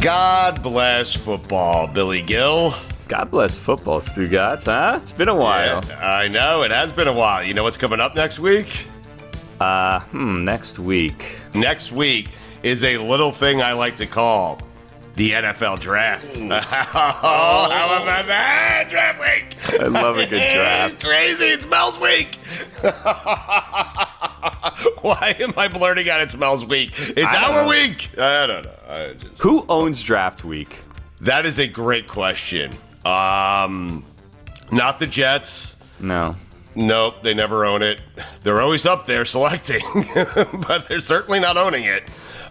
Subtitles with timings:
[0.00, 2.74] God bless football, Billy Gil.
[3.08, 4.98] God bless football, Stugotz, huh?
[5.00, 5.82] It's been a while.
[5.88, 7.42] Yeah, I know, it has been a while.
[7.42, 8.86] You know what's coming up next week?
[9.60, 11.38] Uh, hmm, next week.
[11.54, 12.28] Next week
[12.62, 14.60] is a little thing I like to call
[15.14, 16.36] the NFL draft.
[16.36, 18.88] oh, how about that?
[18.90, 19.80] Draft week.
[19.80, 20.94] I love a good draft.
[20.94, 21.46] it's crazy.
[21.46, 22.36] It's Mel's week.
[25.02, 26.92] Why am I blurting out It smells weak.
[26.98, 27.68] It's our know.
[27.68, 28.10] week.
[28.18, 28.70] I don't know.
[28.88, 30.78] I just, Who owns draft week?
[31.20, 32.72] that is a great question.
[33.04, 34.04] Um,
[34.70, 35.76] not the Jets.
[36.00, 36.36] No.
[36.74, 38.00] Nope, they never own it.
[38.42, 39.82] They're always up there selecting,
[40.14, 42.02] but they're certainly not owning it.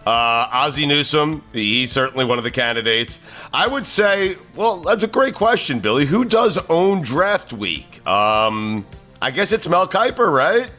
[0.04, 3.20] Uh, Ozzie Newsome, he's certainly one of the candidates.
[3.52, 6.06] I would say, well, that's a great question, Billy.
[6.06, 8.04] Who does own draft week?
[8.06, 8.84] Um,
[9.22, 10.70] I guess it's Mel Kiper, right?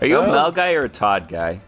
[0.00, 0.30] Are you a Oh.
[0.32, 1.60] Mel guy or a Todd guy?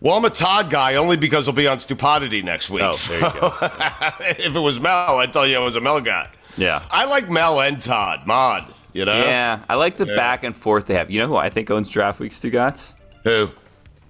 [0.00, 2.82] Well, I'm a Todd guy only because he'll be on Stupodity next week.
[2.84, 3.52] Oh, there you go.
[4.38, 6.28] if it was Mel, I'd tell you I was a Mel guy.
[6.56, 6.84] Yeah.
[6.90, 8.64] I like Mel and Todd, Mod.
[8.92, 9.14] You know?
[9.16, 10.16] Yeah, I like the Yeah.
[10.16, 11.10] back and forth they have.
[11.10, 12.94] You know who I think owns draft week, Stugotz?
[13.24, 13.50] Who?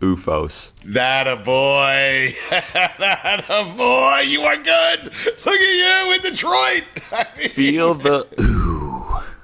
[0.01, 0.73] OOFOS.
[0.85, 2.35] That a boy.
[2.51, 4.21] that a boy.
[4.21, 5.05] You are good.
[5.05, 6.85] Look at you in Detroit.
[7.13, 8.27] I mean- Feel the.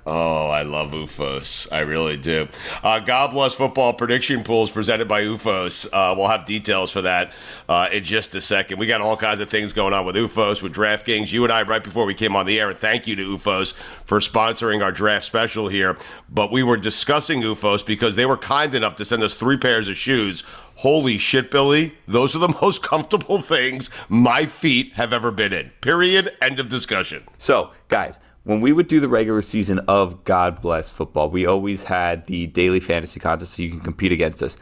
[0.06, 1.72] Oh, I love OOFOS.
[1.72, 2.48] I really do.
[2.82, 5.86] Uh, God bless football prediction pools presented by OOFOS.
[5.86, 7.32] Uh, we'll have details for that
[7.70, 8.78] uh, in just a second.
[8.78, 11.32] We got all kinds of things going on with OOFOS, with DraftKings.
[11.32, 13.72] You and I, right before we came on the air, and thank you to OOFOS
[13.72, 15.96] for sponsoring our draft special here.
[16.28, 19.88] But we were discussing OOFOS because they were kind enough to send us three pairs
[19.88, 20.44] of shoes.
[20.76, 21.94] Holy shit, Billy.
[22.06, 25.70] Those are the most comfortable things my feet have ever been in.
[25.80, 26.36] Period.
[26.42, 27.24] End of discussion.
[27.38, 31.82] So, guys, when we would do the regular season of God Bless Football, we always
[31.82, 34.56] had the daily fantasy contest so you can compete against us.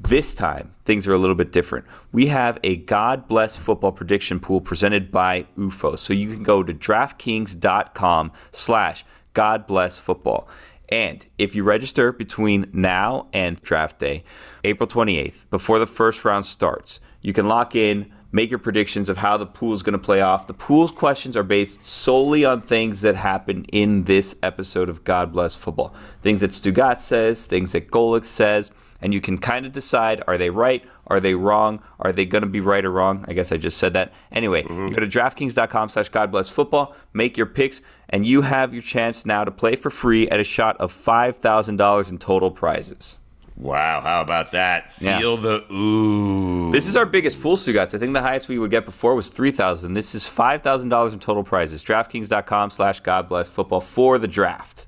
[0.00, 1.84] This time, things are a little bit different.
[2.12, 5.98] We have a God Bless Football prediction pool presented by OOFOS.
[5.98, 10.48] So you can go to DraftKings.com slash God Bless Football.
[10.90, 14.22] And if you register between now and draft day,
[14.62, 19.16] April 28th, before the first round starts, you can lock in, make your predictions of
[19.16, 20.48] how the pool is going to play off.
[20.48, 25.32] The pool's questions are based solely on things that happen in this episode of God
[25.32, 25.94] Bless Football.
[26.20, 30.36] Things that Stugotz says, things that Golic says, and you can kind of decide are
[30.36, 30.84] they right?
[31.06, 31.80] Are they wrong?
[32.00, 33.24] Are they going to be right or wrong?
[33.28, 34.12] I guess I just said that.
[34.32, 38.72] Anyway, you go to DraftKings.com slash God Bless Football, make your picks, and you have
[38.72, 43.20] your chance now to play for free at a shot of $5,000 in total prizes.
[43.56, 44.92] Wow, how about that?
[45.00, 45.18] Yeah.
[45.18, 46.72] Feel the ooh.
[46.72, 47.94] This is our biggest pool, Stugotz.
[47.94, 49.94] I think the highest we would get before was three thousand.
[49.94, 51.82] This is five thousand dollars in total prizes.
[51.84, 54.83] DraftKings.com slash God bless football for the draft.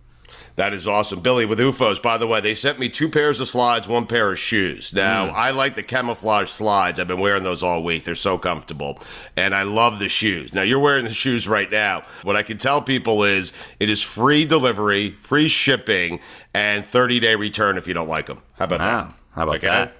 [0.56, 1.20] That is awesome.
[1.20, 4.32] Billy, with OOFOS, by the way, they sent me two pairs of slides, one pair
[4.32, 4.91] of shoes.
[4.93, 5.37] Now, hmm.
[5.37, 6.99] I like the camouflage slides.
[6.99, 8.05] I've been wearing those all week.
[8.05, 8.99] They're so comfortable.
[9.37, 10.55] And I love the shoes.
[10.55, 12.05] Now, you're wearing the shoes right now.
[12.23, 16.20] What I can tell people is it is free delivery, free shipping,
[16.55, 18.41] and 30 day return if you don't like them.
[18.55, 19.03] How about Wow.
[19.03, 19.14] that?
[19.35, 19.93] How about that?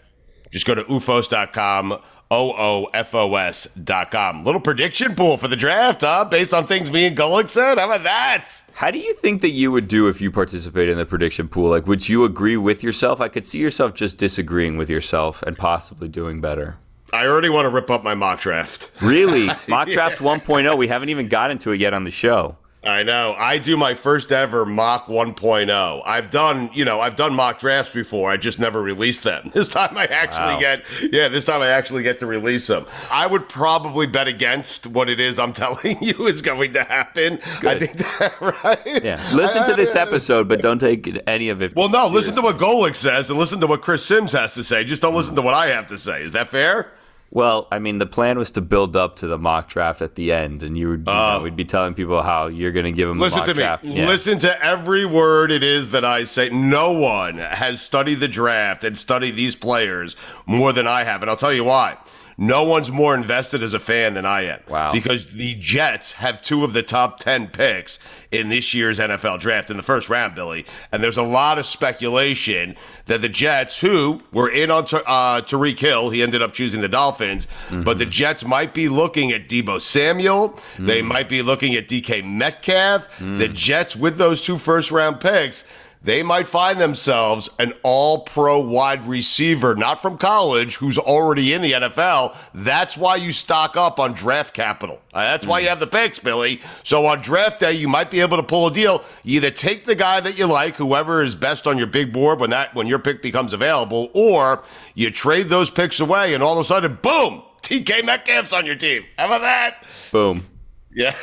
[0.51, 1.99] Just go to oofos.com.
[2.31, 4.45] O-O-F-O-S dot com.
[4.45, 6.25] Little prediction pool for the draft, huh?
[6.25, 7.79] Based on things me and Golic said.
[7.79, 8.49] How about that?
[8.75, 11.71] How do you think that you would do if you participated in the prediction pool?
[11.71, 13.21] Like, would you agree with yourself?
[13.21, 16.77] I could see yourself just disagreeing with yourself and possibly doing better.
[17.13, 18.91] I already want to rip up my mock draft.
[19.01, 19.47] Really?
[19.69, 20.77] Mock Draft 1.0.
[20.77, 22.57] We haven't even got into it yet on the show.
[22.87, 23.35] I know.
[23.37, 26.03] I do my first ever mock 1.0.
[26.07, 28.31] I've done, you know, I've done mock drafts before.
[28.31, 29.51] I just never released them.
[29.57, 30.61] This time I actually Wow.
[30.61, 32.87] get, yeah, this time I actually get to release them.
[33.11, 37.41] I would probably bet against what it is I'm telling you is going to happen.
[37.63, 39.03] I think that, right?
[39.03, 39.21] Yeah.
[39.35, 41.75] Listen to this episode, but don't take any of it.
[41.75, 44.63] Well, no, listen to what Golic says and listen to what Chris Simms has to
[44.63, 44.85] say.
[44.85, 46.23] Just don't listen to what I have to say.
[46.23, 46.93] Is that fair?
[47.31, 50.33] Well, I mean, the plan was to build up to the mock draft at the
[50.33, 51.43] end, and you would, you know, oh.
[51.43, 53.63] we'd be telling people how you're going to give them Listen to me.
[53.63, 54.07] Yeah.
[54.07, 56.49] Listen to every word it is that I say.
[56.49, 61.23] No one has studied the draft and studied these players more than I have.
[61.23, 61.99] And I'll tell you why.
[62.39, 64.61] No one's more invested as a fan than I am.
[64.69, 64.93] Wow.
[64.93, 67.99] Because the Jets have two of the top 10 picks
[68.31, 70.67] in this year's NFL draft in the first round, Billy.
[70.93, 75.79] And there's a lot of speculation that the Jets, who were in on uh, Tyreek
[75.79, 77.83] Hill, he ended up choosing the Dolphins, mm-hmm.
[77.83, 80.59] but the Jets might be looking at Deebo Samuel.
[80.79, 81.07] They mm.
[81.07, 83.09] might be looking at DK Metcalf.
[83.19, 83.39] Mm.
[83.39, 85.65] The Jets, with those two first round picks,
[86.07, 91.63] they might find themselves an all pro wide receiver, not from college, who's already in
[91.63, 92.37] the NFL.
[92.55, 95.01] That's why you stock up on draft capital.
[95.13, 96.61] Uh, that's why you have the picks, Billy.
[96.85, 99.03] So on draft day, you might be able to pull a deal.
[99.25, 102.39] You either take the guy that you like, whoever is best on your big board
[102.39, 104.63] when that when your pick becomes available, or
[104.95, 108.77] you trade those picks away, and all of a sudden, boom, DK Metcalf's on your
[108.77, 109.05] team.
[109.19, 109.85] How about that?
[110.13, 110.47] Boom.
[110.97, 111.15] Yeah.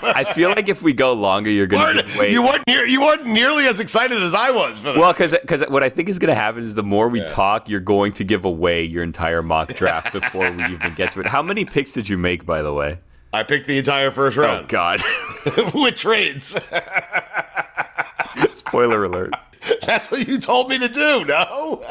[0.00, 2.30] I feel like if we go longer, you're going to give away.
[2.30, 4.96] you weren't near, you weren't nearly as excited as I was for.
[4.96, 5.34] Well, because
[5.68, 8.24] what I think is going to happen is the more we talk, you're going to
[8.24, 11.26] give away your entire mock draft before we even get to it.
[11.26, 13.00] How many picks did you make, by the way?
[13.32, 14.50] I picked the entire first round.
[14.50, 15.02] Oh round God!
[15.74, 16.56] with trades.
[18.52, 19.34] Spoiler alert.
[19.86, 21.24] That's what you told me to do.
[21.24, 21.84] No,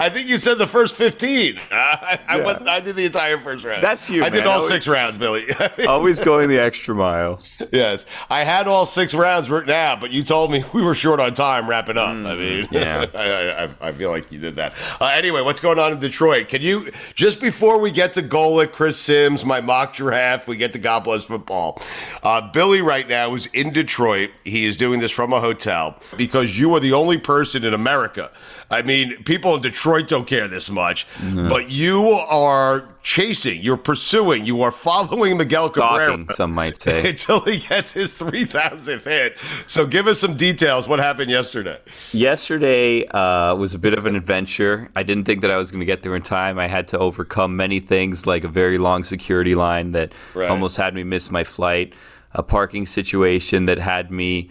[0.00, 1.58] I think you said the first fifteen.
[1.70, 2.66] I, I went.
[2.68, 3.82] I did the entire first round.
[3.82, 5.46] That's you, I did all Always- six rounds, Billy.
[5.86, 7.40] Always going the extra mile.
[7.72, 11.20] yes, I had all six rounds written out, but you told me we were short
[11.20, 12.08] on time wrapping up.
[12.08, 13.06] I mean, Mm, yeah.
[13.14, 14.74] I, I, I feel like you did that.
[15.00, 16.48] Uh, anyway, what's going on in Detroit?
[16.48, 20.72] Can you just before we get to Golic, Chris Simms, my mock draft, we get
[20.72, 21.80] to God bless football.
[22.22, 24.30] Uh, Billy right now is in Detroit.
[24.44, 28.30] He is doing this from a hotel because you are the only person in America.
[28.70, 31.06] I mean, people in Detroit don't care this much,
[31.48, 37.08] but you are chasing, you're pursuing, you are following Miguel Cabrera some might say.
[37.10, 39.38] until he gets his 3000th hit.
[39.66, 40.86] So give us some details.
[40.86, 41.78] What happened yesterday?
[42.12, 44.88] Yesterday uh, was a bit of an adventure.
[44.94, 46.58] I didn't think that I was going to get there in time.
[46.58, 50.48] I had to overcome many things, like a very long security line that Right.
[50.48, 51.92] almost had me miss my flight,
[52.32, 54.48] a parking situation that had me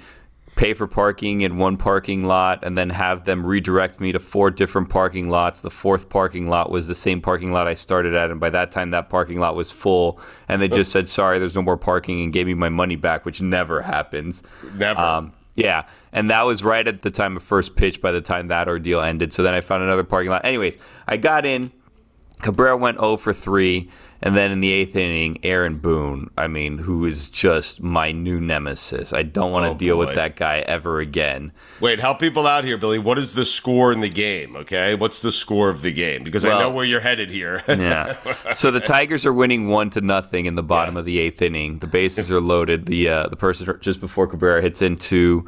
[0.55, 4.51] pay for parking in one parking lot and then have them redirect me to four
[4.51, 5.61] different parking lots.
[5.61, 8.71] The fourth parking lot was the same parking lot I started at, and by that
[8.71, 10.19] time, that parking lot was full.
[10.47, 13.25] And they just said, "Sorry, there's no more parking," and gave me my money back,
[13.25, 14.43] which never happens.
[14.75, 14.99] Never.
[14.99, 18.01] Um, yeah, and that was right at the time of first pitch.
[18.01, 20.45] By the time that ordeal ended, so then I found another parking lot.
[20.45, 20.77] Anyways,
[21.07, 21.71] I got in.
[22.41, 23.87] Cabrera went 0 for 3,
[24.21, 28.39] and then in the eighth inning, Aaron Boone, I mean, who is just my new
[28.39, 29.13] nemesis.
[29.13, 30.05] I don't want to Oh, deal boy.
[30.07, 31.51] with that guy ever again.
[31.79, 32.99] Wait, help people out here, Billy.
[32.99, 34.55] What is the score in the game?
[34.55, 36.23] Okay, what's the score of the game?
[36.23, 37.63] Because I know where you're headed here.
[37.81, 38.17] Yeah.
[38.53, 41.79] so the Tigers are winning one to nothing in the bottom of the eighth inning.
[41.79, 42.85] The bases are loaded.
[42.85, 45.47] The uh, the person just before Cabrera hits into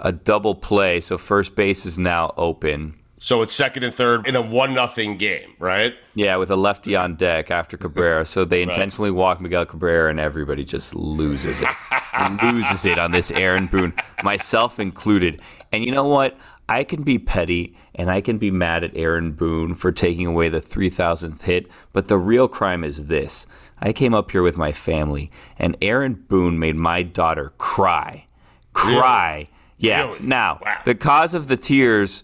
[0.00, 2.94] a double play, so first base is now open.
[3.24, 5.94] So it's second and third in a one nothing game, right?
[6.14, 8.26] Yeah, with a lefty on deck after Cabrera.
[8.26, 11.68] So they intentionally walk Miguel Cabrera, and everybody just loses it.
[12.42, 15.40] loses it on this Aaron Boone, myself included.
[15.72, 16.36] And you know what?
[16.68, 20.50] I can be petty and I can be mad at Aaron Boone for taking away
[20.50, 23.46] the 3000th hit, but the real crime is this.
[23.78, 28.26] I came up here with my family, and Aaron Boone made my daughter cry.
[28.74, 29.48] Cry.
[29.78, 30.08] Yeah.
[30.12, 30.26] Really?
[30.26, 30.80] Now, Wow.
[30.84, 32.22] the cause of the tears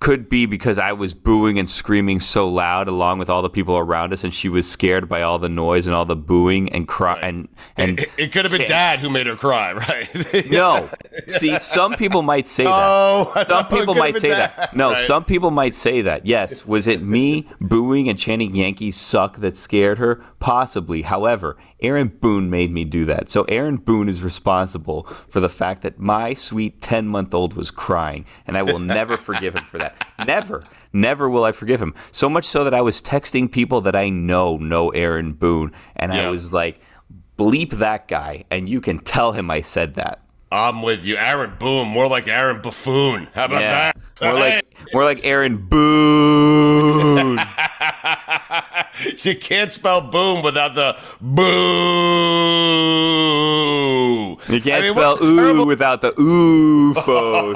[0.00, 3.76] could be because I was booing and screaming so loud along with all the people
[3.76, 6.88] around us, and she was scared by all the noise and all the booing and
[6.88, 7.24] cry right.
[7.24, 10.50] and and it, it, could have been Dad who made her cry, right?
[10.50, 10.88] no,
[11.28, 12.72] see, some people might say that.
[12.72, 14.52] Oh, some people might say dad.
[14.56, 14.74] that.
[14.74, 15.06] No, right.
[15.06, 16.24] some people might say that.
[16.24, 20.24] Yes, was it me booing and chanting "Yankees suck" that scared her?
[20.38, 21.02] Possibly.
[21.02, 23.30] However, Aaron Boone made me do that.
[23.30, 27.70] So Aaron Boone is responsible for the fact that my sweet 10 month old was
[27.70, 30.06] crying, and I will never forgive him for that.
[30.26, 30.64] Never.
[30.92, 31.94] Never will I forgive him.
[32.12, 36.12] So much so that I was texting people that I know know Aaron Boone, and
[36.12, 36.26] yeah.
[36.26, 36.80] I was like,
[37.38, 40.20] bleep that guy, and you can tell him I said that.
[40.52, 41.16] I'm with you.
[41.16, 43.28] Aaron Boone, more like Aaron Buffoon.
[43.34, 43.92] How about yeah.
[43.92, 43.96] that?
[44.22, 47.38] More like more like Aaron Boone.
[49.18, 51.44] you can't spell boom without the boo.
[54.48, 55.66] You can't I mean, spell ooh terrible...
[55.66, 57.54] without the oofos.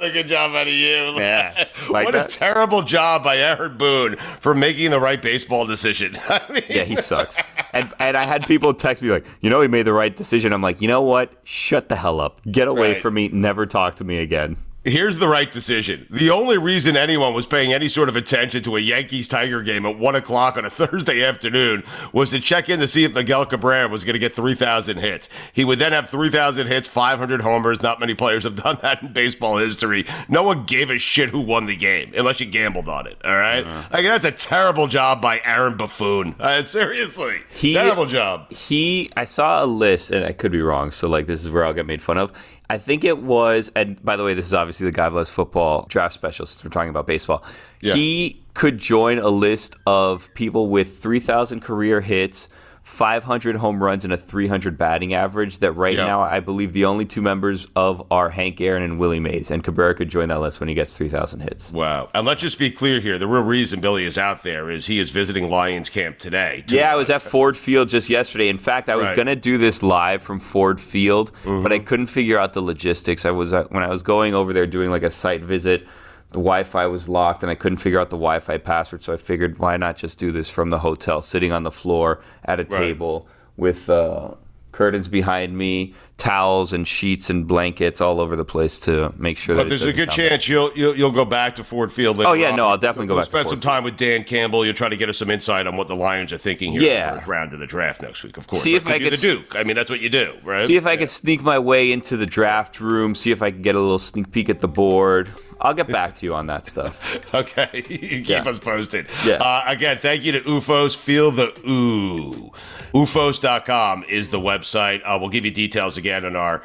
[0.00, 0.88] Good job out of you.
[1.18, 2.34] Yeah, like what that?
[2.34, 6.16] a terrible job by Aaron Boone for making the right baseball decision.
[6.28, 6.62] I mean...
[6.68, 7.38] Yeah, he sucks.
[7.78, 10.52] And and I had people text me like, you know, he made the right decision.
[10.52, 11.32] I'm like, you know what?
[11.44, 12.40] Shut the hell up.
[12.50, 13.02] Get away right.
[13.02, 13.28] from me.
[13.28, 14.56] Never talk to me again.
[14.88, 16.06] Here's the right decision.
[16.10, 19.84] The only reason anyone was paying any sort of attention to a Yankees Tiger game
[19.84, 23.44] at one o'clock on a Thursday afternoon was to check in to see if Miguel
[23.44, 25.28] Cabrera was going to get 3,000 hits.
[25.52, 27.82] He would then have 3,000 hits, 500 homers.
[27.82, 30.06] Not many players have done that in baseball history.
[30.28, 33.18] No one gave a shit who won the game unless you gambled on it.
[33.24, 33.66] All right?
[33.66, 33.88] uh-huh.
[33.92, 36.34] Like, that's a terrible job by Aaron Buffoon.
[36.40, 38.50] Uh, seriously, he, terrible job.
[38.50, 40.90] He, I saw a list, and I could be wrong.
[40.92, 42.32] So like, this is where I'll get made fun of.
[42.70, 45.86] I think it was, and by the way, this is obviously the God Bless Football
[45.88, 47.42] draft special since we're talking about baseball.
[47.80, 47.94] Yeah.
[47.94, 52.48] He could join a list of people with 3,000 career hits,
[52.88, 55.58] 500 home runs and a 300 batting average.
[55.58, 59.20] That right now, I believe the only two members of are Hank Aaron and Willie
[59.20, 61.70] Mays, and Cabrera could join that list when he gets 3,000 hits.
[61.70, 62.08] Wow!
[62.14, 64.98] And let's just be clear here: the real reason Billy is out there is he
[64.98, 66.64] is visiting Lions camp today.
[66.68, 68.48] Yeah, I was at Ford Field just yesterday.
[68.48, 69.16] In fact, I was right.
[69.16, 71.62] going to do this live from Ford Field, mm-hmm.
[71.62, 73.24] but I couldn't figure out the logistics.
[73.24, 75.86] I was uh, when I was going over there doing like a site visit
[76.30, 79.02] the Wi-Fi was locked and I couldn't figure out the Wi-Fi password.
[79.02, 82.20] So I figured, why not just do this from the hotel, sitting on the floor
[82.44, 82.70] at a right.
[82.70, 84.34] table with uh,
[84.78, 89.56] curtains behind me, towels and sheets and blankets all over the place to make sure.
[89.56, 92.20] But there's a good chance you'll, you'll, you'll go back to Ford Field.
[92.20, 92.56] oh yeah, on.
[92.56, 93.30] no, I'll definitely we'll go back.
[93.30, 94.64] Spend some time with Dan Campbell.
[94.64, 97.08] You'll try to get us some insight on what the Lions are thinking here yeah.
[97.08, 98.36] in the first round of the draft next week.
[98.36, 99.56] Of course, see if I could the Duke.
[99.56, 100.64] I mean, that's what you do, right?
[100.64, 100.98] See if I yeah.
[100.98, 103.16] could sneak my way into the draft room.
[103.16, 105.28] See if I can get a little sneak peek at the board.
[105.60, 107.18] I'll get back to you on that stuff.
[107.34, 107.68] okay.
[107.74, 108.48] you keep yeah.
[108.48, 109.08] us posted.
[109.24, 109.34] Yeah.
[109.34, 110.96] Uh, again, thank you to OOFOS.
[110.96, 112.52] Feel the ooh.
[112.94, 115.02] OOFOS.com is the website.
[115.04, 116.62] Uh, we'll give you details again on our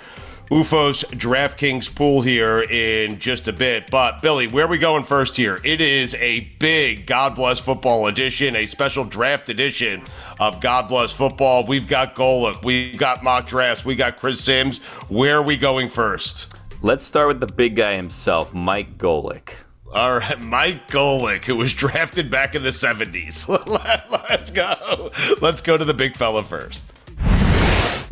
[0.52, 3.90] OOFOS DraftKings pool here in just a bit.
[3.90, 5.60] But, Billy, where are we going first here?
[5.64, 10.04] It is a big God Bless Football edition, a special draft edition
[10.40, 11.66] of God Bless Football.
[11.66, 14.78] We've got Golic, we've got mock drafts, we got Chris Simms.
[15.10, 16.54] Where are we going first?
[16.82, 19.63] Let's start with the big guy himself, Mike Golic.
[19.94, 23.48] All right, Mike Golic, who was drafted back in the 70s.
[24.30, 25.12] Let's go.
[25.40, 26.86] Let's go to the big fella first.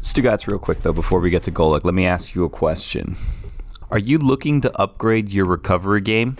[0.02, 3.16] Stugotz, real quick though, before we get to Golic, let me ask you a question.
[3.90, 6.38] Are you looking to upgrade your recovery game?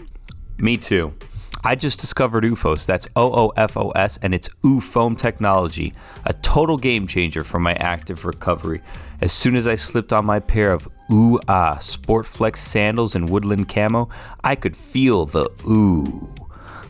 [0.60, 1.14] Me too.
[1.64, 2.86] I just discovered OOFOS.
[2.86, 5.94] That's O O F O S, and it's OO Foam technology,
[6.26, 8.82] a total game changer for my active recovery.
[9.22, 13.70] As soon as I slipped on my pair of Ooh Ah Sportflex sandals in woodland
[13.70, 14.10] camo,
[14.44, 16.34] I could feel the ooh.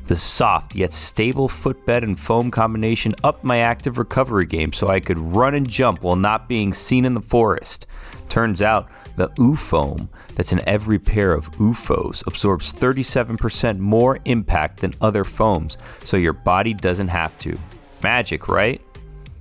[0.08, 5.00] The soft yet stable footbed and foam combination upped my active recovery game so I
[5.00, 7.88] could run and jump while not being seen in the forest.
[8.28, 8.90] Turns out
[9.22, 15.24] the OO foam that's in every pair of OOFOS absorbs 37% more impact than other
[15.24, 17.56] foams, so your body doesn't have to.
[18.02, 18.82] Magic, right?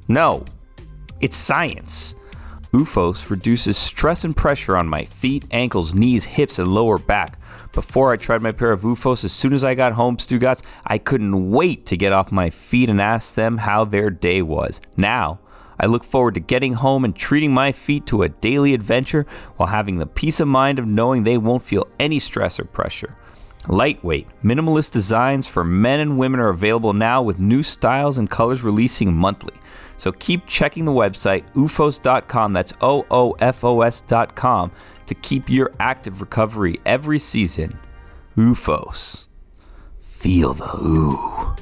[0.06, 0.44] No,
[1.22, 2.14] it's science.
[2.74, 7.38] OOFOS reduces stress and pressure on my feet, ankles, knees, hips, and lower back.
[7.72, 10.98] Before I tried my pair of OOFOS, as soon as I got home, Stugotz, I
[10.98, 14.82] couldn't wait to get off my feet and ask them how their day was.
[14.98, 15.39] Now,
[15.80, 19.70] I look forward to getting home and treating my feet to a daily adventure while
[19.70, 23.16] having the peace of mind of knowing they won't feel any stress or pressure.
[23.66, 28.62] Lightweight, minimalist designs for men and women are available now with new styles and colors
[28.62, 29.54] releasing monthly.
[29.96, 34.72] So keep checking the website oofos.com, that's O O F O S.com,
[35.06, 37.78] to keep your active recovery every season.
[38.36, 39.26] OOFOS.
[39.98, 41.54] Feel the ooh.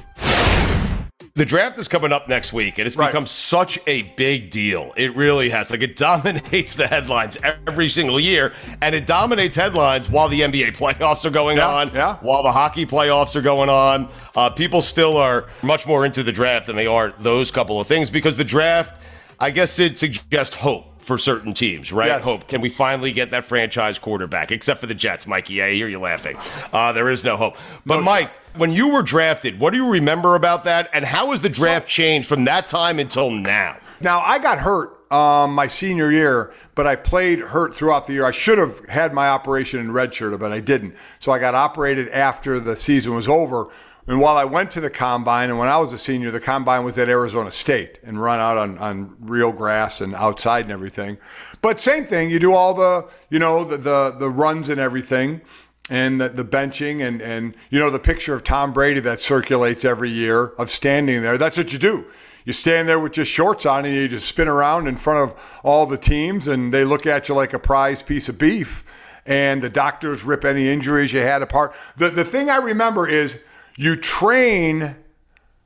[1.39, 3.07] The draft is coming up next week, and it's Right.
[3.07, 4.91] become such a big deal.
[4.97, 5.71] It really has.
[5.71, 10.71] Like, it dominates the headlines every single year, and it dominates headlines while the NBA
[10.75, 12.17] playoffs are going Yeah, on, yeah.
[12.19, 14.09] while the hockey playoffs are going on.
[14.35, 17.87] Uh, people still are much more into the draft than they are those couple of
[17.87, 19.01] things because the draft,
[19.39, 22.07] I guess, it suggests hope for certain teams, right?
[22.07, 22.23] Yes.
[22.25, 22.49] Hope.
[22.49, 24.51] Can we finally get that franchise quarterback?
[24.51, 25.63] Except for the Jets, Mikey.
[25.63, 26.35] I hear you laughing.
[26.73, 27.55] Uh, there is no hope.
[27.85, 30.89] But, No Mike, when you were drafted, what do you remember about that?
[30.93, 33.77] And how has the draft changed from that time until now?
[34.01, 38.25] Now I got hurt um, my senior year, but I played hurt throughout the year.
[38.25, 40.95] I should have had my operation in redshirt, but I didn't.
[41.19, 43.69] So I got operated after the season was over.
[44.07, 46.83] And while I went to the combine, and when I was a senior, the combine
[46.83, 51.17] was at Arizona State and run out on, on real grass and outside and everything.
[51.61, 55.41] But same thing, you do all the, you know, the the, the runs and everything
[55.89, 59.83] and the, the benching and and you know the picture of Tom Brady that circulates
[59.83, 61.37] every year of standing there.
[61.37, 62.05] That's what you do.
[62.45, 65.59] You stand there with just shorts on and you just spin around in front of
[65.63, 68.83] all the teams and they look at you like a prized piece of beef.
[69.25, 71.75] And the doctors rip any injuries you had apart.
[71.97, 73.37] The the thing I remember is
[73.77, 74.95] you train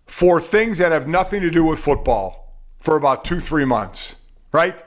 [0.05, 4.15] for things that have nothing to do with football for about two, three months,
[4.51, 4.83] right?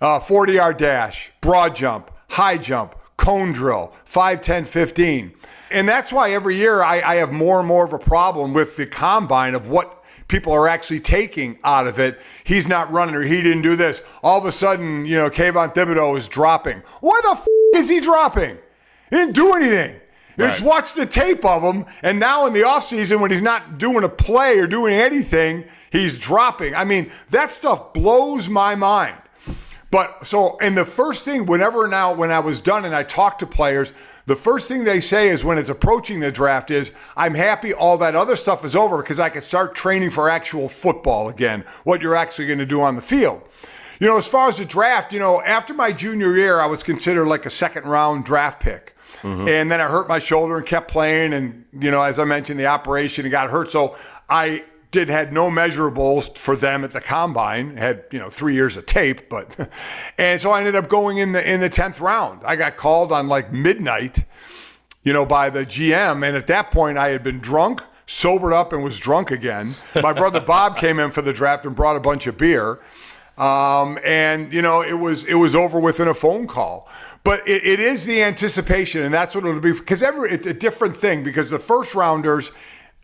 [0.00, 5.32] Uh, 40 yard dash, broad jump, high jump, cone drill, 5, 10, 15.
[5.70, 8.76] And that's why every year I, I have more and more of a problem with
[8.76, 12.20] the combine of what people are actually taking out of it.
[12.44, 14.02] He's not running or he didn't do this.
[14.22, 16.82] All of a sudden, you know, Kayvon Thibodeaux is dropping.
[17.00, 18.56] Why the f- is he dropping?
[19.10, 20.00] He didn't do anything.
[20.36, 24.02] Just watch the tape of him, and now in the offseason, when he's not doing
[24.02, 26.74] a play or doing anything, he's dropping.
[26.74, 29.16] I mean, that stuff blows my mind.
[29.94, 33.38] But so, and the first thing, whenever now, when I was done and I talked
[33.38, 33.92] to players,
[34.26, 37.96] the first thing they say is when it's approaching the draft is, I'm happy all
[37.98, 42.02] that other stuff is over because I can start training for actual football again, what
[42.02, 43.40] you're actually going to do on the field.
[44.00, 46.82] You know, as far as the draft, you know, after my junior year, I was
[46.82, 48.96] considered like a second round draft pick.
[49.22, 49.46] Mm-hmm.
[49.46, 51.34] And then I hurt my shoulder and kept playing.
[51.34, 53.70] And, you know, as I mentioned, the operation and got hurt.
[53.70, 53.96] So
[54.28, 57.76] I did had no measurables for them at the combine.
[57.76, 59.68] Had, you know, three years of tape, but
[60.18, 62.42] and so I ended up going in the in the tenth round.
[62.44, 64.24] I got called on like midnight,
[65.02, 66.26] you know, by the GM.
[66.26, 69.74] And at that point I had been drunk, sobered up, and was drunk again.
[70.00, 72.78] My brother Bob came in for the draft and brought a bunch of beer.
[73.36, 76.88] Um, and you know, it was it was over within a phone call.
[77.24, 80.54] But it, it is the anticipation, and that's what it'll be because every it's a
[80.54, 82.52] different thing because the first rounders,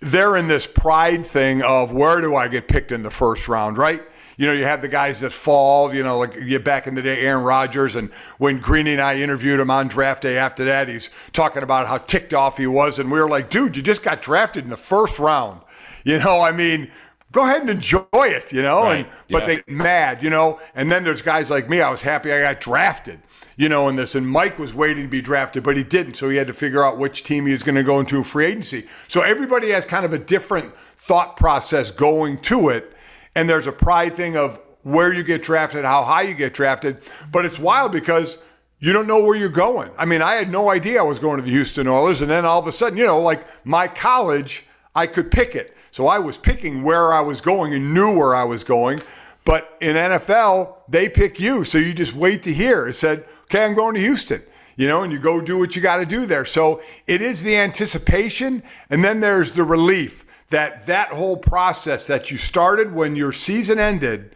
[0.00, 3.78] they're in this pride thing of where do I get picked in the first round,
[3.78, 4.02] right?
[4.38, 7.02] You know, you have the guys that fall, you know, like you back in the
[7.02, 10.88] day, Aaron Rodgers, and when Greeny and I interviewed him on draft day after that,
[10.88, 12.98] he's talking about how ticked off he was.
[12.98, 15.60] And we were like, dude, you just got drafted in the first round.
[16.04, 16.90] You know, I mean,
[17.32, 18.84] go ahead and enjoy it, you know?
[18.84, 19.56] Right, And but yeah.
[19.66, 20.58] they mad, you know.
[20.74, 21.82] And then there's guys like me.
[21.82, 23.20] I was happy I got drafted,
[23.60, 24.14] you know, in this.
[24.14, 26.14] And Mike was waiting to be drafted, but he didn't.
[26.14, 28.46] So he had to figure out which team he was going to go into free
[28.46, 28.86] agency.
[29.06, 32.94] So everybody has kind of a different thought process going to it.
[33.34, 37.02] And there's a pride thing of where you get drafted, how high you get drafted.
[37.30, 38.38] But it's wild because
[38.78, 39.90] you don't know where you're going.
[39.98, 42.22] I mean, I had no idea I was going to the Houston Oilers.
[42.22, 45.76] And then all of a sudden, you know, like my college, I could pick it.
[45.90, 49.00] So I was picking where I was going and knew where I was going.
[49.44, 51.64] But in NFL, they pick you.
[51.64, 52.88] So you just wait to hear.
[52.88, 54.42] It said, okay, I'm going to Houston.
[54.76, 56.46] You know, and you go do what you got to do there.
[56.46, 62.30] So it is the anticipation, and then there's the relief that that whole process that
[62.30, 64.34] you started when your season ended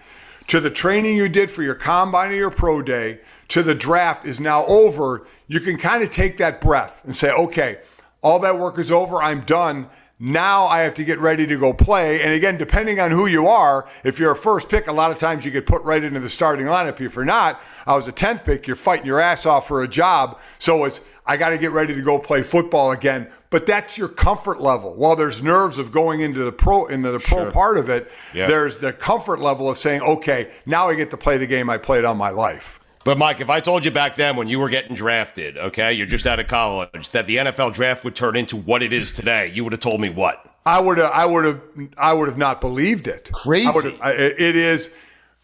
[0.48, 4.27] to the training you did for your combine or your pro day to the draft
[4.27, 5.27] is now over.
[5.46, 7.79] You can kind of take that breath and say, okay,
[8.22, 9.22] all that work is over.
[9.22, 9.88] I'm done.
[10.27, 12.23] Now I have to get ready to go play.
[12.23, 15.19] And again, depending on who you are, if you're a first pick, a lot of
[15.19, 16.99] times you get put right into the starting lineup.
[16.99, 19.89] If you're not, I was a 10th pick, you're fighting your ass off for a
[19.89, 20.41] job.
[20.57, 23.29] So it's, I got to get ready to go play football again.
[23.51, 24.95] But that's your comfort level.
[24.95, 28.47] While there's nerves of going into the pro, into the pro part of it, Yeah.
[28.47, 31.77] there's the comfort level of saying, okay, now I get to play the game I
[31.77, 32.81] played all my life.
[33.05, 36.07] But Mike, if I told you back then when you were getting drafted, okay, you're
[36.07, 39.51] just out of college, that the NFL draft would turn into what it is today,
[39.55, 40.47] you would have told me what?
[40.64, 41.61] I would have, I would have,
[41.99, 43.31] I would have not believed it.
[43.33, 43.67] Crazy.
[43.69, 44.90] I would have, I- it is.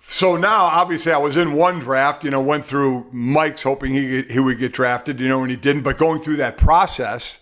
[0.03, 2.25] So now, obviously, I was in one draft.
[2.25, 5.21] You know, went through Mike's, hoping he he would get drafted.
[5.21, 5.83] You know, and he didn't.
[5.83, 7.39] But going through that process,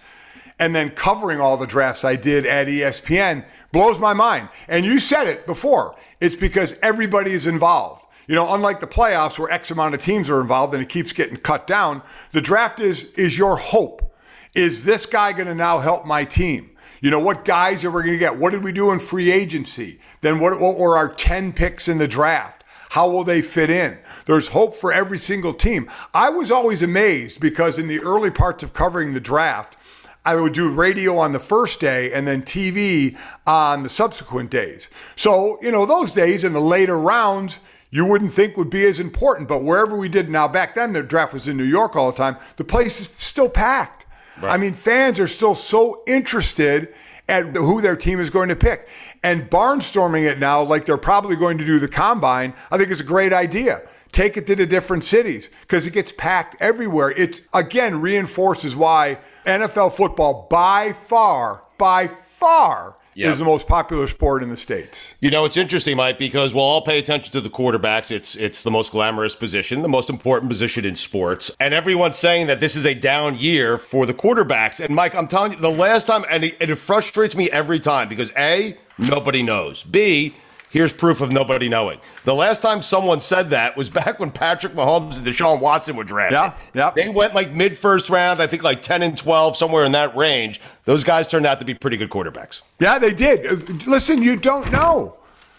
[0.58, 4.48] and then covering all the drafts I did at ESPN blows my mind.
[4.66, 5.94] And you said it before.
[6.20, 8.06] It's because everybody is involved.
[8.28, 11.12] You know, unlike the playoffs where X amount of teams are involved and it keeps
[11.12, 14.14] getting cut down, the draft is is your hope.
[14.54, 16.70] Is this guy going to now help my team?
[17.00, 18.36] You know, what guys are we going to get?
[18.36, 19.98] What did we do in free agency?
[20.20, 22.64] Then what, what were our 10 picks in the draft?
[22.90, 23.96] How will they fit in?
[24.26, 25.88] There's hope for every single team.
[26.12, 29.76] I was always amazed because in the early parts of covering the draft,
[30.24, 34.90] I would do radio on the first day and then TV on the subsequent days.
[35.16, 37.60] So, you know, those days in the later rounds,
[37.90, 39.48] you wouldn't think would be as important.
[39.48, 42.16] But wherever we did now, back then the draft was in New York all the
[42.16, 44.06] time, the place is still packed.
[44.40, 44.52] Right.
[44.52, 46.94] I mean, fans are still so interested
[47.28, 48.88] at who their team is going to pick.
[49.22, 53.00] And barnstorming it now, like they're probably going to do the combine, I think is
[53.00, 53.82] a great idea.
[54.12, 57.10] Take it to the different cities because it gets packed everywhere.
[57.10, 63.30] It's again reinforces why NFL football by far, by far yep.
[63.30, 65.16] is the most popular sport in the states.
[65.20, 68.10] You know, it's interesting, Mike, because we'll all pay attention to the quarterbacks.
[68.10, 72.46] It's it's the most glamorous position, the most important position in sports, and everyone's saying
[72.46, 74.84] that this is a down year for the quarterbacks.
[74.84, 77.80] And Mike, I'm telling you, the last time, and it, and it frustrates me every
[77.80, 79.82] time because a nobody knows.
[79.82, 80.34] B
[80.70, 81.98] Here's proof of nobody knowing.
[82.24, 86.04] The last time someone said that was back when Patrick Mahomes and Deshaun Watson were
[86.04, 86.32] drafted.
[86.34, 86.90] Yeah, yeah.
[86.90, 90.14] They went like mid first round, I think like 10 and 12, somewhere in that
[90.16, 90.60] range.
[90.84, 92.62] Those guys turned out to be pretty good quarterbacks.
[92.80, 93.86] Yeah, they did.
[93.86, 95.16] Listen, you don't know.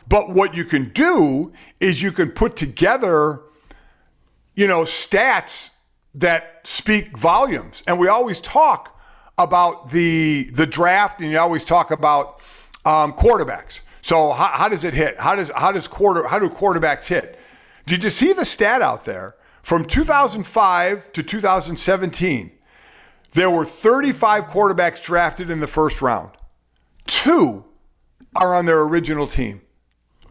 [0.07, 3.41] But what you can do is you can put together,
[4.55, 5.71] you know, stats
[6.15, 7.83] that speak volumes.
[7.87, 8.99] And we always talk
[9.37, 12.41] about the the draft and you always talk about
[12.85, 13.81] um, quarterbacks.
[14.01, 15.19] So how, how does it hit?
[15.19, 17.39] How does how does quarter how do quarterbacks hit?
[17.85, 22.51] Did you see the stat out there from 2005 to 2017?
[23.31, 26.31] There were 35 quarterbacks drafted in the first round.
[27.05, 27.65] Two
[28.35, 29.61] are on their original team.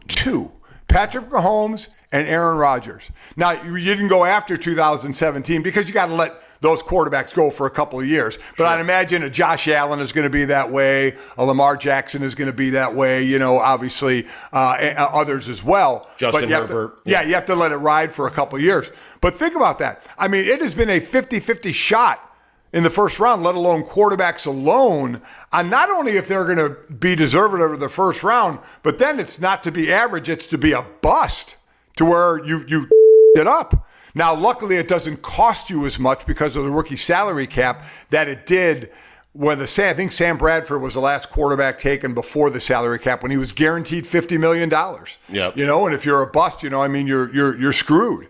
[0.07, 0.51] Two.
[0.87, 3.11] Patrick Mahomes and Aaron Rodgers.
[3.35, 7.67] Now, you didn't go after 2017 because you got to let those quarterbacks go for
[7.67, 8.37] a couple of years.
[8.57, 8.65] But sure.
[8.67, 11.15] I'd imagine a Josh Allen is going to be that way.
[11.37, 13.23] A Lamar Jackson is going to be that way.
[13.23, 16.09] You know, obviously uh, others as well.
[16.17, 16.97] Justin Herbert.
[16.97, 17.21] To, yeah.
[17.21, 18.91] yeah, you have to let it ride for a couple of years.
[19.21, 20.05] But think about that.
[20.17, 22.25] I mean, it has been a 50-50 shot
[22.71, 26.77] in the first round, let alone quarterbacks alone, on not only if they're going to
[26.93, 30.57] be deserving over the first round, but then it's not to be average, it's to
[30.57, 31.57] be a bust
[31.95, 32.87] to where you you
[33.35, 33.87] it up.
[34.15, 38.27] Now, luckily, it doesn't cost you as much because of the rookie salary cap that
[38.27, 38.91] it did
[39.33, 43.21] when the I think Sam Bradford was the last quarterback taken before the salary cap
[43.21, 45.19] when he was guaranteed fifty million dollars.
[45.29, 47.73] Yeah, you know, and if you're a bust, you know, I mean, you're you're you're
[47.73, 48.27] screwed.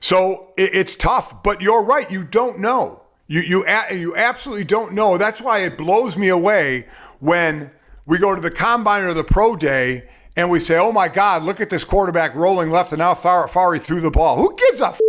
[0.00, 2.10] So it, it's tough, but you're right.
[2.10, 3.02] You don't know.
[3.26, 5.18] You you you absolutely don't know.
[5.18, 6.86] That's why it blows me away
[7.20, 7.70] when
[8.06, 11.42] we go to the combine or the pro day and we say, "Oh my God,
[11.42, 14.80] look at this quarterback rolling left, and now Far- Fari threw the ball." Who gives
[14.80, 14.86] a?
[14.86, 15.00] F-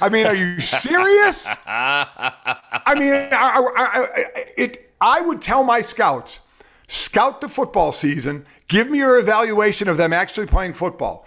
[0.00, 1.46] I mean, are you serious?
[1.66, 3.28] I mean, I,
[3.76, 4.90] I, I, it.
[5.00, 6.40] I would tell my scouts,
[6.88, 8.46] scout the football season.
[8.68, 11.26] Give me your evaluation of them actually playing football.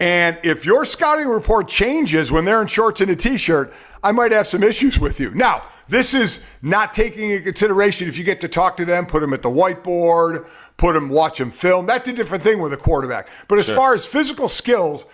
[0.00, 4.32] And if your scouting report changes when they're in shorts and a t-shirt, I might
[4.32, 5.32] have some issues with you.
[5.32, 5.62] Now,
[5.92, 9.34] this is not taking into consideration if you get to talk to them, put them
[9.34, 10.46] at the whiteboard,
[10.78, 11.84] put them, watch them film.
[11.84, 13.28] That's a different thing with a quarterback.
[13.46, 13.76] But as sure.
[13.76, 15.04] far as physical skills,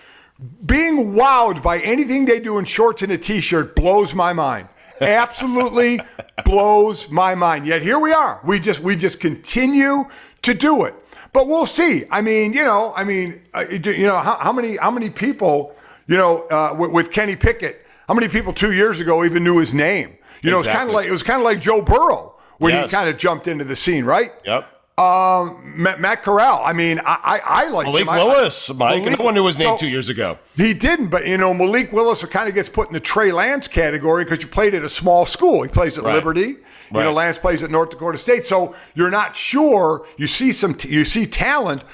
[0.66, 4.68] being wowed by anything they do in shorts and a t-shirt blows my mind.
[5.00, 5.98] Absolutely
[6.44, 7.66] blows my mind.
[7.66, 8.40] Yet here we are.
[8.44, 10.04] We just we just continue
[10.42, 10.94] to do it.
[11.32, 12.04] But we'll see.
[12.12, 15.74] I mean, you know, I mean, uh, you know, how, how, many how many people,
[16.06, 19.58] you know, uh, with, with Kenny Pickett, how many people two years ago even knew
[19.58, 20.17] his name?
[20.42, 20.70] You know, exactly.
[20.70, 22.86] it's kind of like it was kind of like Joe Burrow when yes.
[22.86, 24.32] he kind of jumped into the scene, right?
[24.44, 24.66] Yep.
[24.98, 26.60] Um, Matt, Matt, Corral.
[26.64, 28.14] I mean, I I, I like Malik him.
[28.14, 29.04] Willis, Mike.
[29.04, 30.36] Malik, no one knew his name no, two years ago.
[30.56, 33.68] He didn't, but you know, Malik Willis kind of gets put in the Trey Lance
[33.68, 35.62] category because you played at a small school.
[35.62, 36.14] He plays at right.
[36.14, 36.56] Liberty.
[36.90, 37.00] Right.
[37.00, 40.06] You know, Lance plays at North Dakota State, so you're not sure.
[40.16, 41.84] You see some, t- you see talent,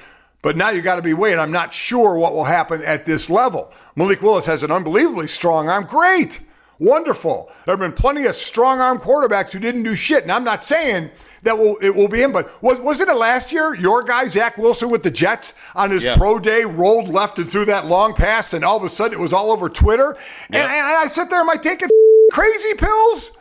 [0.41, 1.41] but now you got to be waiting.
[1.41, 3.73] I'm not sure what will happen at this level.
[3.97, 5.85] Malik Willis has an unbelievably strong arm.
[5.85, 6.41] Great.
[6.79, 7.51] Wonderful.
[7.65, 10.23] There have been plenty of strong arm quarterbacks who didn't do shit.
[10.23, 11.11] And I'm not saying
[11.43, 14.59] that will it will be him, but was wasn't it last year your guy Zach
[14.59, 16.17] Wilson with the Jets on his yeah.
[16.17, 19.21] pro day rolled left and threw that long pass, and all of a sudden it
[19.21, 20.17] was all over Twitter.
[20.51, 20.63] Yeah.
[20.63, 21.89] And, and I sit there, am I taking
[22.33, 23.33] crazy pills?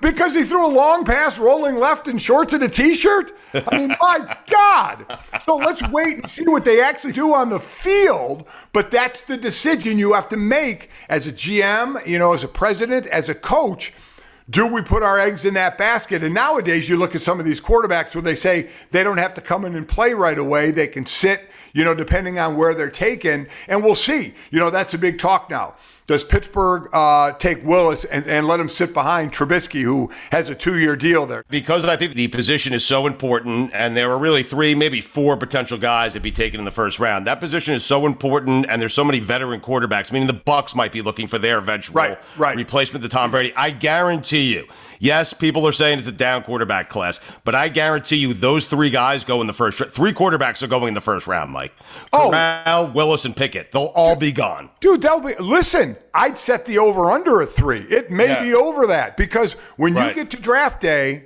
[0.00, 3.32] Because he threw a long pass rolling left in shorts and a t-shirt?
[3.54, 5.18] I mean, my God.
[5.44, 8.48] So let's wait and see what they actually do on the field.
[8.72, 12.48] But that's the decision you have to make as a GM, you know, as a
[12.48, 13.92] president, as a coach.
[14.50, 16.24] do we put our eggs in that basket?
[16.24, 19.34] And nowadays, you look at some of these quarterbacks where they say they don't have
[19.34, 20.72] to come in and play right away.
[20.72, 23.46] They can sit, you know, depending on where they're taken.
[23.68, 24.34] And we'll see.
[24.50, 25.74] You know, that's a big talk now.
[26.10, 30.56] Does Pittsburgh uh, take Willis and, and let him sit behind Trubisky, who has a
[30.56, 31.44] two year deal there?
[31.48, 35.36] Because I think the position is so important, and there are really three, maybe four
[35.36, 37.28] potential guys that be taken in the first round.
[37.28, 40.90] That position is so important, and there's so many veteran quarterbacks, meaning the Bucs might
[40.90, 42.56] be looking for their eventual right, right.
[42.56, 43.52] replacement to Tom Brady.
[43.54, 44.66] I guarantee you,
[45.00, 48.90] yes, people are saying it's a down quarterback class, but I guarantee you those three
[48.90, 51.72] guys go in the first Three quarterbacks are going in the first round, Mike.
[52.12, 52.30] Oh.
[52.30, 53.72] Corral, Willis, and Pickett.
[53.72, 54.70] They'll all be gone.
[54.78, 55.34] Dude, they'll be.
[55.36, 57.80] Listen, I'd set the over under at three.
[57.80, 58.42] It may yeah.
[58.42, 60.08] be over that because when right.
[60.08, 61.24] you get to draft day,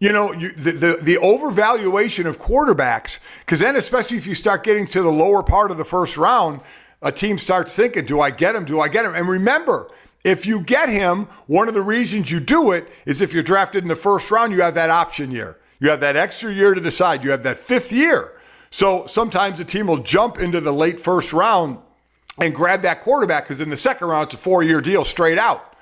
[0.00, 4.62] you know, you, the, the, the overvaluation of quarterbacks, because then, especially if you start
[4.62, 6.60] getting to the lower part of the first round,
[7.02, 8.64] a team starts thinking, do I get him?
[8.64, 9.14] Do I get him?
[9.14, 9.90] And remember,
[10.24, 13.82] if you get him, one of the reasons you do it is if you're drafted
[13.82, 15.58] in the first round, you have that option year.
[15.80, 17.22] You have that extra year to decide.
[17.22, 18.40] You have that fifth year.
[18.70, 21.78] So sometimes a team will jump into the late first round
[22.40, 25.76] and grab that quarterback because in the second round it's a four-year deal straight out.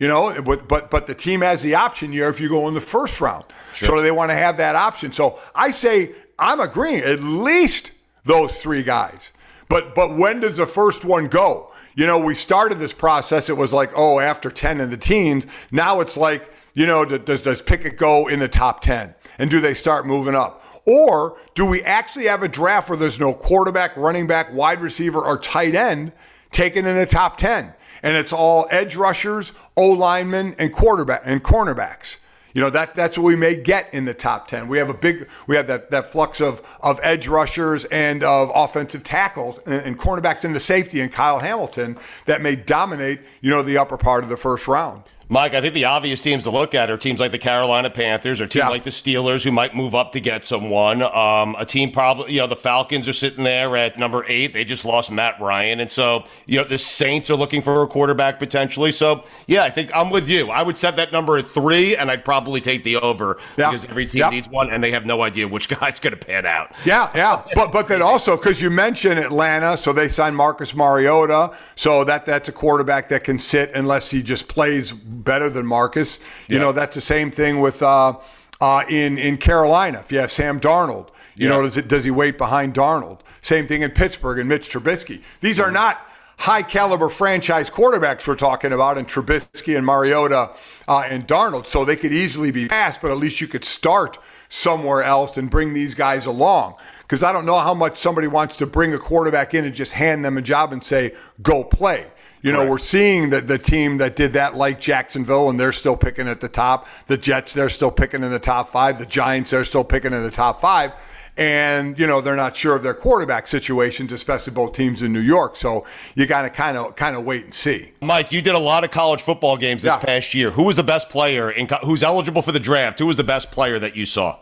[0.00, 2.74] You know, but but but the team has the option year if you go in
[2.74, 3.44] the first round.
[3.74, 3.88] Sure.
[3.88, 5.12] So they want to have that option.
[5.12, 7.92] So I say I'm agreeing at least
[8.24, 9.30] those three guys.
[9.68, 11.72] But but when does the first one go?
[11.94, 13.48] You know, we started this process.
[13.48, 15.46] It was like, oh, after 10 in the teens.
[15.70, 19.14] Now it's like, you know, does does Pickett go in the top 10?
[19.38, 20.64] And do they start moving up?
[20.86, 25.20] Or do we actually have a draft where there's no quarterback, running back, wide receiver,
[25.20, 26.12] or tight end
[26.50, 27.72] taken in the top 10?
[28.02, 32.18] And it's all edge rushers, O linemen, and quarterback and cornerbacks.
[32.54, 34.68] You know, that that's what we may get in the top 10.
[34.68, 38.50] We have a big we have that that flux of of edge rushers and of
[38.54, 43.50] offensive tackles and, and cornerbacks in the safety and Kyle Hamilton that may dominate, you
[43.50, 45.02] know, the upper part of the first round.
[45.28, 48.40] Mike, I think the obvious teams to look at are teams like the Carolina Panthers
[48.40, 48.68] or teams yeah.
[48.68, 51.02] like the Steelers who might move up to get someone.
[51.02, 54.52] Um, a team probably, you know, the Falcons are sitting there at number eight.
[54.52, 55.80] They just lost Matt Ryan.
[55.80, 58.92] And so, you know, the Saints are looking for a quarterback potentially.
[58.92, 60.50] So, yeah, I think I'm with you.
[60.50, 63.70] I would set that number at three, and I'd probably take the over yeah.
[63.70, 66.46] because every team needs one, and they have no idea which guy's going to pan
[66.46, 66.72] out.
[66.84, 67.42] Yeah, yeah.
[67.54, 71.56] but but then also, because you mentioned Atlanta, so they signed Marcus Mariota.
[71.74, 76.20] So that that's a quarterback that can sit unless he just plays better than Marcus.
[76.48, 76.62] You yeah.
[76.62, 78.16] know, that's the same thing with uh,
[78.60, 80.00] uh, in in Carolina.
[80.00, 81.54] If you have Sam Darnold, you yeah.
[81.54, 83.20] know, does it does he wait behind Darnold?
[83.40, 85.22] Same thing in Pittsburgh and Mitch Trubisky.
[85.40, 90.50] These are not high caliber franchise quarterbacks we're talking about in Trubisky and Mariota
[90.88, 91.66] uh, and Darnold.
[91.66, 95.50] So they could easily be passed, but at least you could start somewhere else and
[95.50, 96.74] bring these guys along.
[97.02, 99.92] Because I don't know how much somebody wants to bring a quarterback in and just
[99.92, 102.06] hand them a job and say, go play.
[102.44, 105.96] You know, we're seeing that the team that did that, like Jacksonville, and they're still
[105.96, 106.86] picking at the top.
[107.06, 108.98] The Jets, they're still picking in the top five.
[108.98, 110.92] The Giants, they're still picking in the top five.
[111.38, 115.22] And you know they're not sure of their quarterback situations, especially both teams in New
[115.22, 115.56] York.
[115.56, 117.92] So you got to kind of kind of wait and see.
[118.02, 120.04] Mike, you did a lot of college football games this yeah.
[120.04, 120.50] past year.
[120.50, 122.98] Who was the best player in who's eligible for the draft?
[122.98, 124.38] Who was the best player that you saw?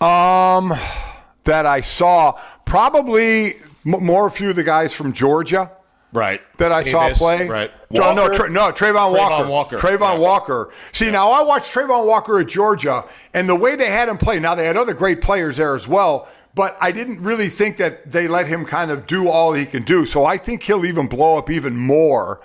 [0.00, 0.72] Um,
[1.44, 5.70] that I saw probably more a few of the guys from Georgia
[6.14, 6.40] right?
[6.58, 7.46] That I Davis, saw play.
[7.46, 7.70] Right.
[7.90, 9.48] Walker, no, tra- no, Travon Walker.
[9.48, 9.76] Walker.
[9.76, 10.18] Travon yeah.
[10.18, 10.70] Walker.
[10.92, 11.10] See, yeah.
[11.12, 14.40] now I watched Travon Walker at Georgia, and the way they had him play.
[14.40, 18.10] Now they had other great players there as well, but I didn't really think that
[18.10, 20.06] they let him kind of do all he can do.
[20.06, 22.40] So I think he'll even blow up even more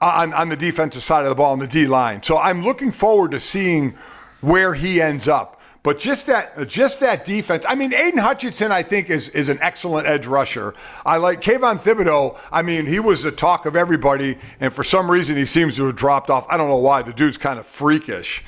[0.00, 2.22] on, on the defensive side of the ball on the D line.
[2.22, 3.94] So I'm looking forward to seeing
[4.40, 5.55] where he ends up.
[5.86, 7.64] But just that, just that defense.
[7.68, 10.74] I mean, Aidan Hutchinson, I think, is is an excellent edge rusher.
[11.04, 12.36] I like Kayvon Thibodeaux.
[12.50, 15.86] I mean, he was the talk of everybody, and for some reason, he seems to
[15.86, 16.44] have dropped off.
[16.50, 17.02] I don't know why.
[17.02, 18.42] The dude's kind of freakish.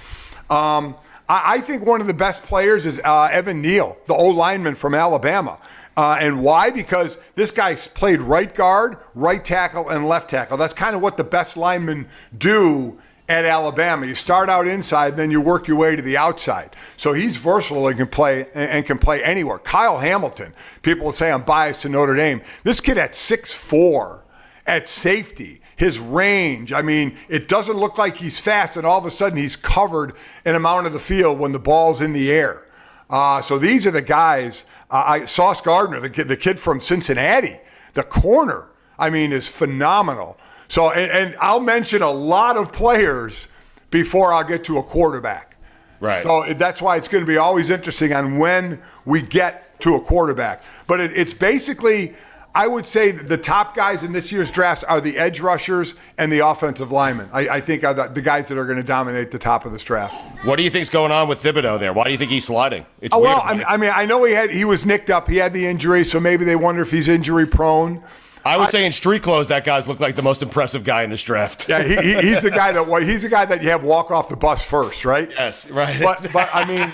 [0.50, 0.96] Um,
[1.28, 4.74] I, I, think one of the best players is uh, Evan Neal, the old lineman
[4.74, 5.60] from Alabama.
[5.96, 6.70] Uh, and why?
[6.70, 10.56] Because this guy's played right guard, right tackle, and left tackle.
[10.56, 14.06] That's kind of what the best linemen do at Alabama.
[14.06, 16.74] You start out inside, then you work your way to the outside.
[16.96, 19.58] So he's versatile and can play and can play anywhere.
[19.58, 22.40] Kyle Hamilton, people will say I'm biased to Notre Dame.
[22.64, 24.22] This kid at 6'4
[24.66, 29.06] at safety, his range, I mean, it doesn't look like he's fast, and all of
[29.06, 30.14] a sudden he's covered
[30.44, 32.66] an amount of the field when the ball's in the air.
[33.08, 34.64] Uh, so these are the guys.
[34.90, 37.58] Uh, I Sauce Gardner, the kid, the kid from Cincinnati,
[37.94, 40.38] the corner, I mean, is phenomenal.
[40.68, 43.48] So, and, and I'll mention a lot of players
[43.90, 45.56] before I'll get to a quarterback.
[46.00, 46.22] Right.
[46.22, 50.00] So that's why it's going to be always interesting on when we get to a
[50.00, 50.62] quarterback.
[50.86, 52.14] But it, it's basically
[52.54, 56.32] I would say the top guys in this year's draft are the edge rushers and
[56.32, 57.28] the offensive linemen.
[57.32, 59.70] I, I think are the, the, guys that are going to dominate the top of
[59.70, 60.16] this draft.
[60.44, 61.92] What do you think's going on with Thibodeaux there?
[61.92, 62.84] Why do you think he's sliding?
[63.00, 65.28] It's oh, well, I mean, I know he had he was nicked up.
[65.28, 68.02] He had the injury, so maybe they wonder if he's injury prone.
[68.48, 71.02] I would I, say in street clothes, that guy's looked like the most impressive guy
[71.02, 71.68] in this draft.
[71.68, 74.30] Yeah, he, he, he's the guy that he's the guy that you have walk off
[74.30, 75.30] the bus first, right?
[75.30, 76.00] Yes, right.
[76.00, 76.90] But but I mean,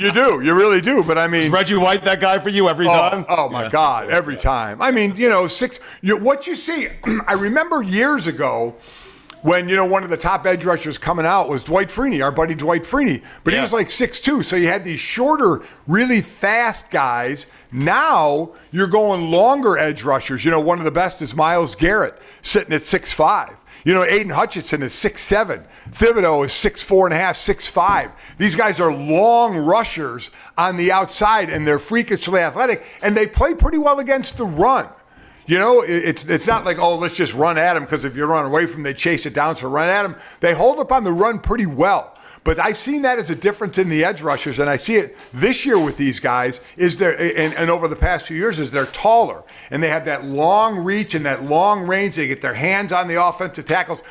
[0.00, 1.04] you do, you really do.
[1.04, 3.24] But I mean, Is Reggie White that guy for you every oh, time?
[3.28, 3.70] Oh my yeah.
[3.70, 4.82] God, every time.
[4.82, 5.78] I mean, you know, six.
[6.02, 6.88] You, what you see,
[7.28, 8.74] I remember years ago
[9.42, 12.32] when you know one of the top edge rushers coming out was Dwight Freeney, our
[12.32, 13.60] buddy Dwight Freeney, but yeah.
[13.60, 17.46] he was like six two, so you had these shorter, really fast guys.
[17.72, 20.44] Now you're going longer edge rushers.
[20.44, 23.56] You know, one of the best is Myles Garrett, sitting at six five.
[23.84, 25.64] You know, Aidan Hutchinson is six seven.
[25.90, 28.10] Thibodeaux is six four and a half, six five.
[28.36, 33.54] These guys are long rushers on the outside, and they're freakishly athletic, and they play
[33.54, 34.88] pretty well against the run.
[35.46, 38.24] You know, it's it's not like oh let's just run at them because if you
[38.26, 39.56] run away from them, they chase it down.
[39.56, 40.16] So run at them.
[40.40, 42.16] They hold up on the run pretty well.
[42.46, 45.16] But I've seen that as a difference in the edge rushers, and I see it
[45.32, 46.60] this year with these guys.
[46.76, 50.04] Is there and, and over the past few years is they're taller and they have
[50.04, 52.14] that long reach and that long range.
[52.14, 54.02] They get their hands on the offensive tackles.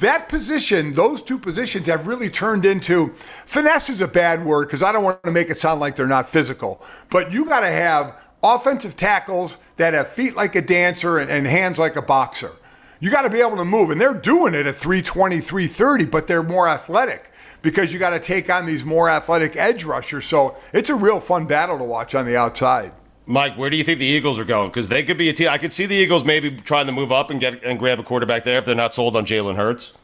[0.00, 3.14] That position, those two positions have really turned into
[3.46, 6.08] finesse is a bad word because I don't want to make it sound like they're
[6.08, 11.18] not physical, but you got to have offensive tackles that have feet like a dancer
[11.18, 12.52] and, and hands like a boxer.
[13.00, 16.26] You got to be able to move, and they're doing it at 320, 330, but
[16.26, 20.26] they're more athletic because you got to take on these more athletic edge rushers.
[20.26, 22.92] So it's a real fun battle to watch on the outside.
[23.26, 24.68] Mike, where do you think the Eagles are going?
[24.68, 25.48] Because they could be a team.
[25.48, 28.02] I could see the Eagles maybe trying to move up and get and grab a
[28.02, 29.94] quarterback there if they're not sold on Jalen Hurts.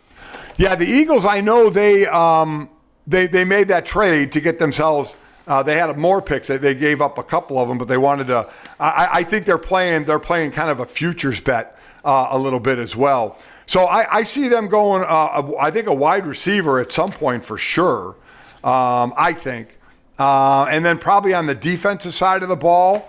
[0.57, 1.27] Yeah, the Eagles.
[1.27, 2.71] I know they um,
[3.07, 6.49] they they made that trade to get themselves uh, they had more picks.
[6.49, 8.49] They, they, gave up a couple of them, but they wanted to.
[8.79, 10.05] I, I think they're playing.
[10.05, 13.39] They're playing kind of a futures bet uh, a little bit as well.
[13.67, 15.05] So I, I see them going.
[15.07, 18.17] Uh, I think a wide receiver at some point for sure.
[18.63, 19.79] Um, I think,
[20.19, 23.09] uh, and then probably on the defensive side of the ball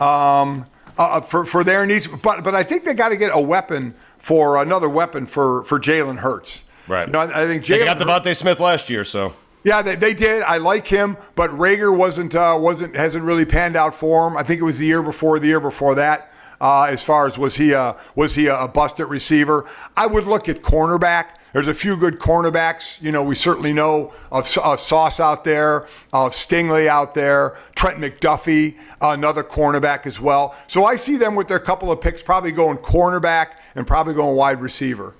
[0.00, 0.66] um,
[0.98, 2.06] uh, for for their needs.
[2.06, 5.78] But but I think they got to get a weapon for another weapon for for
[5.80, 6.64] Jalen Hurts.
[6.88, 7.06] Right.
[7.06, 9.32] You know, I think Jalen they got DeVonta Smith last year, so
[9.64, 10.42] yeah, they, they did.
[10.42, 14.36] I like him, but Reagor wasn't uh, wasn't hasn't really panned out for him.
[14.36, 16.32] I think it was the year before, the year before that.
[16.60, 19.68] Uh, as far as was he a was he a busted receiver?
[19.96, 21.36] I would look at cornerback.
[21.52, 23.02] There's a few good cornerbacks.
[23.02, 27.98] You know, we certainly know of, of Sauce out there, of Stingley out there, Trent
[27.98, 30.56] McDuffie, another cornerback as well.
[30.66, 34.34] So I see them with their couple of picks, probably going cornerback and probably going
[34.36, 35.14] wide receiver.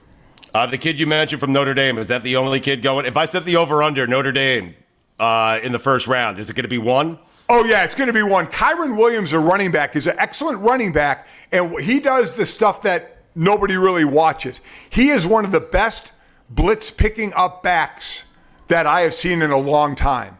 [0.54, 3.06] Uh, the kid you mentioned from Notre Dame, is that the only kid going?
[3.06, 4.74] If I set the over under Notre Dame
[5.18, 7.18] uh, in the first round, is it going to be one?
[7.48, 8.46] Oh, yeah, it's going to be one.
[8.46, 12.82] Kyren Williams, a running back, is an excellent running back, and he does the stuff
[12.82, 14.60] that nobody really watches.
[14.90, 16.12] He is one of the best
[16.50, 18.26] blitz picking up backs
[18.68, 20.38] that I have seen in a long time.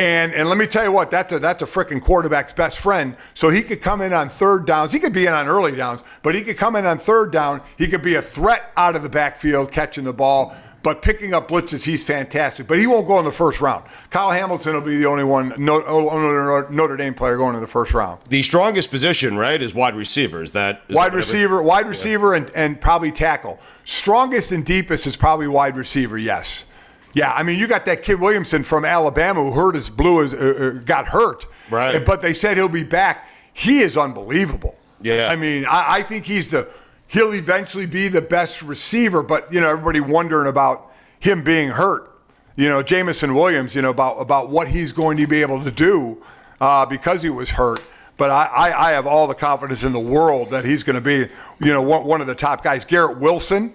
[0.00, 3.14] And and let me tell you what, that's a that's a freaking quarterback's best friend.
[3.34, 4.92] So he could come in on third downs.
[4.92, 7.60] He could be in on early downs, but he could come in on third down.
[7.76, 10.56] He could be a threat out of the backfield catching the ball.
[10.82, 12.66] But picking up blitzes, he's fantastic.
[12.66, 13.84] But he won't go in the first round.
[14.08, 17.66] Kyle Hamilton will be the only one oh, oh, Notre Dame player going in the
[17.66, 18.18] first round.
[18.30, 20.42] The strongest position, right, is wide receiver.
[20.42, 22.38] Is that is wide that receiver, wide receiver, yeah.
[22.38, 23.60] and, and probably tackle.
[23.84, 26.16] Strongest and deepest is probably wide receiver.
[26.16, 26.64] Yes.
[27.12, 30.32] Yeah, I mean, you got that kid Williamson from Alabama who hurt his blue, as,
[30.32, 31.46] uh, uh, got hurt.
[31.70, 32.04] Right.
[32.04, 33.26] But they said he'll be back.
[33.52, 34.76] He is unbelievable.
[35.00, 35.28] Yeah.
[35.28, 36.68] I mean, I, I think he's the
[37.08, 39.22] he'll eventually be the best receiver.
[39.22, 42.06] But you know, everybody wondering about him being hurt.
[42.56, 43.74] You know, Jameson Williams.
[43.74, 46.22] You know about about what he's going to be able to do
[46.60, 47.80] uh, because he was hurt.
[48.16, 51.00] But I, I, I have all the confidence in the world that he's going to
[51.00, 51.26] be,
[51.58, 52.84] you know, one, one of the top guys.
[52.84, 53.72] Garrett Wilson,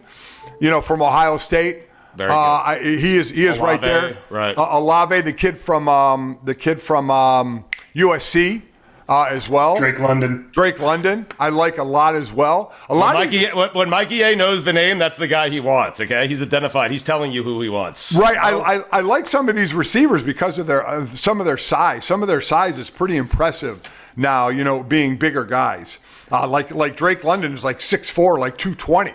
[0.59, 4.17] you know, from Ohio State very uh, I, he is he is Olave, right there.
[4.29, 4.57] Right.
[4.57, 8.61] Uh, Olave, the kid from um, the kid from um, USC.
[9.07, 10.49] Uh, as well, Drake London.
[10.51, 12.73] Drake London, I like a lot as well.
[12.89, 13.13] A lot.
[13.13, 16.01] When Mikey, these, when Mikey A knows the name, that's the guy he wants.
[16.01, 16.89] Okay, he's identified.
[16.89, 18.15] He's telling you who he wants.
[18.15, 18.35] Right.
[18.35, 21.55] I, I, I like some of these receivers because of their uh, some of their
[21.55, 22.03] size.
[22.03, 24.47] Some of their size is pretty impressive now.
[24.47, 25.99] You know, being bigger guys.
[26.31, 29.13] Uh, like like Drake London is like 6'4", like two twenty.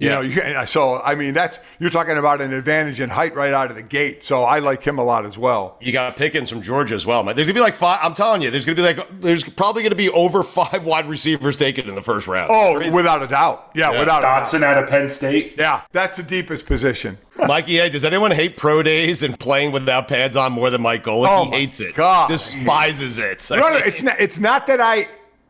[0.00, 0.14] You yeah.
[0.14, 3.68] know, you, so I mean, that's you're talking about an advantage in height right out
[3.68, 4.24] of the gate.
[4.24, 5.76] So I like him a lot as well.
[5.78, 7.22] You got Pickens from Georgia as well.
[7.22, 7.36] Man.
[7.36, 7.98] There's gonna be like five.
[8.02, 11.58] I'm telling you, there's gonna be like there's probably gonna be over five wide receivers
[11.58, 12.50] taken in the first round.
[12.50, 12.96] Oh, Crazy.
[12.96, 13.72] without a doubt.
[13.74, 14.00] Yeah, yeah.
[14.00, 15.56] without Dotson out of Penn State.
[15.58, 17.18] Yeah, that's the deepest position.
[17.46, 21.04] Mikey, hey, does anyone hate pro days and playing without pads on more than Mike
[21.04, 21.28] Golic?
[21.28, 21.94] Oh he hates it.
[21.94, 23.46] God, despises it.
[23.50, 24.18] No, no, it's not.
[24.18, 25.08] It's not that I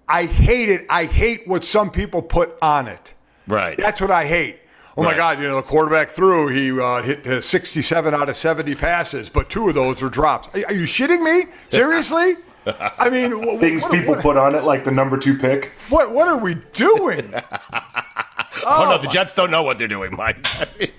[0.09, 0.87] I hate it.
[0.91, 3.14] I hate what some people put on it.
[3.51, 3.76] Right.
[3.76, 4.59] That's what I hate.
[4.96, 5.40] Oh my God!
[5.40, 6.48] You know the quarterback threw.
[6.48, 10.48] He uh, hit uh, 67 out of 70 passes, but two of those were drops.
[10.48, 11.51] Are, are you shitting me?
[11.68, 12.34] Seriously?
[12.66, 15.38] I mean, wh- wh- Things what, people what, put on it, like the number two
[15.38, 15.72] pick.
[15.88, 17.32] what what are we doing?
[18.62, 20.44] Oh, no, the Jets don't know what they're doing, Mike.
[20.61, 20.90] I mean,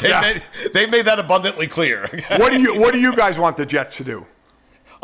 [0.00, 0.20] they, Yeah.
[0.20, 0.42] made,
[0.72, 2.08] they made that abundantly clear.
[2.38, 4.24] what do you What do you guys want the Jets to do?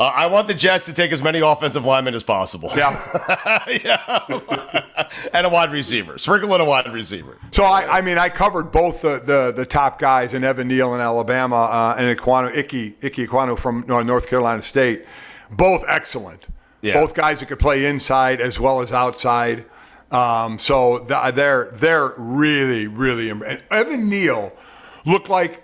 [0.00, 2.70] Uh, I want the Jets to take as many offensive linemen as possible.
[2.74, 3.66] Yeah.
[3.84, 5.10] yeah.
[5.34, 6.16] and a wide receiver.
[6.16, 7.36] Sprinkle in a wide receiver.
[7.52, 10.94] So I, I mean, I covered both the, the, the top guys in Evan Neal
[10.94, 15.04] in Alabama uh, and Ekwonu, Icky Icky Ekwonu from uh, North Carolina State.
[15.50, 16.46] Both excellent.
[16.80, 16.94] Yeah.
[16.94, 19.66] Both guys that could play inside as well as outside.
[20.10, 23.28] Um, so th- they're they're really really.
[23.28, 24.50] im- Evan Neal
[25.04, 25.62] looked like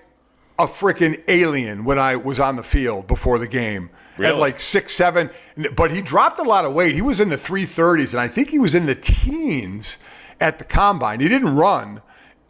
[0.58, 3.90] a freaking alien when I was on the field before the game.
[4.18, 5.28] At like six seven,
[5.74, 6.94] but he dropped a lot of weight.
[6.94, 9.98] He was in the three thirties, and I think he was in the teens
[10.40, 11.20] at the combine.
[11.20, 12.00] He didn't run,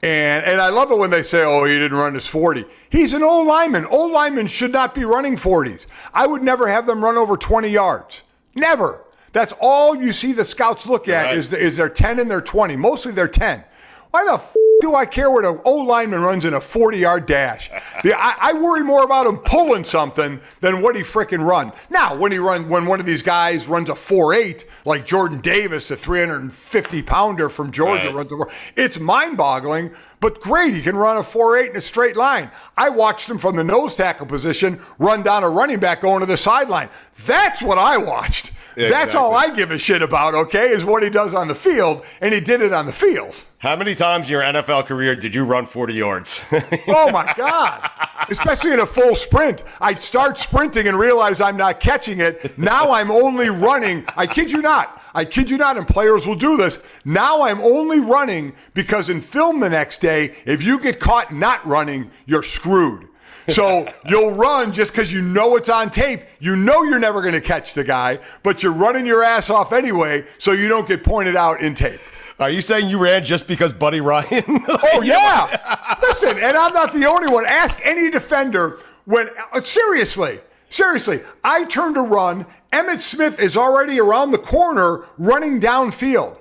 [0.01, 3.13] and and I love it when they say, "Oh, he didn't run his 40." He's
[3.15, 3.85] an old lineman.
[3.87, 5.89] Old linemen should not be running 40s.
[6.15, 8.23] I would never have them run over 20 yards.
[8.55, 9.03] Never.
[9.33, 11.37] That's all you see the scouts look at Right.
[11.37, 12.77] is is their 10 and their 20.
[12.77, 13.65] Mostly their 10.
[14.13, 17.27] Why the f- do I care what an old lineman runs in a 40 yard
[17.27, 17.71] dash?
[18.03, 21.73] The, I, I worry more about him pulling something than what he frickin' run.
[21.91, 25.91] Now, when he run, when one of these guys runs a 4.8 like Jordan Davis,
[25.91, 28.17] a 350 pounder from Georgia, Right.
[28.17, 28.47] runs a,
[28.77, 29.91] it's mind boggling.
[30.21, 32.51] But great, he can run a 4.8 in a straight line.
[32.77, 36.27] I watched him from the nose tackle position run down a running back going to
[36.27, 36.89] the sideline.
[37.27, 38.53] That's what I watched.
[38.77, 41.55] Yeah, That's all I give a shit about, okay, is what he does on the
[41.55, 43.43] field, and he did it on the field.
[43.67, 46.45] How many times in your NFL career did you run 40 yards?
[46.87, 47.91] Oh my God.
[48.29, 49.65] Especially in a full sprint.
[49.81, 52.57] I'd start sprinting and realize I'm not catching it.
[52.57, 54.05] Now I'm only running.
[54.17, 55.03] I kid you not.
[55.17, 56.79] I kid you not, and players will do this.
[57.05, 61.65] Now I'm only running because in film the next day, if you get caught not
[61.67, 63.09] running, you're screwed.
[63.49, 66.23] So you'll run just because you know it's on tape.
[66.39, 69.73] You know you're never going to catch the guy, but you're running your ass off
[69.73, 72.01] anyway so you don't get pointed out in tape.
[72.39, 74.45] Are you saying you ran just because Buddy Ryan?
[74.69, 75.97] Oh yeah.
[76.03, 77.45] Listen, and I'm not the only one.
[77.47, 82.47] Ask any defender when uh, seriously, seriously, I turn to run.
[82.73, 86.39] Emmitt Smith is already around the corner running downfield.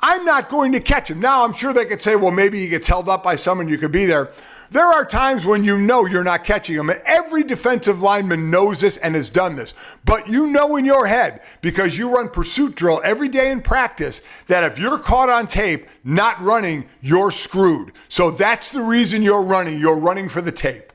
[0.00, 1.20] I'm not going to catch him.
[1.20, 3.68] Now I'm sure they could say, well, maybe he gets held up by someone.
[3.68, 4.30] You could be there.
[4.70, 8.80] There are times when you know you're not catching them, And every defensive lineman knows
[8.80, 9.74] this and has done this.
[10.04, 14.20] But you know in your head, because you run pursuit drill every day in practice,
[14.46, 17.92] that if you're caught on tape not running, you're screwed.
[18.08, 19.78] So that's the reason you're running.
[19.78, 20.92] You're running for the tape.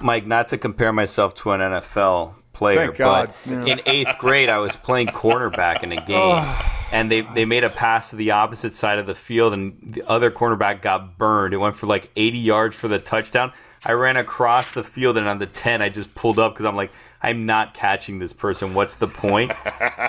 [0.00, 3.32] Mike, not to compare myself to an NFL player, Thank God.
[3.44, 3.64] but Yeah.
[3.66, 6.44] in eighth grade, I was playing cornerback in a game,
[6.92, 10.02] and they, they made a pass to the opposite side of the field, and the
[10.08, 11.52] other cornerback got burned.
[11.54, 13.52] It went for like 80 yards for the touchdown.
[13.84, 16.74] I ran across the field, and on the 10, I just pulled up because I'm
[16.76, 16.90] like,
[17.22, 18.74] I'm not catching this person.
[18.74, 19.52] What's the point?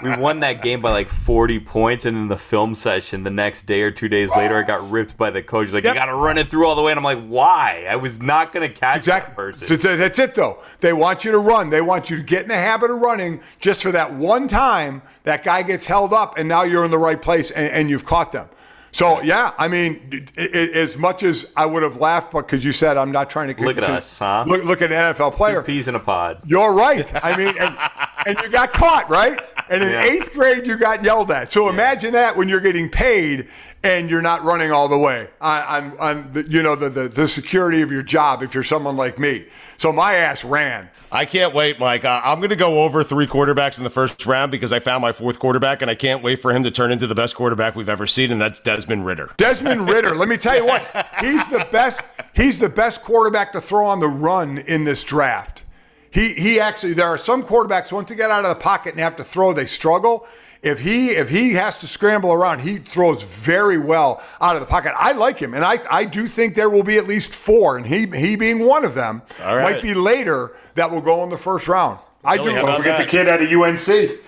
[0.03, 3.63] we won that game by like 40 points, and in the film session the next
[3.65, 5.69] day or two days later, I got ripped by the coach.
[5.69, 5.93] Like, Yep.
[5.95, 6.91] you got to run it through all the way.
[6.91, 7.87] And I'm like, why?
[7.89, 9.29] I was not going to catch Exactly.
[9.29, 9.67] that person.
[9.67, 10.59] So that's- it, though.
[10.79, 11.69] They want you to run.
[11.69, 15.01] They want you to get in the habit of running just for that one time
[15.23, 18.05] that guy gets held up, and now you're in the right place and, and you've
[18.05, 18.47] caught them.
[18.97, 22.71] So yeah, I mean, i- i- as much as I would have laughed, because you
[22.71, 24.43] said I'm not trying to Look at us, huh?
[24.47, 25.61] Look, look at an NFL player.
[25.61, 26.39] Two peas in a pod.
[26.47, 27.07] You're right.
[27.23, 27.77] I mean, and,
[28.25, 29.39] and you got caught, right?
[29.70, 30.03] And in Yeah.
[30.03, 31.51] eighth grade, you got yelled at.
[31.51, 33.47] So imagine that when you're getting paid
[33.84, 37.07] and you're not running all the way on, on, on the, you know, the, the,
[37.07, 39.45] the security of your job if you're someone like me.
[39.78, 40.89] So my ass ran.
[41.11, 42.03] I can't wait, Mike.
[42.03, 45.01] Uh, I'm going to go over three quarterbacks in the first round because I found
[45.03, 47.76] my fourth quarterback, and I can't wait for him to turn into the best quarterback
[47.76, 49.30] we've ever seen, and that's Desmond Ridder.
[49.38, 50.84] Desmond Ridder, let me tell you what,
[51.22, 52.01] he's the best.
[52.34, 55.63] He's the best quarterback to throw on the run in this draft.
[56.11, 58.99] He he actually there are some quarterbacks once they get out of the pocket and
[58.99, 60.27] have to throw, they struggle.
[60.63, 64.65] If he if he has to scramble around, he throws very well out of the
[64.65, 64.93] pocket.
[64.97, 67.85] I like him, and I I do think there will be at least four, and
[67.85, 69.73] he he being one of them All right.
[69.73, 71.99] might be later that will go in the first round.
[72.23, 72.55] I Billy, do.
[72.55, 74.19] Don't about forget the kid out of UNC.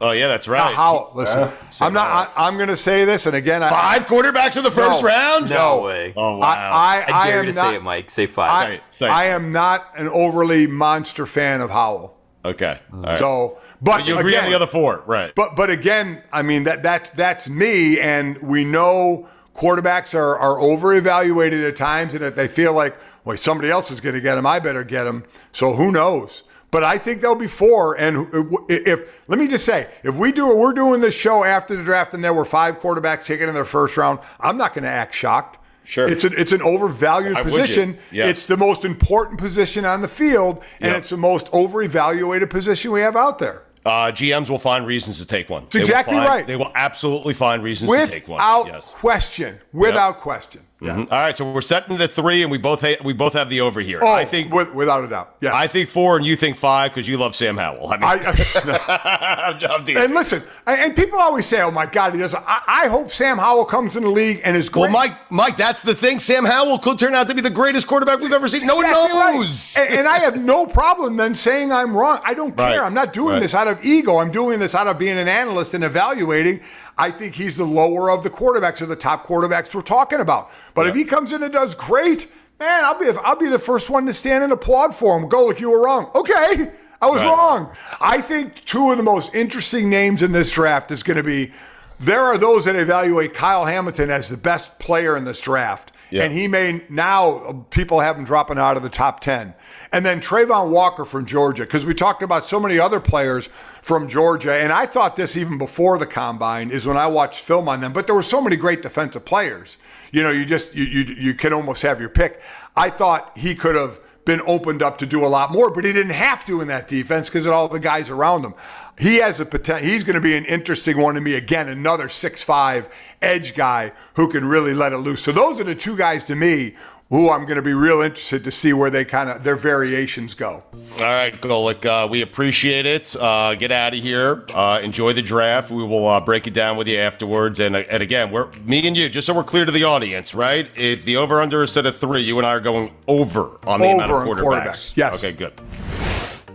[0.00, 0.58] Oh yeah, that's right.
[0.70, 1.12] Now, how?
[1.14, 2.32] Listen, I'm not.
[2.36, 5.08] I, I'm going to say this, and again, I, Five quarterbacks in the first No.
[5.08, 5.50] round?
[5.50, 6.12] No way.
[6.16, 6.46] Oh wow.
[6.46, 8.10] I, I, I dare am you to not, say it, Mike.
[8.10, 8.50] Say five.
[8.50, 9.08] I, Say say.
[9.08, 12.16] I am not an overly monster fan of Howell.
[12.44, 12.78] okay.
[12.92, 13.18] All right.
[13.18, 15.34] So, but, But you agree again, on the other four, right?
[15.34, 20.60] But but again, I mean that that's that's me, and we know quarterbacks are are
[20.60, 24.20] over evaluated at times, and if they feel like well somebody else is going to
[24.20, 25.24] get him, I better get him.
[25.50, 26.44] So who knows?
[26.70, 27.94] But I think there'll be four.
[27.98, 28.28] And
[28.68, 31.82] if let me just say, if we do it, we're doing this show after the
[31.82, 34.18] draft, and there were five quarterbacks taken in their first round.
[34.40, 35.58] I'm not going to act shocked.
[35.84, 36.06] Sure.
[36.06, 37.96] It's an it's an overvalued Why would position.
[38.12, 38.26] Yeah.
[38.26, 40.96] It's the most important position on the field, and Yep.
[40.98, 43.62] it's the most over-evaluated position we have out there.
[43.86, 45.62] Uh, GMs will find reasons to take one.
[45.62, 46.46] That's exactly find- right.
[46.46, 48.36] They will absolutely find reasons to take one.
[48.36, 48.90] Without Yes.
[48.90, 49.58] question.
[49.72, 50.60] Without question.
[50.80, 51.10] Mhm.
[51.10, 53.48] All right, so we're setting it at three, and we both ha- we both have
[53.50, 53.98] the over here.
[54.00, 55.34] Oh, I think with, without a doubt.
[55.40, 55.52] Yeah.
[55.52, 57.88] I think four, and you think five because you love Sam Howell.
[57.92, 62.20] I mean, I, I'm, I'm and listen, and people always say, "Oh my God, he
[62.20, 64.82] doesn't." I, I hope Sam Howell comes in the league and is great.
[64.82, 66.20] well, Mike, Mike, that's the thing.
[66.20, 68.64] Sam Howell could turn out to be the greatest quarterback we've ever seen.
[68.64, 69.34] No one Exactly right.
[69.34, 69.76] knows.
[69.80, 72.20] And, and I have no problem then saying I'm wrong.
[72.24, 72.74] I don't Right.
[72.74, 72.84] care.
[72.84, 73.42] I'm not doing Right.
[73.42, 74.18] this out of ego.
[74.18, 76.60] I'm doing this out of being an analyst and evaluating.
[76.98, 80.50] I think he's the lower of the quarterbacks of the top quarterbacks we're talking about.
[80.74, 83.88] But if he comes in and does great, man, I'll be I'll be the first
[83.88, 85.28] one to stand and applaud for him.
[85.28, 86.10] Go, look, you were wrong.
[86.14, 86.70] Okay,
[87.00, 87.26] I was Right.
[87.28, 87.70] wrong.
[88.00, 91.52] I think two of the most interesting names in this draft is going to be.
[92.00, 95.92] There are those that evaluate Kyle Hamilton as the best player in this draft.
[96.10, 96.24] Yeah.
[96.24, 99.54] And he may now people have him dropping out of the top 10.
[99.92, 103.48] And then Travon Walker from Georgia, because we talked about so many other players
[103.82, 104.54] from Georgia.
[104.54, 107.92] And I thought this even before the combine is when I watched film on them.
[107.92, 109.78] But there were so many great defensive players.
[110.12, 112.40] You know, you just you you, you can almost have your pick.
[112.76, 115.92] I thought he could have been opened up to do a lot more, but he
[115.92, 118.52] didn't have to in that defense because of all the guys around him.
[118.98, 119.88] He has a potential.
[119.88, 121.68] He's going to be an interesting one to me again.
[121.68, 122.90] Another six-five
[123.22, 125.22] edge guy who can really let it loose.
[125.22, 126.74] So those are the two guys to me
[127.10, 130.34] who I'm going to be real interested to see where they kind of their variations
[130.34, 130.62] go.
[130.94, 133.14] All right, Golic, uh, we appreciate it.
[133.16, 134.44] Uh, get out of here.
[134.52, 135.70] Uh, enjoy the draft.
[135.70, 137.60] We will uh, break it down with you afterwards.
[137.60, 140.34] And, uh, and again, we're me and you, just so we're clear to the audience,
[140.34, 140.68] right?
[140.76, 143.80] If the over under is set at three, you and I are going over on
[143.80, 144.42] the amount of quarterbacks.
[144.42, 145.24] quarterbacks, yes.
[145.24, 145.52] Okay, good.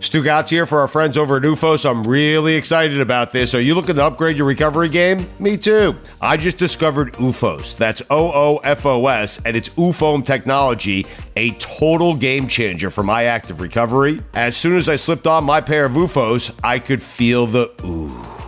[0.04, 1.88] Stugotz here for our friends over at OOFOS.
[1.88, 3.54] I'm really excited about this.
[3.54, 5.28] Are you looking to upgrade your recovery game?
[5.38, 5.96] Me too.
[6.20, 7.76] I just discovered OOFOS.
[7.76, 13.02] That's O O F O S, and it's OOfoam technology, a total game changer for
[13.02, 14.22] my active recovery.
[14.34, 18.43] As soon as I slipped on my pair of OOFOS, I could feel the ooh.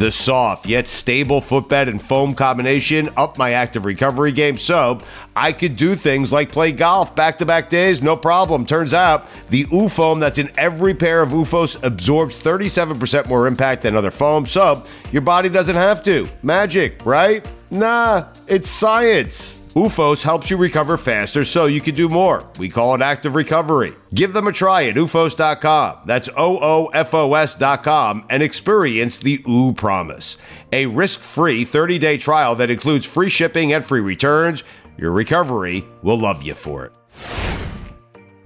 [0.00, 5.02] The soft yet stable footbed and foam combination up my active recovery game so
[5.36, 8.64] I could do things like play golf back to back days, no problem.
[8.64, 13.94] Turns out the OOfoam that's in every pair of OOFOS absorbs 37% more impact than
[13.94, 14.82] other foam, so
[15.12, 16.26] your body doesn't have to.
[16.42, 17.46] Magic, right?
[17.70, 19.59] Nah, it's science.
[19.74, 22.44] OOFOS helps you recover faster so you can do more.
[22.58, 23.94] We call it active recovery.
[24.12, 26.00] Give them a try at OOFOS.com.
[26.06, 30.36] That's O O F O S.com and experience the OO promise.
[30.72, 34.64] A risk free 30 day trial that includes free shipping and free returns.
[34.96, 36.92] Your recovery will love you for it.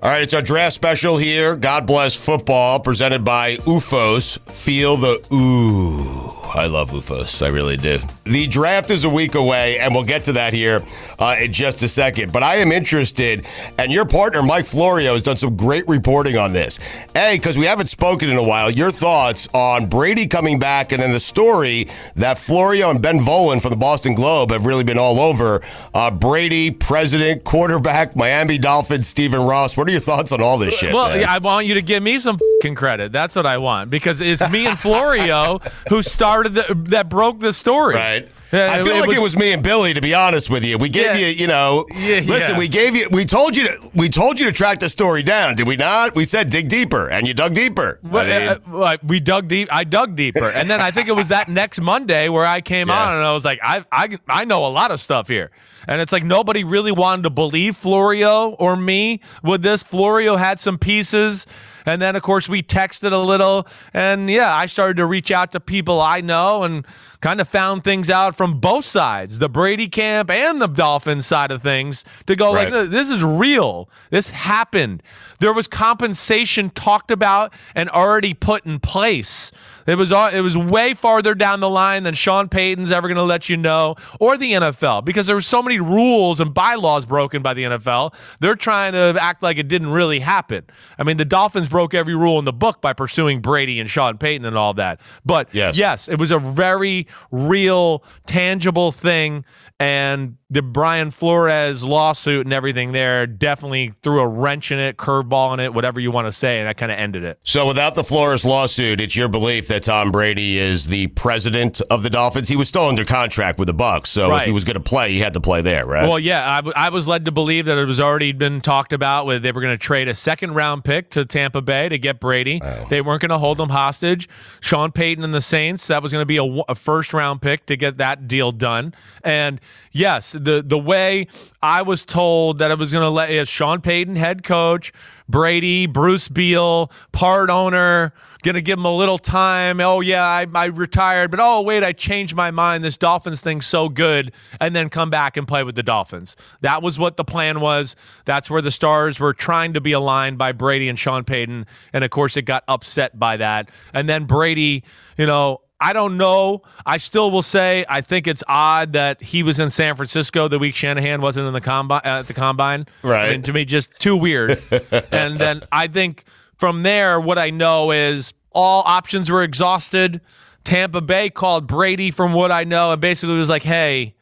[0.02, 1.56] All right, it's our draft special here.
[1.56, 4.38] God bless football, presented by OOFOS.
[4.50, 6.43] Feel the ooh.
[6.54, 7.44] I love OOFOS.
[7.44, 7.98] I really do.
[8.22, 10.84] The draft is a week away, and we'll get to that here
[11.18, 12.32] uh, in just a second.
[12.32, 13.44] But I am interested,
[13.76, 16.78] and your partner, Mike Florio, has done some great reporting on this.
[17.16, 21.02] A, because we haven't spoken in a while, your thoughts on Brady coming back, and
[21.02, 24.98] then the story that Florio and Ben Volin from the Boston Globe have really been
[24.98, 25.60] all over.
[25.92, 29.76] Uh, Brady, president, quarterback, Miami Dolphins, Stephen Ross.
[29.76, 30.94] What are your thoughts on all this shit?
[30.94, 31.24] Well, man?
[31.24, 32.38] I want you to give me some
[32.74, 33.12] credit.
[33.12, 37.52] That's what I want because it's me and Florio who started the, that broke the
[37.52, 37.94] story.
[37.94, 38.28] Right.
[38.52, 40.78] I feel like it was me and Billy, to be honest with you.
[40.78, 41.16] We gave Yeah.
[41.16, 42.58] you, you know, Yeah, listen, yeah.
[42.58, 45.56] we gave you, we told you to, we told you to track the story down,
[45.56, 46.14] did we not?
[46.14, 47.98] We said dig deeper, and you dug deeper.
[48.04, 49.68] I mean, uh, well, we dug deep.
[49.72, 52.90] I dug deeper, and then I think it was that next Monday where I came
[52.90, 55.50] on and I was like, I, I, I know a lot of stuff here,
[55.88, 59.82] and it's like nobody really wanted to believe Florio or me with this.
[59.82, 61.48] Florio had some pieces,
[61.86, 65.52] and then of course we texted a little, and yeah, I started to reach out
[65.52, 66.86] to people I know and
[67.24, 71.50] kind of found things out from both sides, the Brady camp and the Dolphins side
[71.50, 72.72] of things, to go like, Right.
[72.74, 73.88] "No, this is real.
[74.10, 75.02] This happened.
[75.40, 79.50] There was compensation talked about and already put in place.
[79.86, 83.22] It was it was way farther down the line than Sean Payton's ever going to
[83.22, 87.42] let you know or the NFL because there were so many rules and bylaws broken
[87.42, 88.14] by the NFL.
[88.40, 90.64] They're trying to act like it didn't really happen.
[90.98, 94.16] I mean, the Dolphins broke every rule in the book by pursuing Brady and Sean
[94.16, 95.00] Payton and all that.
[95.26, 95.76] But Yes.
[95.76, 99.44] yes, it was a very real, tangible thing.
[99.80, 105.52] And the Brian Flores lawsuit and everything there definitely threw a wrench in it, curveball
[105.52, 107.40] in it, whatever you want to say, and that kind of ended it.
[107.42, 112.04] So, without the Flores lawsuit, it's your belief that Tom Brady is the president of
[112.04, 112.48] the Dolphins.
[112.48, 114.42] He was still under contract with the Bucs, so Right.
[114.42, 116.08] if he was going to play, he had to play there, right?
[116.08, 118.92] Well, yeah, I, w- I was led to believe that it was already been talked
[118.92, 119.26] about.
[119.26, 122.20] With they were going to trade a second round pick to Tampa Bay to get
[122.20, 122.60] Brady.
[122.62, 122.86] Oh.
[122.88, 124.28] They weren't going to hold him hostage.
[124.60, 127.76] Sean Payton and the Saints that was going to be a first round pick to
[127.76, 128.94] get that deal done.
[129.22, 129.60] And
[129.92, 131.26] yes, the the way
[131.62, 134.92] I was told that it was going to let is Sean Payton head coach,
[135.28, 139.80] Brady, Bruce Beal, part owner, going to give him a little time.
[139.80, 142.84] Oh, yeah, I, I retired, but oh, wait, I changed my mind.
[142.84, 144.32] This Dolphins thing's so good.
[144.60, 146.36] And then come back and play with the Dolphins.
[146.60, 147.96] That was what the plan was.
[148.26, 151.66] That's where the stars were trying to be aligned by Brady and Sean Payton.
[151.92, 153.70] And of course, it got upset by that.
[153.94, 154.84] And then Brady,
[155.16, 156.62] you know, I don't know.
[156.86, 160.58] I still will say I think it's odd that he was in San Francisco the
[160.58, 162.86] week Shanahan wasn't in the combine uh, at the combine.
[163.02, 163.28] Right.
[163.28, 164.62] I mean, to me, just too weird.
[165.10, 166.24] and then I think
[166.56, 170.20] from there, what I know is all options were exhausted.
[170.62, 174.14] Tampa Bay called Brady, from what I know, and basically was like, "Hey,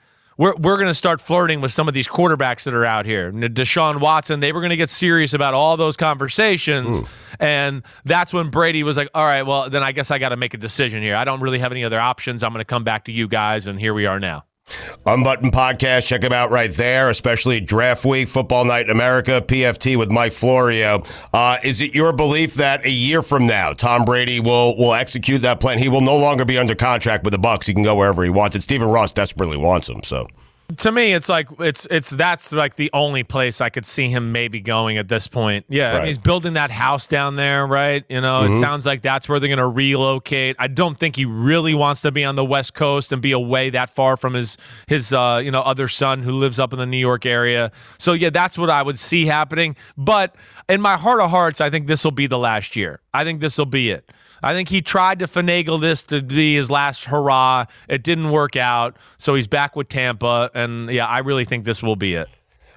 [0.42, 3.30] we're we're going to start flirting with some of these quarterbacks that are out here."
[3.30, 7.00] Deshaun Watson, they were going to get serious about all those conversations,
[7.38, 10.36] and that's when Brady was like, "All right, well, then I guess I got to
[10.36, 11.14] make a decision here.
[11.14, 12.42] I don't really have any other options.
[12.42, 14.44] I'm going to come back to you guys, and here we are now."
[15.04, 19.96] Unbuttoned podcast, check him out right there, especially draft week, football night in America, PFT
[19.96, 21.02] with Mike Florio.
[21.32, 25.42] Uh, is it your belief that a year from now, Tom Brady will will execute
[25.42, 25.78] that plan?
[25.78, 27.64] He will no longer be under contract with the Bucs.
[27.64, 28.54] He can go wherever he wants.
[28.54, 30.02] And Stephen Ross desperately wants him.
[30.04, 30.28] So
[30.78, 34.32] to me, it's like it's it's that's like the only place I could see him
[34.32, 35.64] maybe going at this point.
[35.68, 36.08] Yeah, I mean, Right.
[36.08, 38.04] he's building that house down there, right?
[38.08, 40.56] You know, it sounds like that's where they're going to relocate.
[40.58, 43.70] I don't think he really wants to be on the West Coast and be away
[43.70, 44.56] that far from his
[44.86, 47.72] his uh, you know other son who lives up in the New York area.
[47.98, 49.76] So yeah, that's what I would see happening.
[49.96, 50.34] But
[50.68, 53.00] in my heart of hearts, I think this will be the last year.
[53.14, 54.10] I think this will be it.
[54.42, 57.66] I think he tried to finagle this to be his last hurrah.
[57.88, 61.82] It didn't work out, so he's back with Tampa, and yeah, I really think this
[61.82, 62.28] will be it.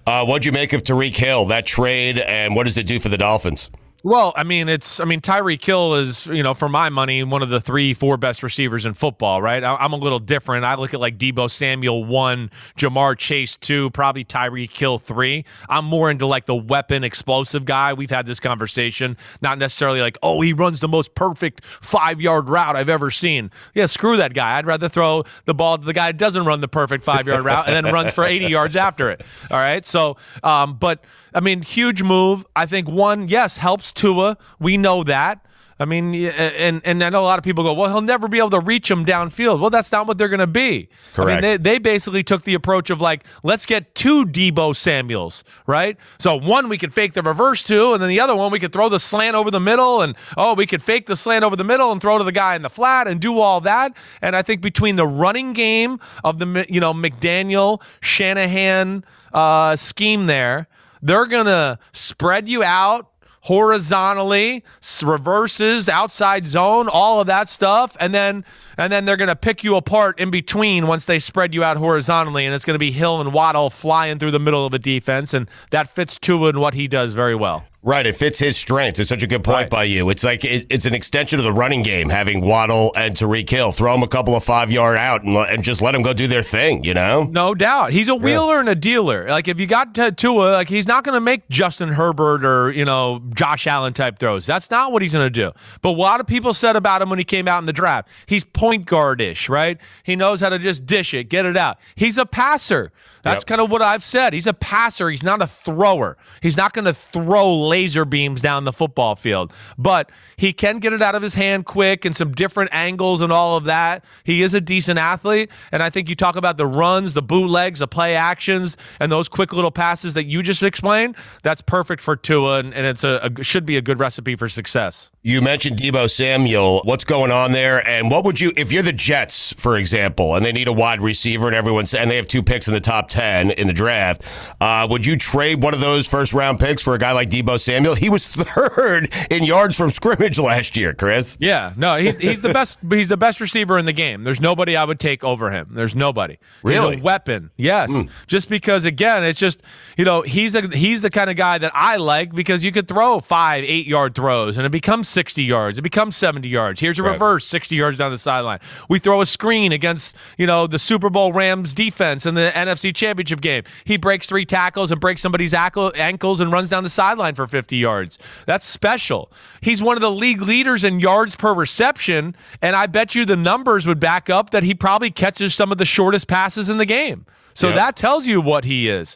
[0.05, 3.09] uh, what'd you make of Tyreek Hill, that trade, and what does it do for
[3.09, 3.69] the Dolphins?
[4.05, 7.41] Well, I mean, it's I mean Tyreek Hill is you know for my money one
[7.41, 9.63] of the three four best receivers in football, right?
[9.63, 10.63] I, I'm a little different.
[10.63, 15.43] I look at like Deebo Samuel one, Ja'Marr Chase two, probably Tyreek Hill three.
[15.69, 17.93] I'm more into like the weapon explosive guy.
[17.93, 22.47] We've had this conversation, not necessarily like oh he runs the most perfect five yard
[22.47, 23.49] route I've ever seen.
[23.73, 24.59] Yeah, screw that guy.
[24.59, 27.43] I'd rather throw the ball to the guy that doesn't run the perfect five yard
[27.43, 29.23] route and then runs for 80 yards after it.
[29.49, 31.03] All right, so um, but
[31.35, 32.45] I mean, huge move.
[32.55, 34.37] I think one, yes, helps Tua.
[34.59, 35.45] We know that.
[35.77, 38.37] I mean, and and I know a lot of people go, well, he'll never be
[38.37, 39.59] able to reach him downfield.
[39.59, 40.87] Well, that's not what they're going to be.
[41.11, 41.41] I Correct.
[41.41, 45.97] mean, they, they basically took the approach of like, let's get two Deebo Samuels, right?
[46.17, 48.71] So one we could fake the reverse to, and then the other one we could
[48.71, 51.65] throw the slant over the middle, and oh, we could fake the slant over the
[51.65, 53.93] middle and throw to the guy in the flat and do all that.
[54.21, 60.27] And I think between the running game of the you know McDaniel Shanahan uh, scheme
[60.27, 60.69] there,
[61.01, 63.09] they're gonna spread you out
[63.41, 64.63] horizontally,
[65.03, 68.43] reverses, outside zone, all of that stuff, and then
[68.77, 72.45] and then they're gonna pick you apart in between once they spread you out horizontally,
[72.45, 75.47] and it's gonna be Hill and Waddle flying through the middle of a defense, and
[75.69, 77.63] that fits Tua and what he does very well.
[77.85, 78.99] Right, it fits his strengths.
[78.99, 79.69] It's such a good point Right.
[79.69, 80.09] by you.
[80.09, 83.71] It's like it, it's an extension of the running game, having Waddle and Tyreek Hill.
[83.71, 86.27] Throw them a couple of five yard out and, and just let them go do
[86.27, 86.83] their thing.
[86.83, 87.25] You know.
[87.25, 87.91] No doubt.
[87.93, 89.29] He's a wheeler and a dealer.
[89.29, 92.71] Like if you got to Tua, like he's not going to make Justin Herbert or,
[92.71, 94.47] you know, Josh Allen type throws.
[94.47, 95.51] That's not what he's going to do.
[95.83, 98.07] But a lot of people said about him when he came out in the draft,
[98.25, 99.77] he's point guard-ish, right?
[100.03, 101.77] He knows how to just dish it, get it out.
[101.93, 102.91] He's a passer.
[103.21, 103.47] That's Yep.
[103.47, 104.33] kind of what I've said.
[104.33, 105.09] He's a passer.
[105.09, 106.15] He's not a thrower.
[106.41, 110.93] He's not going to throw laser beams down the football field, but he can get
[110.93, 114.05] it out of his hand quick and some different angles and all of that.
[114.23, 115.49] He is a decent athlete.
[115.73, 119.27] And I think you talk about the runs, the bootlegs, the play actions, and those
[119.27, 121.17] quick little passes that you just explained.
[121.43, 124.47] That's perfect for Tua, and, and it's a, a should be a good recipe for
[124.47, 125.11] success.
[125.21, 126.81] You mentioned Deebo Samuel.
[126.85, 127.85] What's going on there?
[127.87, 131.01] And what would you, if you're the Jets, for example, and they need a wide
[131.01, 134.21] receiver, and everyone's and they have two picks in the top ten in the draft,
[134.61, 137.59] uh, would you trade one of those first round picks for a guy like Deebo
[137.65, 137.95] Samuel?
[137.95, 141.37] He was third in yards from scrimmage last year, Chris.
[141.39, 142.77] Yeah, no, he's he's the best.
[142.91, 144.23] He's the best receiver in the game.
[144.23, 145.69] There's nobody I would take over him.
[145.71, 146.37] There's nobody.
[146.63, 146.95] Really?
[146.95, 147.51] he's a weapon.
[147.57, 148.03] Yes, hmm.
[148.27, 149.61] just because again, it's just
[149.97, 152.87] you know he's a he's the kind of guy that I like because you could
[152.87, 155.79] throw five, eight yard throws and it becomes sixty yards.
[155.79, 156.79] It becomes seventy yards.
[156.79, 157.13] Here's a Right.
[157.13, 158.59] reverse, sixty yards down the sideline.
[158.89, 162.93] We throw a screen against you know the Super Bowl Rams defense in the NFC
[162.95, 163.63] Championship game.
[163.83, 167.47] He breaks three tackles and breaks somebody's ankle, ankles and runs down the sideline for
[167.55, 168.19] 250 yards.
[168.45, 169.31] That's special.
[169.61, 173.37] He's one of the league leaders in yards per reception, and I bet you the
[173.37, 176.85] numbers would back up that he probably catches some of the shortest passes in the
[176.85, 177.25] game.
[177.53, 177.77] So Yep.
[177.77, 179.15] that tells you what he is.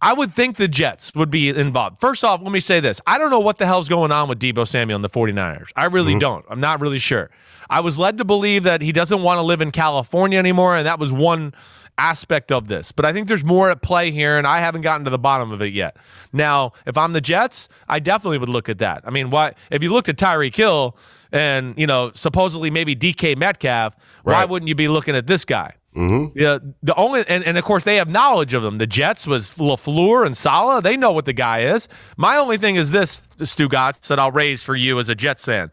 [0.00, 2.00] I would think the Jets would be involved.
[2.00, 3.00] First off, let me say this.
[3.06, 5.70] I don't know what the hell's going on with Deebo Samuel and the 49ers.
[5.74, 6.20] I really mm-hmm.
[6.20, 6.44] don't.
[6.48, 7.30] I'm not really sure.
[7.68, 10.86] I was led to believe that he doesn't want to live in California anymore, and
[10.86, 11.54] that was one
[11.98, 12.92] aspect of this.
[12.92, 15.52] But I think there's more at play here, and I haven't gotten to the bottom
[15.52, 15.96] of it yet.
[16.32, 19.02] Now, if I'm the Jets, I definitely would look at that.
[19.06, 20.96] I mean, why if you looked at Tyreek Hill
[21.30, 25.74] and, you know, supposedly maybe DK Metcalf, why wouldn't you be looking at this guy?
[25.96, 26.38] Mm-hmm.
[26.38, 28.78] Yeah, the only and, and of course they have knowledge of them.
[28.78, 30.82] The Jets was Lafleur and Saleh.
[30.82, 31.86] They know what the guy is.
[32.16, 35.70] My only thing is this, Stugotz, that I'll raise for you as a Jets fan.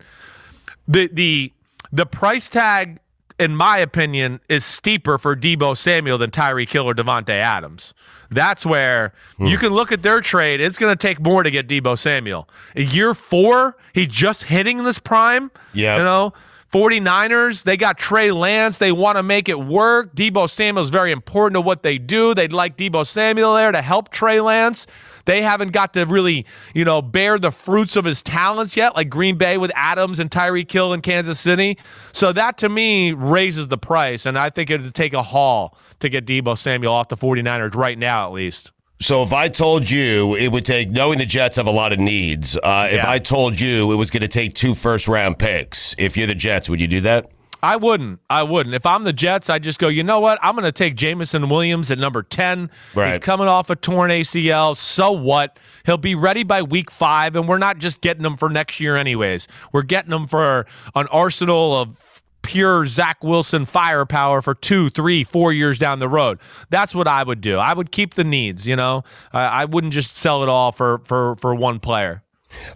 [0.89, 1.53] The the
[1.93, 2.99] the price tag,
[3.39, 7.93] in my opinion, is steeper for Deebo Samuel than Tyreek Hill or Davante Adams.
[8.29, 9.61] That's where you hmm.
[9.61, 10.61] can look at their trade.
[10.61, 12.47] It's going to take more to get Deebo Samuel.
[12.75, 15.49] Year four, he just hitting this prime.
[15.73, 15.97] Yeah.
[15.97, 16.33] You know,
[16.71, 18.77] 49ers, they got Trey Lance.
[18.77, 20.13] They want to make it work.
[20.15, 22.35] Deebo Samuel's very important to what they do.
[22.35, 24.85] They'd like Deebo Samuel there to help Trey Lance.
[25.29, 29.11] They haven't got to really, you know, bear the fruits of his talents yet, like
[29.11, 31.77] Green Bay with Adams and Tyreek Hill in Kansas City.
[32.13, 34.25] So that to me raises the price.
[34.25, 37.75] And I think it would take a haul to get Deebo Samuel off the 49ers
[37.75, 38.71] right now, at least.
[39.01, 41.99] So if I told you it would take, knowing the Jets have a lot of
[41.99, 45.93] needs, uh, if I told you it was going to take two first round picks,
[45.99, 47.29] if you're the Jets, would you do that?
[47.61, 48.19] I wouldn't.
[48.29, 48.73] I wouldn't.
[48.73, 50.39] If I'm the Jets, I just go, you know what?
[50.41, 52.69] I'm going to take Jameson Williams at number 10.
[53.11, 54.75] He's coming off a torn ACL.
[54.75, 55.57] So what?
[55.85, 58.95] He'll be ready by week five, and we're not just getting him for next year,
[58.95, 59.47] anyways.
[59.73, 61.97] We're getting him for an arsenal of
[62.41, 66.39] pure Zach Wilson firepower for two, three, four years down the road.
[66.69, 67.57] That's what I would do.
[67.57, 69.03] I would keep the needs, you know?
[69.33, 72.23] I I wouldn't just sell it all for, for, for one player.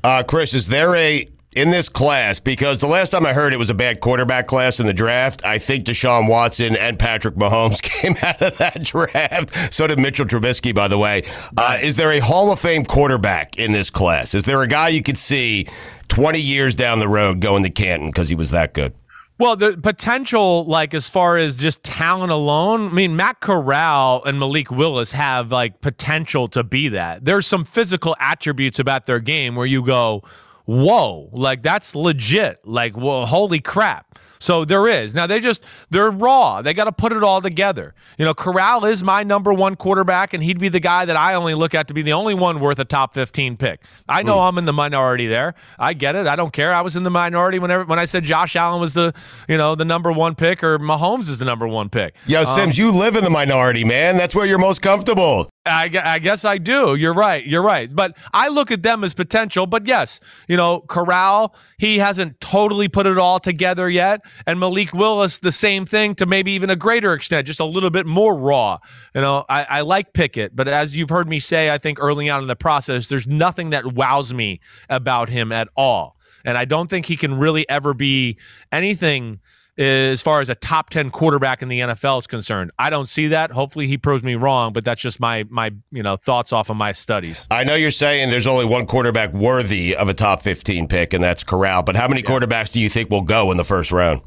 [0.04, 2.40] Uh, Chris, is there a in this class?
[2.40, 5.44] Because the last time I heard it was a bad quarterback class in the draft.
[5.46, 9.74] I think Deshaun Watson and Patrick Mahomes came out of that draft.
[9.74, 11.24] So did Mitchell Trubisky, by the way.
[11.58, 14.34] Uh, is there a Hall of Fame quarterback in this class?
[14.34, 15.68] Is there a guy you could see
[16.10, 18.94] 20 years down the road going to Canton because he was that good?
[19.40, 24.40] Well, the potential, like as far as just talent alone, I mean, Matt Corral and
[24.40, 27.26] Malik Willis have like potential to be that.
[27.26, 30.24] There's some physical attributes about their game where you go,
[30.66, 32.60] whoa, like that's legit.
[32.66, 34.20] Like, well, holy crap.
[34.44, 35.16] So there is.
[35.16, 36.62] Now they just they're raw.
[36.62, 37.96] They got to put it all together.
[38.18, 41.36] You know, Corral is my number one quarterback, and he'd be the guy that I
[41.36, 43.82] only look at to be the only one worth a top fifteen pick.
[44.10, 44.42] I know hmm.
[44.42, 45.56] I'm in the minority there.
[45.80, 46.28] I get it.
[46.28, 46.74] I don't care.
[46.74, 49.14] I was in the minority whenever when I said Josh Allen was the
[49.48, 52.14] you know the number one pick or Mahomes is the number one pick.
[52.26, 54.18] Yo, Simms, um, you live in the minority, man.
[54.18, 55.53] That's where you're most comfortable.
[55.66, 56.96] I, I guess I do.
[56.96, 57.46] You're right.
[57.46, 57.94] You're right.
[57.94, 59.66] But I look at them as potential.
[59.66, 64.22] But yes, you know, Corral, he hasn't totally put it all together yet.
[64.46, 67.90] And Malik Willis, the same thing to maybe even a greater extent, just a little
[67.90, 68.78] bit more raw.
[69.16, 72.30] You know, I, I like Pickett, but as you've heard me say, I think early
[72.30, 74.60] on in the process, there's nothing that wows me
[74.90, 76.18] about him at all.
[76.44, 78.38] And I don't think he can really ever be
[78.72, 79.40] anything
[79.78, 82.72] as far as a top 10 quarterback in the NFL is concerned.
[82.78, 83.52] I don't see that.
[83.52, 86.78] Hopefully he proves me wrong, but that's just my my, you know, thoughts off of
[86.78, 87.48] my studies.
[87.50, 91.24] I know you're saying there's only one quarterback worthy of a top 15 pick, and
[91.24, 91.84] that's Corral.
[91.84, 94.22] But how many quarterbacks do you think will go in the first round?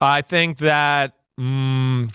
[0.00, 2.14] I think that mm,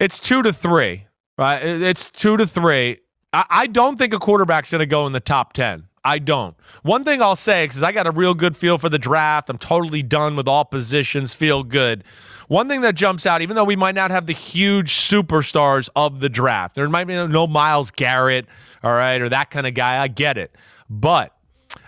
[0.00, 1.06] it's 2 to 3.
[1.38, 1.62] Right?
[1.62, 2.98] It's 2 to 3.
[3.32, 5.84] I, I don't think a quarterback's going to go in the top 10.
[6.06, 6.54] I don't.
[6.82, 9.58] One thing I'll say, because I got a real good feel for the draft, I'm
[9.58, 12.04] totally done with all positions, feel good.
[12.46, 16.20] One thing that jumps out, even though we might not have the huge superstars of
[16.20, 18.46] the draft, there might be no Myles Garrett,
[18.84, 20.00] all right, or that kind of guy.
[20.00, 20.54] I get it.
[20.88, 21.36] But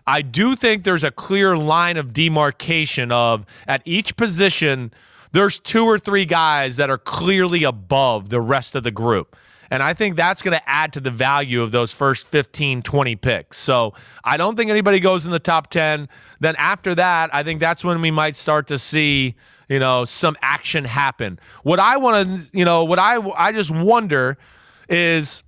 [0.05, 4.93] I do think there's a clear line of demarcation of at each position,
[5.31, 9.37] there's two or three guys that are clearly above the rest of the group.
[9.71, 13.17] And I think that's going to add to the value of those first 15, 20
[13.17, 13.59] picks.
[13.59, 13.95] So
[14.25, 16.09] I don't think anybody goes in the top 10.
[16.41, 19.35] Then after that, I think that's when we might start to see,
[19.69, 21.39] you know, some action happen.
[21.63, 24.39] What I want to, you know, what I, I just wonder
[24.89, 25.43] is,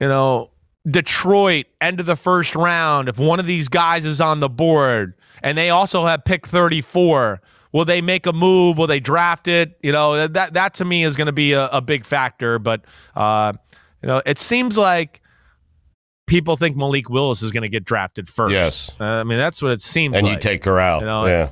[0.00, 0.50] you know,
[0.88, 5.14] Detroit, end of the first round, if one of these guys is on the board
[5.42, 7.40] and they also have pick 34,
[7.72, 8.78] will they make a move?
[8.78, 9.78] Will they draft it?
[9.82, 12.58] You know, that that to me is going to be a, a big factor.
[12.58, 12.82] But,
[13.14, 13.52] uh,
[14.02, 15.22] you know, it seems like
[16.26, 18.52] people think Malik Willis is going to get drafted first.
[18.52, 18.90] Yes.
[19.00, 20.20] Uh, I mean, that's what it seems like.
[20.20, 20.36] And like.
[20.36, 21.00] you take Corral.
[21.00, 21.50] You know, yeah.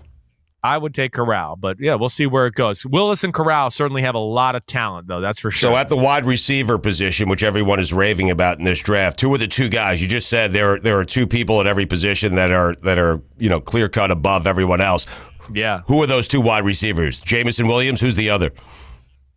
[0.67, 2.85] I would take Corral, but yeah, we'll see where it goes.
[2.85, 5.21] Willis and Corral certainly have a lot of talent, though.
[5.21, 5.71] That's for sure.
[5.71, 9.33] So at the wide receiver position, which everyone is raving about in this draft, who
[9.33, 10.73] are the two guys you just said there?
[10.73, 13.89] Are, there are two people at every position that are that are you know clear
[13.89, 15.07] cut above everyone else.
[15.53, 15.83] Yeah.
[15.87, 17.21] Who are those two wide receivers?
[17.21, 18.01] Jameson Williams.
[18.01, 18.51] Who's the other?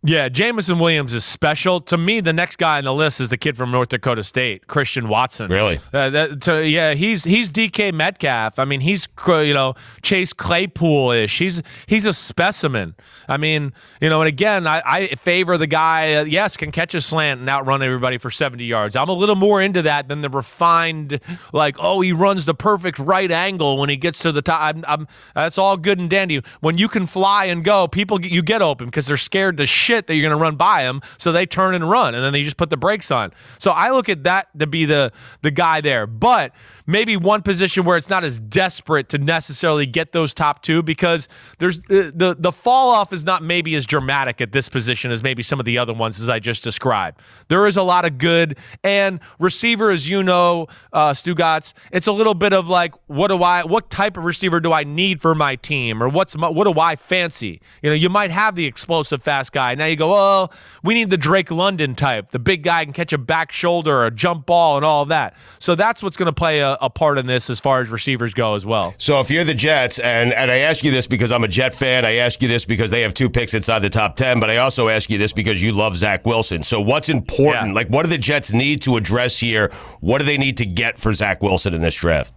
[0.02, 1.78] Yeah, Jameson Williams is special.
[1.82, 4.66] To me, the next guy on the list is the kid from North Dakota State,
[4.66, 5.50] Christian Watson.
[5.50, 5.78] Really?
[5.92, 8.58] Uh, that, to, yeah, he's he's DK Metcalf.
[8.58, 11.38] I mean, he's you know Chase Claypool ish.
[11.38, 12.94] He's he's a specimen.
[13.28, 16.14] I mean, you know, and again, I, I favor the guy.
[16.14, 18.96] Uh, yes, can catch a slant and outrun everybody for seventy yards.
[18.96, 21.20] I'm a little more into that than the refined,
[21.52, 24.62] like, oh, he runs the perfect right angle when he gets to the top.
[24.62, 26.40] I'm, I'm that's all good and dandy.
[26.60, 30.06] When you can fly and go, people you get open because they're scared to shit
[30.06, 32.44] that you're going to run by them, so they turn and run, and then they
[32.44, 33.32] just put the brakes on.
[33.58, 35.12] So I look at that to be the
[35.42, 36.52] the guy there, but
[36.90, 41.28] maybe one position where it's not as desperate to necessarily get those top two because
[41.58, 45.22] there's the the, the fall off is not maybe as dramatic at this position as
[45.22, 47.20] maybe some of the other ones as I just described.
[47.48, 51.72] There is a lot of good and receiver, as you know, uh, Stugotz.
[51.92, 54.84] It's a little bit of like, what do I, what type of receiver do I
[54.84, 57.60] need for my team, or what's my, what do I fancy?
[57.82, 59.74] You know, you might have the explosive fast guy.
[59.74, 60.48] Now you go, oh,
[60.82, 64.06] we need the Drake London type, the big guy can catch a back shoulder, or
[64.06, 65.34] a jump ball, and all of that.
[65.58, 68.34] So that's what's going to play a, a part in this as far as receivers
[68.34, 68.94] go as well.
[68.98, 71.74] So if you're the Jets, and and I ask you this because I'm a Jet
[71.74, 74.50] fan, I ask you this because they have two picks inside the top ten, but
[74.50, 76.62] I also ask you this because you love Zach Wilson.
[76.64, 77.68] So what's important?
[77.68, 77.74] Yeah.
[77.74, 79.70] Like, what do the Jets need to address here?
[80.00, 82.32] What do they need to get for Zach Wilson in this draft?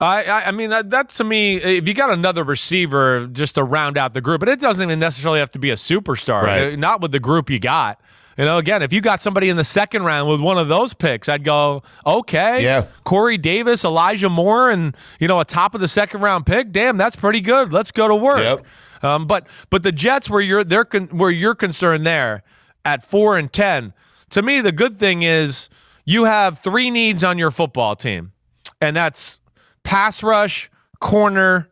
[0.00, 3.64] I, I, I mean, that, that to me, if you got another receiver just to
[3.64, 6.42] round out the group, but it doesn't even necessarily have to be a superstar.
[6.42, 6.78] Right.
[6.78, 8.00] Not with the group you got.
[8.38, 10.94] You know, again, if you got somebody in the second round with one of those
[10.94, 12.86] picks, I'd go, okay, Yeah.
[13.02, 16.70] Corey Davis, Elijah Moore, and you know, a top of the second round pick.
[16.70, 17.72] Damn, that's pretty good.
[17.72, 18.38] Let's go to work.
[18.38, 18.66] Yep.
[19.02, 22.44] Um, but but the Jets, where you're they're con- where you're concerned there
[22.84, 23.92] at four and ten,
[24.30, 25.68] to me, the good thing is
[26.04, 28.32] you have three needs on your football team,
[28.80, 29.40] and that's
[29.82, 30.70] pass rush,
[31.00, 31.68] corner,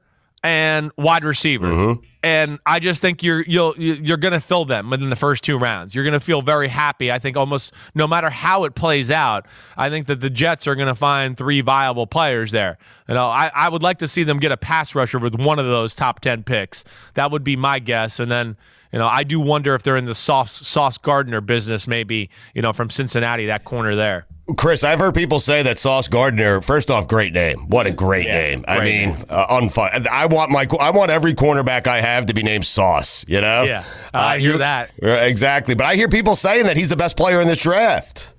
[0.46, 1.66] and wide receiver.
[1.66, 2.04] Mm-hmm.
[2.22, 5.58] And I just think you're you'll you're going to fill them within the first two
[5.58, 5.94] rounds.
[5.94, 7.10] You're going to feel very happy.
[7.10, 10.76] I think almost no matter how it plays out, I think that the Jets are
[10.76, 12.78] going to find three viable players there.
[13.08, 15.58] You know, I, I would like to see them get a pass rusher with one
[15.58, 16.84] of those top ten picks.
[17.14, 18.20] That would be my guess.
[18.20, 18.56] And then
[18.96, 22.62] you know, I do wonder if they're in the Sauce Sauce Gardner business, maybe you
[22.62, 24.24] know, from Cincinnati, that corner there.
[24.56, 26.62] Chris, I've heard people say that Sauce Gardner.
[26.62, 27.68] First off, great name.
[27.68, 28.64] What a great Yeah, name.
[28.66, 30.06] I great mean, uh, unfun.
[30.06, 30.66] I want my.
[30.80, 33.22] I want every cornerback I have to be named Sauce.
[33.28, 33.64] You know.
[33.64, 33.84] Yeah,
[34.14, 34.92] I hear you- that.
[35.02, 38.32] Uh, Exactly, but I hear people saying that he's the best player in this draft.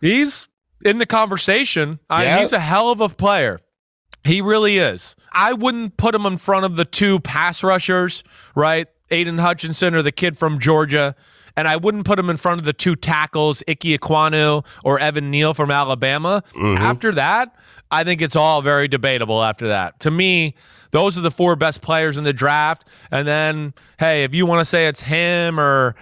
[0.00, 0.48] He's
[0.86, 1.98] in the conversation.
[2.08, 2.38] I- Yeah.
[2.38, 3.60] he's a hell of a player.
[4.24, 5.14] He really is.
[5.34, 8.88] I wouldn't put him in front of the two pass rushers, right?
[9.10, 11.14] Aidan Hutchinson or the kid from Georgia.
[11.56, 15.30] And I wouldn't put him in front of the two tackles, Ike Ekwonu or Evan
[15.30, 16.44] Neal from Alabama.
[16.54, 16.76] Mm-hmm.
[16.76, 17.54] After that,
[17.90, 19.98] I think it's all very debatable after that.
[20.00, 20.54] To me,
[20.90, 22.84] those are the four best players in the draft.
[23.10, 25.96] And then, hey, if you want to say it's him or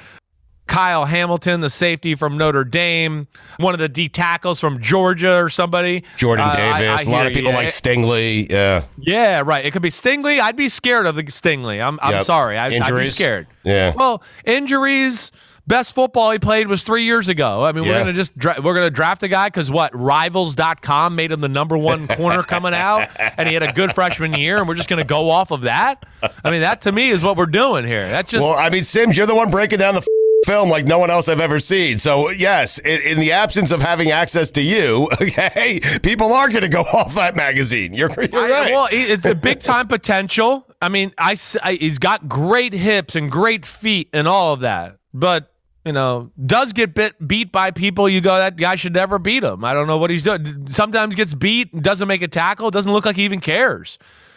[0.67, 5.49] Kyle Hamilton, the safety from Notre Dame, one of the D tackles from Georgia or
[5.49, 6.03] somebody.
[6.17, 7.01] Jordan Uh, Davis.
[7.01, 7.57] I a lot of people you.
[7.57, 8.51] like Stingley.
[8.51, 8.83] Yeah.
[8.99, 9.65] Yeah, right.
[9.65, 10.41] It could be Stingley.
[10.41, 11.81] I'd be scared of the Stingley.
[11.81, 12.25] I'm, I'm Yep.
[12.25, 12.59] sorry.
[12.59, 13.15] I, I'd be Injuries?
[13.15, 13.47] scared.
[13.65, 13.93] Yeah.
[13.97, 15.31] Well, injuries.
[15.69, 17.65] Best football he played was three years ago.
[17.65, 19.91] I mean, we're gonna just dra- we're gonna draft a guy because what?
[19.99, 24.33] Rivals.com made him the number one corner coming out, and he had a good freshman
[24.35, 26.07] year, and we're just gonna go off of that.
[26.45, 28.09] I mean, that to me is what we're doing here.
[28.09, 30.07] That's just Well, I mean, Simms, you're the one breaking down the
[30.47, 31.99] film like no one else I've ever seen.
[31.99, 36.63] So yes, in, in the absence of having access to you, okay, people are going
[36.63, 37.93] to go off that magazine.
[37.93, 38.73] You're, you're I- right.
[38.73, 40.67] well, it's a big time potential.
[40.81, 44.99] I mean, I, I- he's got great hips and great feet and all of that,
[45.13, 45.53] but
[45.85, 48.09] you know, does get bit beat by people.
[48.09, 49.65] You go, that guy should never beat him.
[49.65, 50.67] I don't know what he's doing.
[50.69, 53.97] Sometimes gets beat, doesn't make a tackle, doesn't look like he even cares.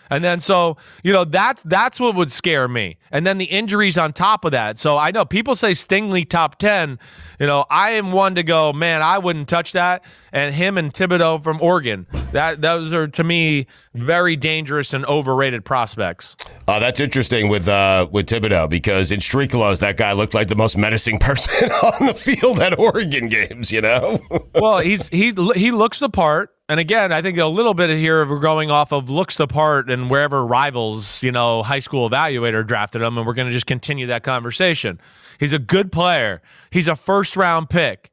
[0.10, 2.97] And then so, you know, that's that's what would scare me.
[3.12, 4.78] And then the injuries on top of that.
[4.78, 6.99] So I know people say Stingley top 10.
[7.39, 10.03] You know, I am one to go, man, I wouldn't touch that.
[10.32, 12.07] And him and Thibodeaux from Oregon.
[12.32, 16.36] That those are to me very dangerous and overrated prospects.
[16.68, 20.55] Uh, that's interesting with uh, with Thibodeaux because in Streetclothes, that guy looked like the
[20.55, 23.72] most menacing person on the field at Oregon games.
[23.72, 24.20] You know.
[24.55, 26.51] well, he's he he looks the part.
[26.70, 29.89] And again, I think a little bit here we're going off of looks the part
[29.89, 33.65] and wherever rivals, you know, high school evaluator drafted him, and we're going to just
[33.65, 35.01] continue that conversation.
[35.39, 36.43] He's a good player.
[36.70, 38.11] He's a first round pick.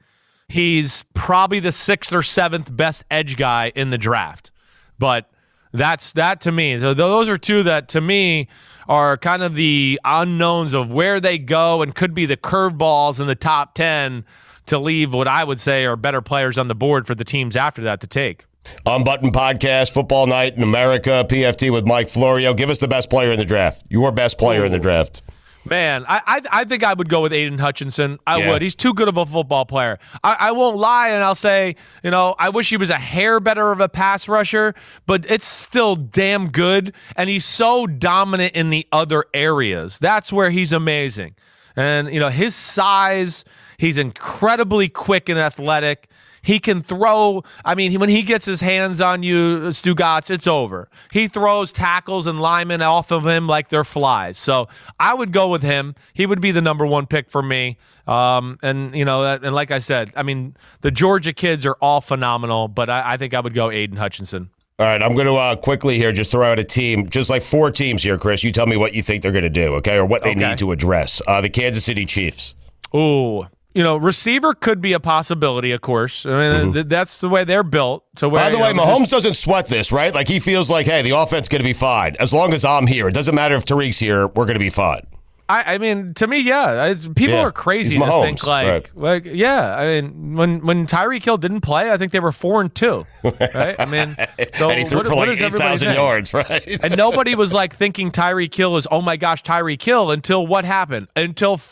[0.48, 4.52] He's probably the sixth or seventh best edge guy in the draft.
[4.98, 5.28] But
[5.72, 6.80] that's that to me.
[6.80, 8.48] So those are two that to me
[8.88, 13.26] are kind of the unknowns of where they go and could be the curveballs in
[13.26, 14.24] the top 10
[14.66, 17.56] to leave what I would say are better players on the board for the teams
[17.56, 18.44] after that to take.
[18.84, 22.52] Unbuttoned podcast, Football Night in America, PFT with Mike Florio.
[22.52, 23.84] Give us the best player in the draft.
[23.88, 24.66] Your best player Ooh.
[24.66, 25.22] in the draft.
[25.68, 28.20] Man, I, I, I think I would go with Aidan Hutchinson.
[28.24, 28.50] I yeah.
[28.50, 28.62] would.
[28.62, 29.98] He's too good of a football player.
[30.22, 33.40] I, I won't lie, and I'll say, you know, I wish he was a hair
[33.40, 34.74] better of a pass rusher,
[35.06, 36.94] but it's still damn good.
[37.16, 39.98] And he's so dominant in the other areas.
[39.98, 41.34] That's where he's amazing.
[41.74, 43.44] And you know, his size,
[43.79, 46.09] he's incredibly quick and athletic.
[46.43, 47.43] He can throw.
[47.64, 50.89] I mean, when he gets his hands on you, Stugotz, it's over.
[51.11, 54.39] He throws tackles and linemen off of him like they're flies.
[54.39, 54.68] So
[55.01, 55.97] I would go with him.
[56.14, 57.79] He would be the number one pick for me.
[58.07, 62.01] Um, and you know, and like I said, I mean, the Georgia kids are all
[62.01, 64.51] phenomenal, but I, I think I would go Aidan Hutchinson.
[64.79, 67.43] All right, I'm going to uh, quickly here just throw out a team, just like
[67.43, 68.45] four teams here, Chris.
[68.45, 70.51] You tell me what you think they're going to do, okay, or what they okay.
[70.51, 71.22] need to address.
[71.27, 72.55] Uh, the Kansas City Chiefs.
[72.95, 73.47] Ooh,
[73.77, 76.24] you know, receiver could be a possibility, of course.
[76.24, 76.89] I mean, mm-hmm.
[76.89, 78.05] that's the way they're built.
[78.16, 80.14] So, where, by the way, know, Mahomes doesn't sweat this, right?
[80.14, 82.87] Like he feels like, hey, the offense going to be fine as long as I'm
[82.87, 83.07] here.
[83.07, 85.07] It doesn't matter if Tyreek's here; we're going to be fine.
[85.49, 87.43] I, I, mean, to me, yeah, people yeah.
[87.43, 88.97] are crazy to think like, right.
[88.97, 89.77] like, yeah.
[89.77, 93.07] I mean, when when Tyreek Hill didn't play, I think they were four and two,
[93.22, 93.77] right?
[93.79, 94.16] I mean,
[94.55, 96.66] so and he threw what, for like eight thousand yards, right?
[96.83, 100.64] and nobody was like thinking Tyreek Hill is, oh my gosh, Tyreek Hill until what
[100.64, 101.09] happened?
[101.14, 101.55] Until.
[101.55, 101.70] F-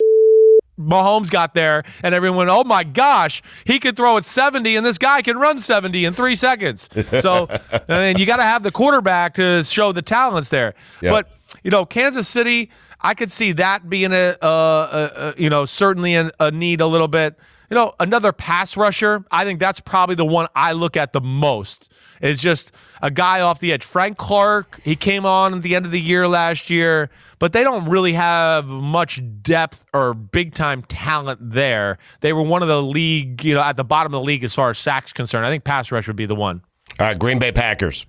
[0.78, 4.84] Mahomes got there and everyone went, oh my gosh, he could throw at 70 and
[4.84, 6.88] this guy can run 70 in three seconds.
[7.20, 7.48] So,
[7.88, 10.74] I mean, you got to have the quarterback to show the talents there.
[11.00, 11.12] Yep.
[11.12, 12.70] But, you know, Kansas City,
[13.00, 16.86] I could see that being a, a, a you know, certainly a, a need a
[16.86, 17.38] little bit.
[17.70, 21.20] You know, another pass rusher, I think that's probably the one I look at the
[21.20, 21.90] most
[22.24, 22.72] is just
[23.02, 23.84] a guy off the edge.
[23.84, 27.62] Frank Clark, he came on at the end of the year last year, but they
[27.62, 31.98] don't really have much depth or big time talent there.
[32.20, 34.54] They were one of the league, you know, at the bottom of the league as
[34.54, 35.44] far as sacks concerned.
[35.44, 36.62] I think pass rush would be the one.
[36.98, 38.06] All right, Green Bay Packers.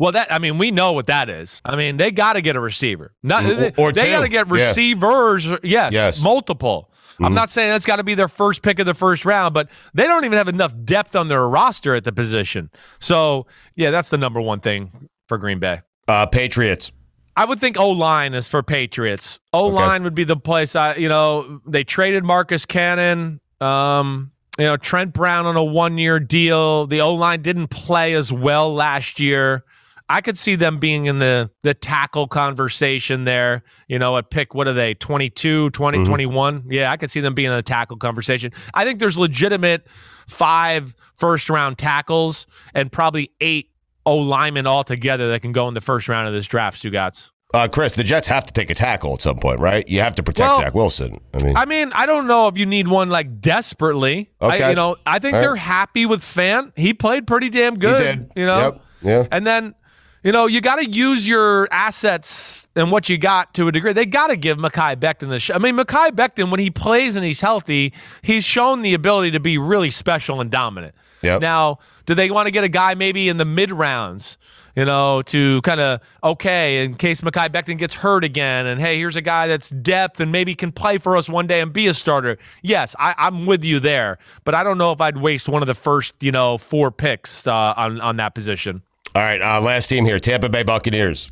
[0.00, 1.62] Well, that I mean, we know what that is.
[1.64, 3.12] I mean, they got to get a receiver.
[3.22, 5.46] Not or, or they got to get receivers.
[5.46, 5.58] Yeah.
[5.62, 6.90] Yes, yes, multiple.
[7.18, 7.24] Mm-hmm.
[7.24, 9.68] I'm not saying that's got to be their first pick of the first round, but
[9.92, 12.70] they don't even have enough depth on their roster at the position.
[13.00, 15.80] So, yeah, that's the number one thing for Green Bay.
[16.06, 16.92] Uh, Patriots.
[17.36, 19.40] I would think O line is for Patriots.
[19.52, 20.04] O line okay.
[20.04, 20.76] would be the place.
[20.76, 23.40] I, you know, they traded Marcus Cannon.
[23.60, 26.86] Um, you know, Trent Brown on a one year deal.
[26.86, 29.64] The O line didn't play as well last year.
[30.08, 33.62] I could see them being in the the tackle conversation there.
[33.88, 36.06] You know, at pick, what are they, 22, 20, mm-hmm.
[36.06, 36.64] 21?
[36.70, 38.52] Yeah, I could see them being in the tackle conversation.
[38.74, 39.86] I think there's legitimate
[40.28, 43.70] five first round tackles and probably eight
[44.06, 47.30] O linemen altogether that can go in the first round of this draft, Stugotz.
[47.54, 49.88] Uh, Chris, the Jets have to take a tackle at some point, right?
[49.88, 51.18] You have to protect well, Zach Wilson.
[51.32, 54.30] I mean, I mean, I don't know if you need one like desperately.
[54.40, 54.62] Okay.
[54.62, 56.76] I, you know, I think All they're happy with Fant.
[56.76, 58.30] He played pretty damn good.
[58.36, 58.82] You know, yep.
[59.02, 59.28] yeah.
[59.32, 59.74] And then
[60.22, 63.92] you know, you got to use your assets and what you got to a degree.
[63.92, 65.56] They got to give Mekhi Becton the shot.
[65.56, 67.92] I mean, Mekhi Becton, when he plays and he's healthy,
[68.22, 70.94] he's shown the ability to be really special and dominant.
[71.22, 71.40] Yep.
[71.40, 74.38] Now, do they want to get a guy maybe in the mid rounds,
[74.76, 78.98] you know, to kind of, okay, in case Mekhi Becton gets hurt again, and hey,
[78.98, 81.86] here's a guy that's depth and maybe can play for us one day and be
[81.86, 82.38] a starter?
[82.62, 85.66] Yes, I, am with you there, but I don't know if I'd waste one of
[85.66, 88.82] the first, you know, four picks uh, on, on that position.
[89.14, 91.28] All right, uh, last team here, Tampa Bay Buccaneers.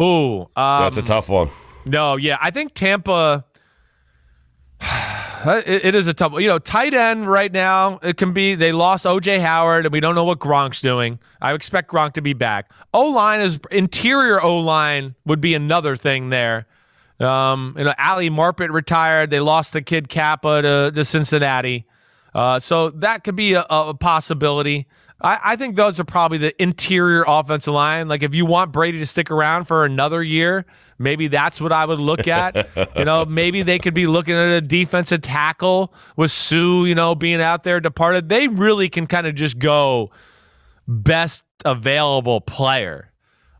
[0.00, 1.48] Ooh, um, that's a tough one.
[1.86, 3.44] No, yeah, I think Tampa.
[4.80, 6.32] it, it is a tough.
[6.34, 7.98] You know, tight end right now.
[8.02, 8.54] It can be.
[8.54, 11.18] They lost OJ Howard, and we don't know what Gronk's doing.
[11.40, 12.70] I expect Gronk to be back.
[12.92, 14.42] O line is interior.
[14.42, 16.66] O line would be another thing there.
[17.20, 19.30] Um, you know, Ali Marpet retired.
[19.30, 21.86] They lost the kid Cappa to, to Cincinnati.
[22.34, 24.88] Uh, so that could be a, a possibility.
[25.24, 28.08] I, I, think those are probably the interior offensive line.
[28.08, 30.66] Like if you want Brady to stick around for another year,
[30.98, 32.68] maybe that's what I would look at.
[32.96, 37.14] you know, maybe they could be looking at a defensive tackle with Suh, you know,
[37.14, 38.28] being out there departed.
[38.28, 40.10] They really can kind of just go
[40.86, 43.10] best available player.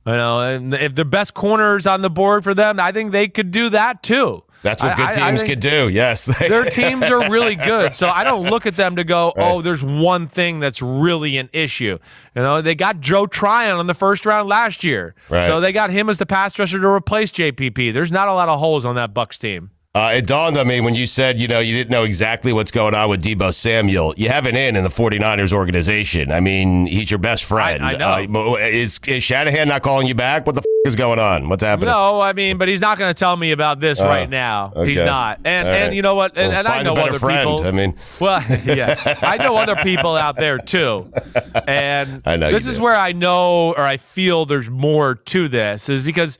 [0.07, 3.27] You know, and if the best corners on the board for them, I think they
[3.27, 4.45] could do that too.
[4.65, 5.89] That's what good I, teams I can do.
[5.89, 6.25] Yes.
[6.39, 7.93] their teams are really good.
[7.93, 11.51] So I don't look at them to go, oh, there's one thing that's really an
[11.53, 11.99] issue.
[12.35, 15.15] You know, they got Joe Tryon in the first round last year.
[15.29, 15.47] Right.
[15.47, 17.93] So they got him as the pass rusher to replace JPP.
[17.93, 19.71] There's not a lot of holes on that Bucs team.
[19.97, 22.73] Uh, it dawned on me when you said, you know, you didn't know exactly what's
[22.73, 24.13] going on with Deebo Samuel.
[24.17, 26.33] You have an in in the 49ers organization.
[26.33, 27.81] I mean, he's your best friend.
[27.85, 28.55] I know.
[28.55, 30.47] Uh, is, is Shanahan not calling you back?
[30.47, 31.49] What the f- is going on?
[31.49, 31.91] What's happening?
[31.91, 34.73] No, I mean, but he's not going to tell me about this Oh, right now.
[34.85, 35.39] He's not.
[35.45, 35.77] And right.
[35.83, 36.33] and you know what?
[36.37, 37.39] And, Well, and I know other friend.
[37.49, 37.63] people.
[37.65, 41.09] I mean- well, yeah, I know other people out there too.
[41.69, 42.83] And I know this is do.
[42.83, 46.37] where I know or I feel there's more to this is because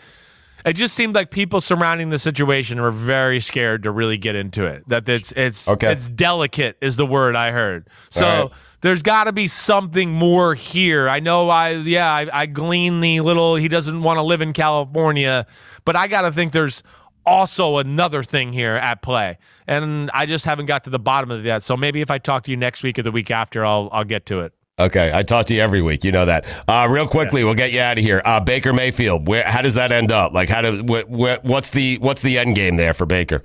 [0.65, 4.65] it just seemed like people surrounding the situation were very scared to really get into
[4.65, 4.89] it.
[4.89, 5.93] That it's it's Okay.
[5.93, 7.89] it's delicate is the word I heard.
[8.09, 8.51] So right.
[8.81, 11.09] there's got to be something more here.
[11.09, 14.53] I know I yeah I, I glean the little he doesn't want to live in
[14.53, 15.47] California,
[15.85, 16.83] but I got to think there's
[17.27, 21.43] also another thing here at play, and I just haven't got to the bottom of
[21.45, 21.63] that.
[21.63, 24.05] So maybe if I talk to you next week or the week after, I'll I'll
[24.05, 24.53] get to it.
[24.77, 26.03] Okay, I talk to you every week.
[26.03, 26.45] You know that.
[26.67, 28.21] Uh, real quickly, we'll get you out of here.
[28.25, 29.29] Uh, Baker Mayfield.
[29.29, 29.45] Where?
[29.45, 30.33] How does that end up?
[30.33, 30.83] Like, how do?
[30.83, 33.41] Wh- wh- what's the what's the end game there for Baker?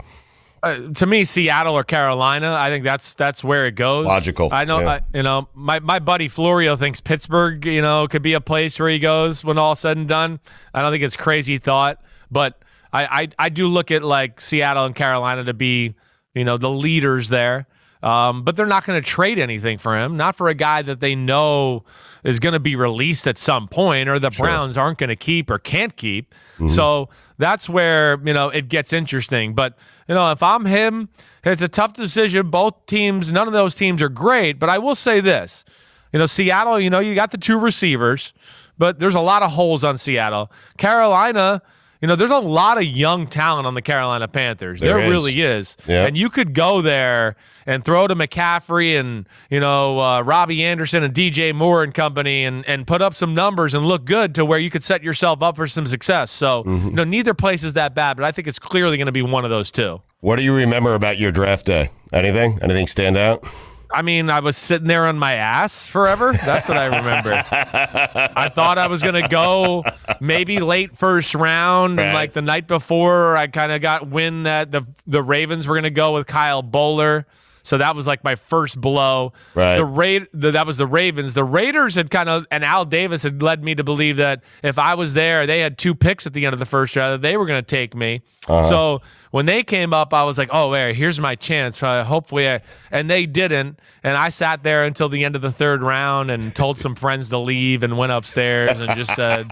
[0.63, 4.07] Uh, to me, Seattle or Carolina, I think that's that's where it goes.
[4.07, 4.80] Logical, I know.
[4.80, 4.89] yeah.
[4.89, 8.80] I, you know, my my buddy Florio thinks Pittsburgh, you know, could be a place
[8.80, 10.39] where he goes when all said and done.
[10.73, 12.01] I don't think it's crazy thought,
[12.32, 12.59] but
[12.91, 15.93] I I, I do look at like Seattle and Carolina to be,
[16.34, 17.67] you know, the leaders there.
[18.02, 21.02] Um, but they're not going to trade anything for him, not for a guy that
[21.02, 21.84] they know
[22.24, 25.50] is going to be released at some point, or the Browns aren't going to keep
[25.52, 26.34] or can't keep.
[26.70, 29.54] So that's where you know it gets interesting.
[29.54, 29.78] But
[30.08, 31.10] you know, if I'm him,
[31.43, 32.50] it's a tough decision.
[32.50, 34.60] Both teams, none of those teams are great.
[34.60, 35.66] But I will say this:
[36.14, 38.34] you know, Seattle, you know, you got the two receivers,
[38.78, 40.52] but there's a lot of holes on Seattle.
[40.78, 41.62] Carolina.
[42.02, 44.80] You know, there's a lot of young talent on the Carolina Panthers.
[44.80, 45.10] There there is.
[45.10, 45.76] really is.
[45.86, 46.06] Yeah.
[46.06, 47.36] And you could go there
[47.66, 52.45] and throw to McCaffrey and you know uh, Robbie Anderson and DJ Moore and company
[52.45, 55.43] and and put up some numbers and look good to where you could set yourself
[55.43, 56.32] up for some success.
[56.32, 56.88] So Mm-hmm.
[56.89, 59.22] you know neither place is that bad, but I think it's clearly going to be
[59.22, 60.02] one of those two.
[60.22, 61.89] What do you remember about your draft day?
[62.14, 62.60] Anything?
[62.62, 63.45] Anything stand out?
[63.92, 66.34] I mean, I was sitting there on my ass forever.
[66.34, 67.34] That's what I remember.
[67.34, 69.84] I thought I was going to go
[70.20, 72.06] maybe late first round, Right.
[72.06, 75.74] and like the night before, I kind of got wind that the the Ravens were
[75.76, 77.26] going to go with Kyle Boller.
[77.70, 79.34] So that was like my first blow.
[79.53, 79.78] Right.
[79.78, 81.36] The Ra- the, that was the Ravens.
[81.36, 84.80] The Raiders had kind of and Al Davis had led me to believe that if
[84.80, 87.13] I was there, they had two picks at the end of the first round.
[87.13, 88.22] that They were going to take me.
[88.67, 92.49] So when they came up, I was like, "Oh, wait, here's my chance." Uh, hopefully,
[92.49, 93.80] I, and they didn't.
[94.03, 97.30] And I sat there until the end of the third round and told some friends
[97.30, 99.47] to leave and went upstairs and just said,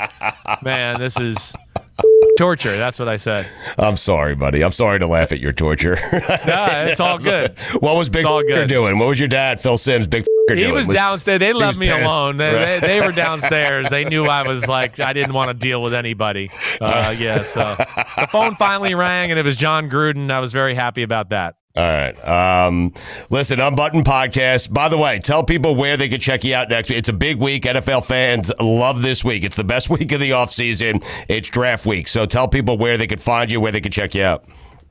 [0.63, 1.53] "Man, this is
[2.37, 3.47] torture." That's what I said.
[3.77, 4.63] I'm sorry, buddy.
[4.63, 5.97] I'm sorry to laugh at your torture.
[6.47, 7.57] Yeah, it's all good.
[7.79, 8.25] what was Big
[8.67, 8.97] doing?
[8.99, 10.73] What was your dad, Phil Simms, Big He doing?
[10.73, 11.39] was downstairs.
[11.39, 12.03] They left me pissed.
[12.03, 12.37] alone.
[12.37, 12.79] They, Right.
[12.79, 13.89] they, they were downstairs.
[13.89, 16.49] They knew I was like I didn't want to deal with anybody.
[16.79, 17.39] Uh, yeah.
[17.39, 17.75] So
[18.17, 20.31] the phone finally rang, and it was Jon Gruden.
[20.31, 21.55] I was very happy about that.
[21.77, 22.27] All right.
[22.27, 22.91] Um,
[23.29, 24.73] listen, Unbutton Podcast.
[24.73, 26.97] By the way, tell people where they can check you out next week.
[26.97, 27.65] It's a big week.
[27.65, 29.43] NFL fans love this week.
[29.43, 31.05] It's the best week of the offseason.
[31.29, 32.07] It's draft week.
[32.07, 34.43] So tell people where they can find you, where they can check you out.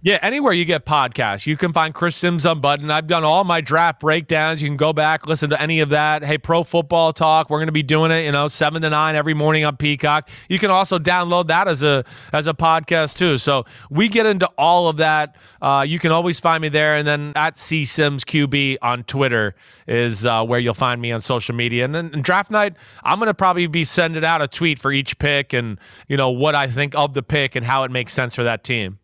[0.06, 2.92] Yeah, anywhere you get podcasts, you can find Chris Simms Unbuttoned.
[2.92, 4.62] I've done all my draft breakdowns.
[4.62, 6.22] You can go back, listen to any of that.
[6.22, 9.16] Hey, Pro Football Talk, we're going to be doing it, you know, seven to nine
[9.16, 10.28] every morning on Peacock.
[10.48, 13.36] You can also download that as a as a podcast too.
[13.36, 15.34] So we get into all of that.
[15.60, 19.56] Uh, you can always find me there, and then at C Simms QB on Twitter
[19.88, 21.84] is uh, where you'll find me on social media.
[21.84, 24.92] And then and draft night, I'm going to probably be sending out a tweet for
[24.92, 28.12] each pick and you know what I think of the pick and how it makes
[28.12, 29.00] sense for that team.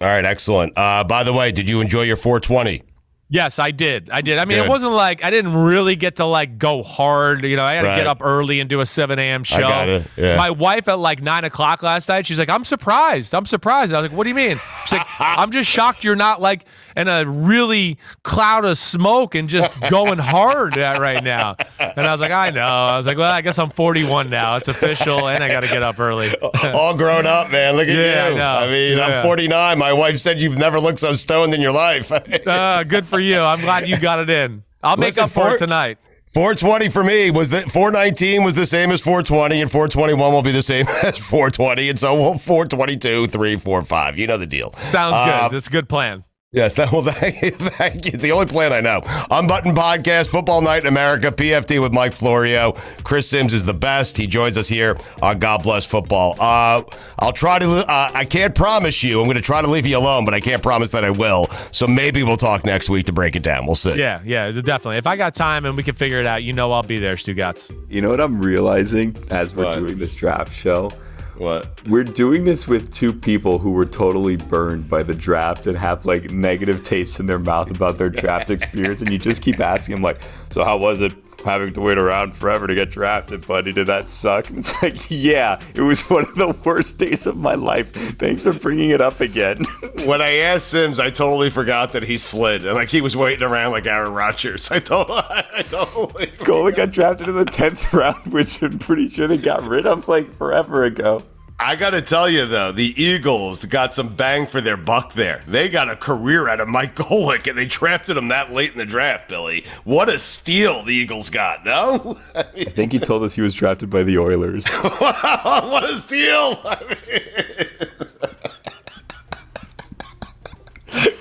[0.00, 0.24] All right.
[0.24, 0.76] Excellent.
[0.76, 2.82] Uh, by the way, did you enjoy your 420?
[3.28, 4.08] Yes, I did.
[4.10, 4.38] I did.
[4.38, 4.66] I mean, Good.
[4.66, 7.42] it wasn't like I didn't really get to like go hard.
[7.42, 9.42] You know, I had to get up early and do a 7 a.m.
[9.42, 9.58] show.
[9.58, 10.36] got it, yeah.
[10.36, 13.34] My wife at like nine o'clock last night, she's like, I'm surprised.
[13.34, 13.92] I'm surprised.
[13.92, 14.60] I was like, what do you mean?
[14.84, 16.66] She's like, I'm just shocked you're not like
[16.96, 21.56] in a really cloud of smoke and just going hard at right now.
[21.78, 22.60] And I was like, I know.
[22.66, 24.56] I was like, well, I guess I'm 41 now.
[24.56, 26.34] It's official, and I got to get up early.
[26.74, 27.76] All grown up, man.
[27.76, 28.00] Look at you.
[28.00, 28.34] Yeah, I you.
[28.36, 28.70] know.
[28.72, 29.18] mean, Yeah.
[29.20, 29.78] I'm 49.
[29.78, 32.10] My wife said you've never looked so stoned in your life.
[32.46, 33.38] Uh, good for you.
[33.40, 34.62] I'm glad you got it in.
[34.82, 35.98] I'll make Listen, up for it tonight.
[36.32, 40.52] 420 for me was that 419 was the same as 420, and 421 will be
[40.52, 44.18] the same as 420, and so we'll 422, 3, 4, 5.
[44.18, 44.72] You know the deal.
[44.90, 45.56] Sounds Uh, good.
[45.56, 46.24] That's a good plan.
[46.56, 48.12] Yes, that, well, thank you, thank you.
[48.14, 49.02] It's the only plan I know.
[49.30, 52.72] Unbuttoned Podcast, Football Night in America, PFT with Mike Florio.
[53.04, 54.16] Chris Simms is the best.
[54.16, 56.34] He joins us here on God Bless Football.
[56.40, 56.82] Uh,
[57.18, 59.98] I'll try to, uh, I can't promise you, I'm going to try to leave you
[59.98, 61.48] alone, but I can't promise that I will.
[61.72, 63.66] So maybe we'll talk next week to break it down.
[63.66, 63.94] We'll see.
[63.94, 64.96] Yeah, yeah, definitely.
[64.96, 67.16] If I got time and we can figure it out, you know I'll be there,
[67.16, 67.70] Stugotz.
[67.90, 69.74] You know what I'm realizing as we're What?
[69.74, 70.90] doing this draft show?
[71.38, 71.80] What?
[71.86, 76.06] We're doing this with two people who were totally burned by the draft and have
[76.06, 79.96] like negative tastes in their mouth about their draft experience, and you just keep asking
[79.96, 81.12] them like, "So how was it
[81.44, 83.72] having to wait around forever to get drafted, buddy?
[83.72, 87.36] Did that suck?" And it's like, "Yeah, it was one of the worst days of
[87.36, 87.92] my life.
[88.18, 89.64] Thanks for bringing it up again."
[90.04, 93.42] when I asked Simms, I totally forgot that he slid and like he was waiting
[93.46, 94.70] around like Aaron Rodgers.
[94.70, 96.32] I told, I totally.
[96.44, 100.08] Golden got drafted in the tenth round, which I'm pretty sure they got rid of
[100.08, 101.22] like forever ago.
[101.58, 105.42] I got to tell you, though, the Eagles got some bang for their buck there.
[105.48, 108.78] They got a career out of Mike Golic, and they drafted him that late in
[108.78, 109.64] the draft, Billy.
[109.84, 112.18] What a steal the Eagles got, no?
[112.34, 114.66] I think he told us he was drafted by the Oilers.
[114.74, 116.62] what a steal!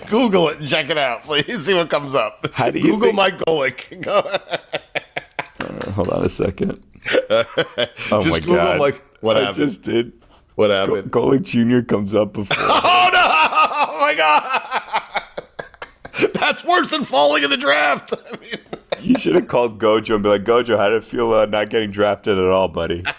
[0.10, 1.66] Google it and check it out, please.
[1.66, 2.48] See what comes up.
[2.54, 4.02] How do you Google think- Mike Golic?
[4.02, 4.20] Go
[5.60, 6.84] Uh, hold on a second.
[7.30, 8.80] Oh Just my Google god!
[8.80, 9.56] Mike- what I happened?
[9.56, 10.12] just did.
[10.56, 11.12] What Go- happened?
[11.12, 11.82] Golic Jr.
[11.86, 12.56] comes up before.
[12.60, 13.20] Oh no!
[13.22, 15.24] Oh my god!
[16.34, 18.14] That's worse than falling in the draft.
[18.32, 18.52] I mean,
[19.02, 21.70] you should have called Gojo and be like, Gojo, how did it feel uh, not
[21.70, 23.04] getting drafted at all, buddy?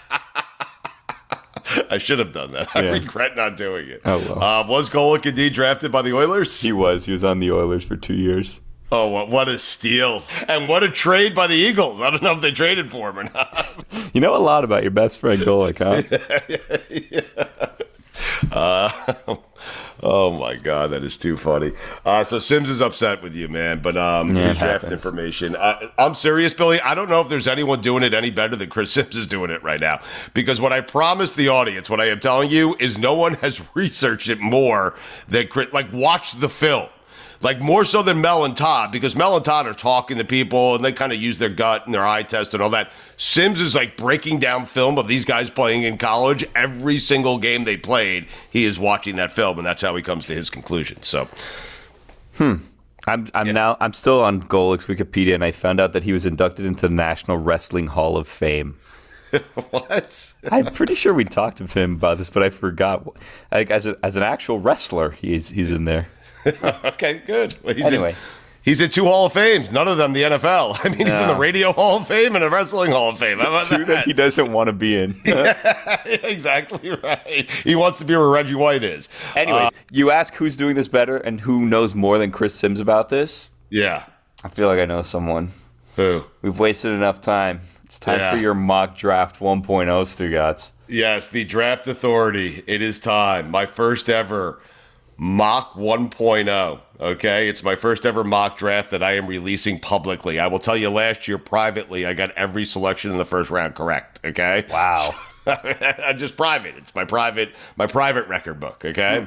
[1.91, 2.69] I should have done that.
[2.75, 2.89] I Yeah.
[2.91, 4.01] regret not doing it.
[4.05, 4.41] Oh, well.
[4.43, 6.59] Uh, was Golic indeed drafted by the Oilers?
[6.61, 7.05] He was.
[7.05, 8.61] He was on the Oilers for two years.
[8.89, 10.23] Oh, what, what a steal!
[10.47, 11.99] And what a trade by the Eagles.
[11.99, 13.73] I don't know if they traded for him or not.
[14.13, 16.01] You know a lot about your best friend Golic, huh?
[18.51, 18.89] Uh,
[20.03, 21.71] oh my god, that is too funny.
[22.05, 23.79] Uh, so Simms is upset with you, man.
[23.81, 25.55] But um, Yeah, here's draft information.
[25.55, 26.79] Uh, I'm serious, Billy.
[26.81, 29.51] I don't know if there's anyone doing it any better than Chris Simms is doing
[29.51, 29.99] it right now.
[30.33, 33.61] Because what I promised the audience, what I am telling you, is no one has
[33.75, 34.95] researched it more
[35.27, 35.71] than Chris.
[35.73, 36.87] Like, watch the film.
[37.41, 40.75] Like more so than Mel and Todd, because Mel and Todd are talking to people
[40.75, 42.89] and they kind of use their gut and their eye test and all that.
[43.17, 46.45] Simms is like breaking down film of these guys playing in college.
[46.55, 50.27] Every single game they played, he is watching that film, and that's how he comes
[50.27, 51.03] to his conclusion.
[51.03, 51.27] So,
[52.35, 52.55] hmm.
[53.07, 56.25] I'm I'm now I'm still on Golic's Wikipedia, and I found out that he was
[56.25, 58.77] inducted into the National Wrestling Hall of Fame.
[59.69, 60.33] what?
[60.51, 63.07] I'm pretty sure we talked to him about this, but I forgot.
[63.51, 66.07] Like as a, as an actual wrestler, he's he's in there.
[66.85, 67.55] okay, good.
[67.63, 68.11] Well, he's Anyway.
[68.11, 68.15] in,
[68.61, 70.77] he's in two Hall of Fames, none of them the NFL.
[70.83, 73.39] I mean, he's in the Radio Hall of Fame and a Wrestling Hall of Fame.
[73.39, 74.05] How about Two that that?
[74.05, 75.15] he doesn't want to be in.
[76.05, 77.49] exactly right.
[77.63, 79.09] He wants to be where Reggie White is.
[79.35, 82.79] Anyways, Uh, you ask who's doing this better and who knows more than Chris Simms
[82.79, 83.49] about this.
[83.69, 84.03] yeah.
[84.43, 85.51] I feel like I know someone.
[85.95, 86.23] Who?
[86.43, 87.59] We've wasted enough time.
[87.85, 88.31] It's time Yeah.
[88.31, 89.63] for your mock draft 1.0,
[90.05, 90.73] Stugotz.
[90.87, 92.63] Yes, the draft authority.
[92.67, 93.49] It is time.
[93.49, 94.59] My first ever
[95.17, 96.79] mock 1.0.
[96.99, 100.39] Okay, it's my first ever mock draft that I am releasing publicly.
[100.39, 103.75] I will tell you, last year privately, I got every selection in the first round
[103.75, 104.19] correct.
[104.25, 104.65] Okay.
[104.69, 105.09] Wow.
[105.47, 106.75] I'm just private.
[106.77, 108.83] It's my private my private record book.
[108.83, 109.25] Okay.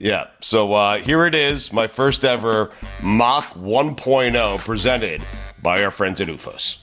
[0.00, 0.28] Yeah.
[0.40, 2.72] So uh, here it is, my first ever
[3.02, 5.22] mock 1.0 presented
[5.62, 6.78] by our friends at OOFOS.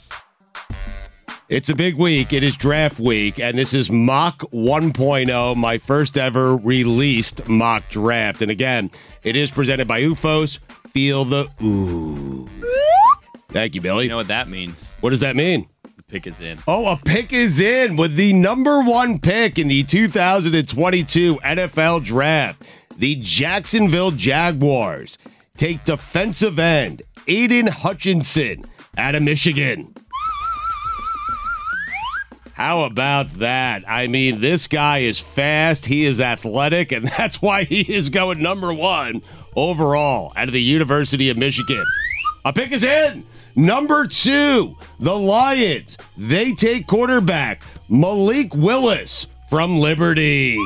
[1.49, 2.31] It's a big week.
[2.31, 8.43] It is draft week, and this is mock 1.0, my first ever released mock draft.
[8.43, 8.91] And again,
[9.23, 10.59] it is presented by OOFOS.
[10.91, 12.47] Feel the ooh.
[13.47, 14.03] Thank you, Billy.
[14.03, 14.95] You know what that means?
[14.99, 15.67] what does that mean?
[15.95, 16.59] The pick is in.
[16.67, 22.63] Oh, a pick is in with the number one pick in the 2022 NFL Draft.
[22.95, 25.17] The Jacksonville Jaguars
[25.57, 28.65] take defensive end Aidan Hutchinson
[28.99, 29.95] out of Michigan.
[32.60, 33.86] How about that?
[33.88, 38.44] I mean, this guy is fast, he is athletic, and that's why he is going
[38.44, 39.22] number one
[39.56, 41.86] overall out of the University of Michigan.
[42.44, 43.26] A pick is in.
[43.56, 45.95] Number two, the Lions.
[46.18, 50.60] They take quarterback Malik Willis from Liberty.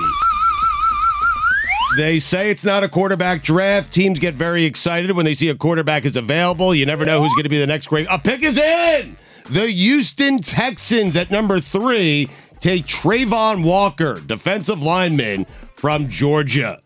[1.95, 3.93] They say it's not a quarterback draft.
[3.93, 6.73] Teams get very excited when they see a quarterback is available.
[6.73, 8.07] You never know who's going to be the next great.
[8.09, 9.15] A pick is in.
[9.49, 12.29] The Houston Texans at number three
[12.59, 15.45] take Travon Walker, defensive lineman
[15.75, 16.81] from Georgia.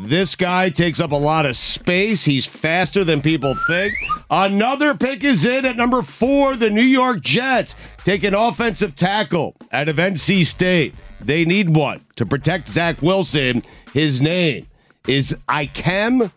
[0.00, 2.24] This guy takes up a lot of space.
[2.24, 3.92] He's faster than people think.
[4.30, 6.56] Another pick is in at number four.
[6.56, 10.94] The New York Jets take an offensive tackle out of NC State.
[11.20, 13.62] They need one to protect Zach Wilson.
[13.92, 14.66] His name
[15.06, 16.32] is Ikem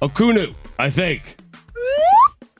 [0.00, 1.36] Okunu, I think.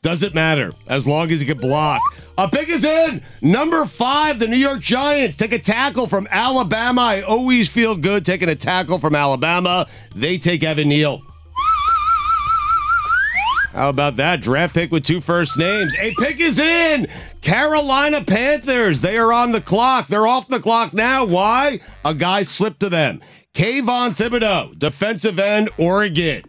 [0.08, 2.00] Doesn't matter as long as he can block.
[2.38, 3.20] A pick is in.
[3.42, 7.02] Number five, the New York Giants take a tackle from Alabama.
[7.02, 9.86] I always feel good taking a tackle from Alabama.
[10.14, 11.20] They take Evan Neal.
[13.72, 14.40] How about that?
[14.40, 15.94] Draft pick with two first names.
[15.98, 17.06] A pick is in.
[17.42, 19.00] Carolina Panthers.
[19.02, 20.06] They are on the clock.
[20.08, 21.26] They're off the clock now.
[21.26, 21.80] Why?
[22.06, 23.20] A guy slipped to them.
[23.52, 26.44] Kayvon Thibodeaux, defensive end, Oregon.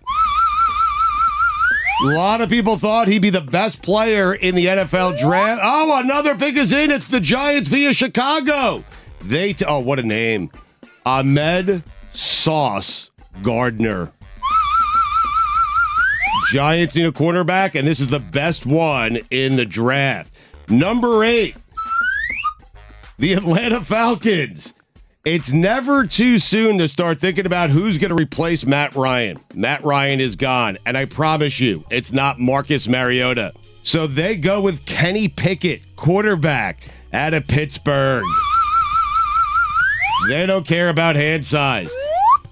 [2.02, 5.62] A lot of people thought he'd be the best player in the NFL draft.
[5.62, 6.92] Oh, another pick is in.
[6.92, 8.86] It's the Giants via Chicago.
[9.22, 10.50] They t- oh, what a name.
[11.06, 13.10] Ahmad Sauce
[13.44, 14.14] Gardner.
[16.52, 20.34] Giants need a cornerback, and this is the best one in the draft.
[20.70, 21.58] Number eight,
[23.18, 24.74] the Atlanta Falcons.
[25.26, 29.38] It's never too soon to start thinking about who's going to replace Matt Ryan.
[29.54, 33.54] Matt Ryan is gone, and I promise you, it's not Marcus Mariota.
[33.84, 38.24] So they go with Kenny Pickett, quarterback out of Pittsburgh.
[40.30, 41.91] They don't care about hand size.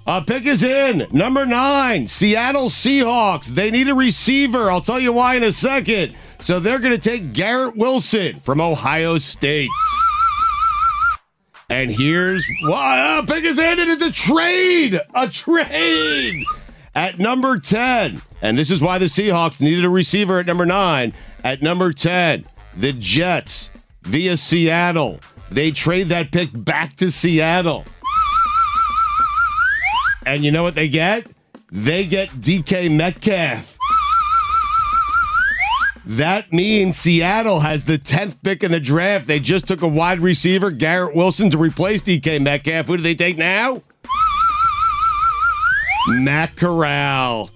[0.06, 1.08] A pick is in.
[1.12, 3.46] Number nine, Seattle Seahawks.
[3.46, 4.70] They need a receiver.
[4.70, 6.18] I'll tell you why in a second.
[6.42, 9.70] So they're going to take Garrett Wilson from Ohio State.
[11.70, 15.02] And here's why a pick is and it's a trade.
[15.14, 16.46] A trade
[16.96, 18.22] at number 10.
[18.42, 21.14] And this is why the Seahawks needed a receiver at number nine.
[21.44, 22.46] At number 10,
[22.78, 23.70] the Jets
[24.04, 25.20] via Seattle.
[25.52, 27.84] They trade that pick back to Seattle.
[30.26, 31.28] And you know what they get?
[31.70, 33.77] They get DK Metcalf.
[36.08, 39.28] That means Seattle has the 10th pick in the draft.
[39.28, 42.86] They just took a wide receiver, Garrett Wilson, to replace DK Metcalf.
[42.88, 43.82] Who do they take now?
[46.08, 47.50] Matt Corral.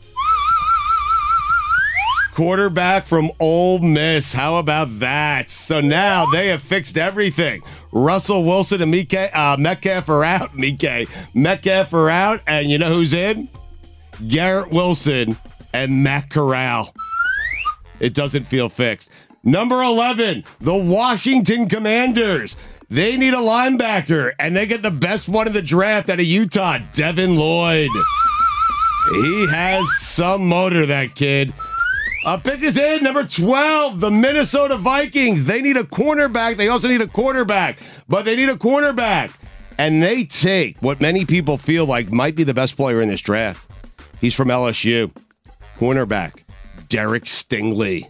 [2.34, 4.34] Quarterback from Ole Miss.
[4.34, 5.50] How about that?
[5.50, 7.62] So now they have fixed everything.
[7.94, 10.54] Russell Wilson and Mike, uh, Metcalf are out.
[10.58, 12.42] Mike, Metcalf are out.
[12.48, 13.48] And you know who's in?
[14.28, 15.38] Garrett Wilson
[15.74, 16.94] and Matt Corral.
[18.02, 19.10] It doesn't feel fixed.
[19.44, 22.56] Number 11, the Washington Commanders.
[22.90, 26.26] They need a linebacker, and they get the best one in the draft out of
[26.26, 27.92] Utah, Devin Lloyd.
[29.12, 31.54] He has some motor, that kid.
[32.26, 35.46] A pick is in, number 12, the Minnesota Vikings.
[35.46, 36.58] They need a cornerback.
[36.58, 39.34] They also need a quarterback, but they need a cornerback.
[39.78, 43.22] And they take what many people feel like might be the best player in this
[43.22, 43.70] draft.
[44.20, 45.12] He's from LSU.
[45.80, 46.44] Cornerback,
[46.92, 48.06] Derek Stingley.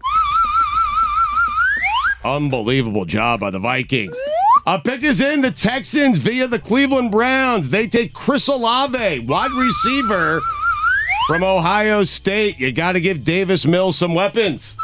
[2.25, 4.19] Unbelievable job by the Vikings.
[4.65, 7.69] A pick is in the Texans via the Cleveland Browns.
[7.69, 10.41] They take Chris Olave, wide receiver
[11.27, 12.59] from Ohio State.
[12.59, 14.75] You got to give Davis Mills some weapons.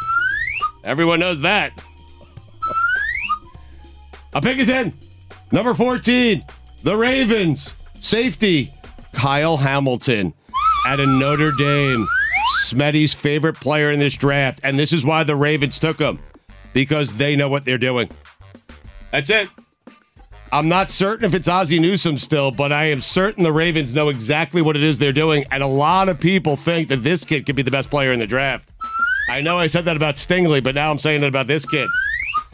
[0.84, 1.84] Everyone knows that.
[4.34, 4.94] A pick is in.
[5.52, 6.46] Number 14,
[6.84, 7.72] the Ravens.
[8.00, 8.72] Safety,
[9.14, 10.36] Kyle Hamilton
[10.86, 12.08] at a Notre Dame.
[12.64, 14.60] Smetty's favorite player in this draft.
[14.64, 16.20] And this is why the Ravens took him
[16.74, 18.10] because they know what they're doing.
[19.12, 19.50] That's it.
[20.52, 24.08] I'm not certain if it's Ozzie Newsome still, but I am certain the Ravens know
[24.10, 25.46] exactly what it is they're doing.
[25.52, 28.20] And a lot of people think that this kid could be the best player in
[28.20, 28.70] the draft.
[29.30, 31.88] I know I said that about Stingley, but now I'm saying it about this kid.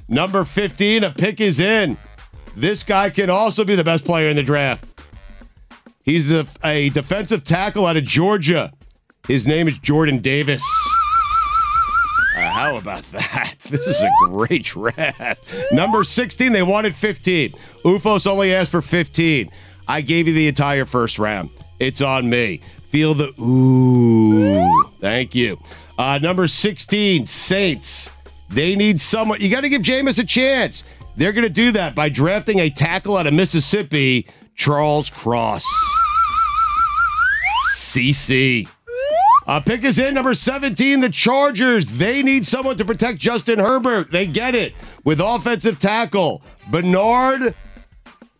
[0.07, 1.97] Number 15, a pick is in.
[2.55, 4.85] This guy can also be the best player in the draft.
[6.03, 8.73] He's a, a defensive tackle out of Georgia.
[9.27, 10.61] His name is Jordan Davis.
[12.37, 13.55] Uh, how about that?
[13.69, 15.41] This is a great draft.
[15.71, 17.53] Number 16, they wanted 15.
[17.85, 19.49] OOFOS only asked for 15.
[19.87, 21.49] I gave you the entire first round.
[21.79, 22.61] It's on me.
[22.89, 24.83] Feel the ooh.
[24.99, 25.57] Thank you.
[25.97, 28.09] Uh, number 16, Saints.
[28.49, 29.39] They need someone.
[29.39, 30.83] You got to give Jameis a chance.
[31.15, 35.65] They're going to do that by drafting a tackle out of Mississippi, Charles Cross.
[37.75, 38.67] CC.
[39.45, 41.85] Uh, pick is in number 17, the Chargers.
[41.85, 44.11] They need someone to protect Justin Herbert.
[44.11, 46.41] They get it with offensive tackle
[46.71, 47.53] Bernhard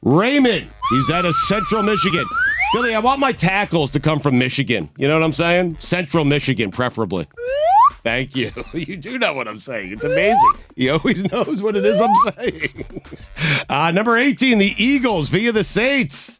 [0.03, 0.67] Raimann.
[0.89, 2.25] He's out of Central Michigan.
[2.73, 4.89] Billy, I want my tackles to come from Michigan.
[4.97, 5.77] You know what I'm saying?
[5.79, 7.27] Central Michigan, preferably.
[8.03, 8.51] Thank you.
[8.73, 9.91] You do know what I'm saying.
[9.93, 10.53] It's amazing.
[10.75, 12.85] He always knows what it is I'm saying.
[13.69, 16.39] Uh, number 18, the Eagles via the Saints.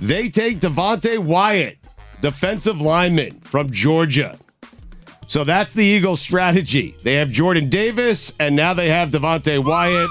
[0.00, 1.78] They take Devonte Wyatt
[2.24, 4.34] defensive lineman from Georgia.
[5.26, 6.96] So that's the Eagles' strategy.
[7.02, 10.08] They have Jordan Davis, and now they have Devonte Wyatt.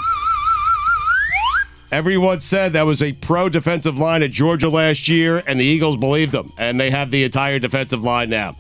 [1.92, 5.98] Everyone said that was a pro defensive line at Georgia last year, and the Eagles
[5.98, 8.56] believed them, and they have the entire defensive line now.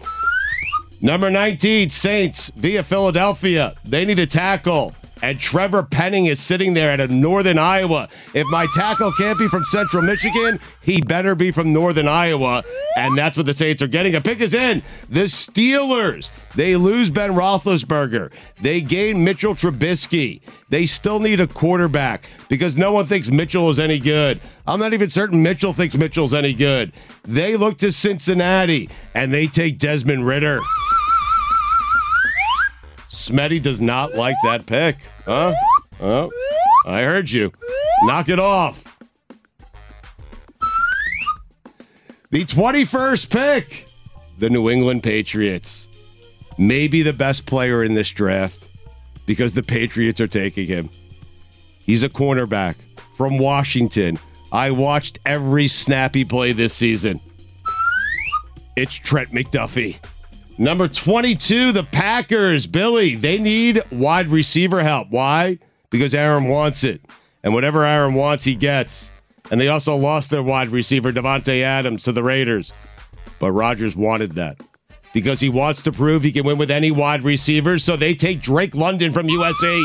[1.00, 3.76] Number 19, Saints via Philadelphia.
[3.86, 8.10] They need a tackle And Trevor Penning is sitting there out of Northern Iowa.
[8.34, 12.62] If my tackle can't be from Central Michigan, he better be from Northern Iowa.
[12.98, 14.16] And that's what the Saints are getting.
[14.16, 14.84] A pick is in.
[15.08, 16.30] The Steelers.
[16.56, 18.34] They lose Ben Roethlisberger.
[18.60, 20.42] They gain Mitchell Trubisky.
[20.68, 24.42] They still need a quarterback because no one thinks Mitchell is any good.
[24.68, 26.92] I'm not even certain Mitchell thinks Mitchell's any good.
[27.24, 30.60] They look to Cincinnati and they take Desmond Ridder.
[33.24, 34.98] Smetty does not like that pick.
[35.24, 35.54] Huh?
[36.02, 36.30] Oh,
[36.86, 37.54] I heard you.
[38.02, 39.00] Knock it off.
[42.32, 43.88] The 21st pick,
[44.40, 45.88] the New England Patriots.
[46.58, 48.68] Maybe the best player in this draft
[49.26, 50.90] because the Patriots are taking him.
[51.80, 52.76] He's a cornerback
[53.16, 54.20] from Washington.
[54.52, 57.22] I watched every snappy play this season.
[58.76, 60.00] It's Trent McDuffie.
[60.58, 62.68] Number 22, the Packers.
[62.68, 65.10] Billy, they need wide receiver help.
[65.10, 65.58] Why?
[65.90, 67.02] Because Aaron wants it.
[67.44, 69.10] And whatever Aaron wants, he gets.
[69.52, 72.72] And they also lost their wide receiver, Davante Adams, to the Raiders.
[73.40, 74.58] But Rodgers wanted that
[75.14, 77.80] because he wants to prove he can win with any wide receiver.
[77.80, 79.82] So they take Drake London from USA,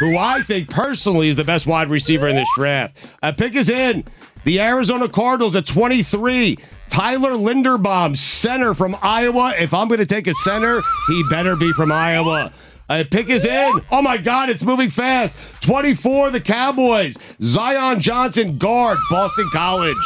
[0.00, 2.96] who I think personally is the best wide receiver in this draft.
[3.22, 4.04] A pick is in.
[4.46, 6.56] The Arizona Cardinals at 23.
[6.88, 9.52] Tyler Linderbaum, center from Iowa.
[9.58, 12.52] If I'm going to take a center, he better be from Iowa.
[12.88, 13.82] A pick is in.
[13.90, 15.34] Oh my God, it's moving fast.
[15.62, 17.16] 24, the Cowboys.
[17.42, 19.96] Zion Johnson, guard, Boston College.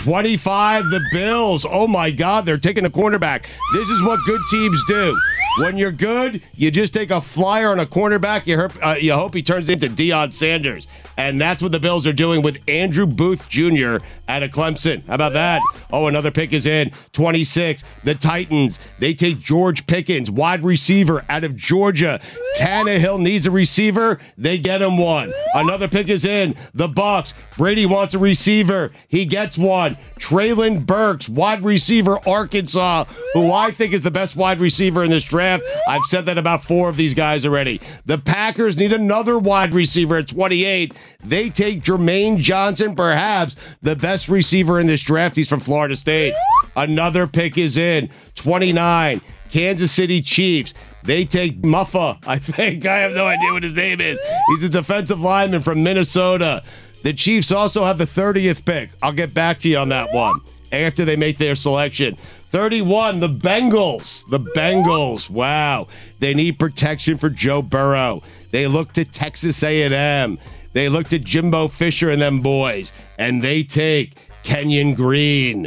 [0.00, 1.66] 25, the Bills.
[1.68, 3.44] Oh my God, they're taking a cornerback.
[3.74, 5.14] This is what good teams do.
[5.58, 8.46] When you're good, you just take a flyer on a cornerback.
[8.46, 10.86] You hope, uh, you hope he turns into Deion Sanders.
[11.18, 13.98] And that's what the Bills are doing with Andrew Booth Jr.
[14.26, 15.04] out of Clemson.
[15.06, 15.60] How about that?
[15.92, 16.92] Oh, another pick is in.
[17.12, 17.84] 26.
[18.04, 18.78] The Titans.
[19.00, 22.20] They take George Pickens, wide receiver out of Georgia.
[22.58, 24.18] Tannehill needs a receiver.
[24.38, 25.34] They get him one.
[25.52, 26.54] Another pick is in.
[26.72, 27.34] The Bucs.
[27.58, 28.92] Brady wants a receiver.
[29.08, 29.89] He gets one.
[30.18, 35.24] Treylon Burks, wide receiver, Arkansas, who I think is the best wide receiver in this
[35.24, 35.64] draft.
[35.88, 37.80] I've said that about four of these guys already.
[38.06, 40.94] The Packers need another wide receiver at 28.
[41.24, 45.36] They take Jermaine Johnson, perhaps the best receiver in this draft.
[45.36, 46.34] He's from Florida State.
[46.76, 48.10] Another pick is in.
[48.34, 49.20] 29.
[49.50, 50.74] Kansas City Chiefs.
[51.02, 52.86] They take Muffa, I think.
[52.86, 54.20] I have no idea what his name is.
[54.48, 56.62] He's a defensive lineman from Minnesota.
[57.02, 58.90] The Chiefs also have the 30th pick.
[59.02, 60.40] I'll get back to you on that one
[60.72, 62.16] after they make their selection.
[62.50, 64.28] 31, the Bengals.
[64.28, 65.30] The Bengals.
[65.30, 65.86] Wow.
[66.18, 68.22] They need protection for Joe Burrow.
[68.50, 70.38] They look to Texas A&M.
[70.72, 75.66] They look to Jimbo Fisher and them boys, and they take Kenyon Green.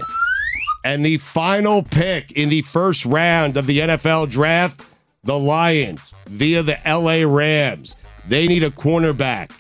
[0.86, 4.82] And the final pick in the first round of the NFL draft,
[5.24, 7.96] the Lions via the LA Rams.
[8.28, 9.52] They need a cornerback.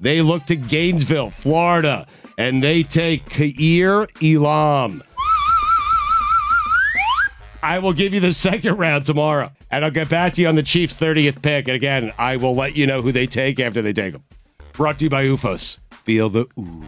[0.00, 2.06] They look to Gainesville, Florida,
[2.36, 5.02] and they take Kaiir Elam.
[7.62, 10.54] I will give you the second round tomorrow, and I'll get back to you on
[10.54, 11.66] the Chiefs' 30th pick.
[11.66, 14.22] And again, I will let you know who they take after they take them.
[14.74, 15.80] Brought to you by OOFOS.
[15.90, 16.84] Feel the ooh.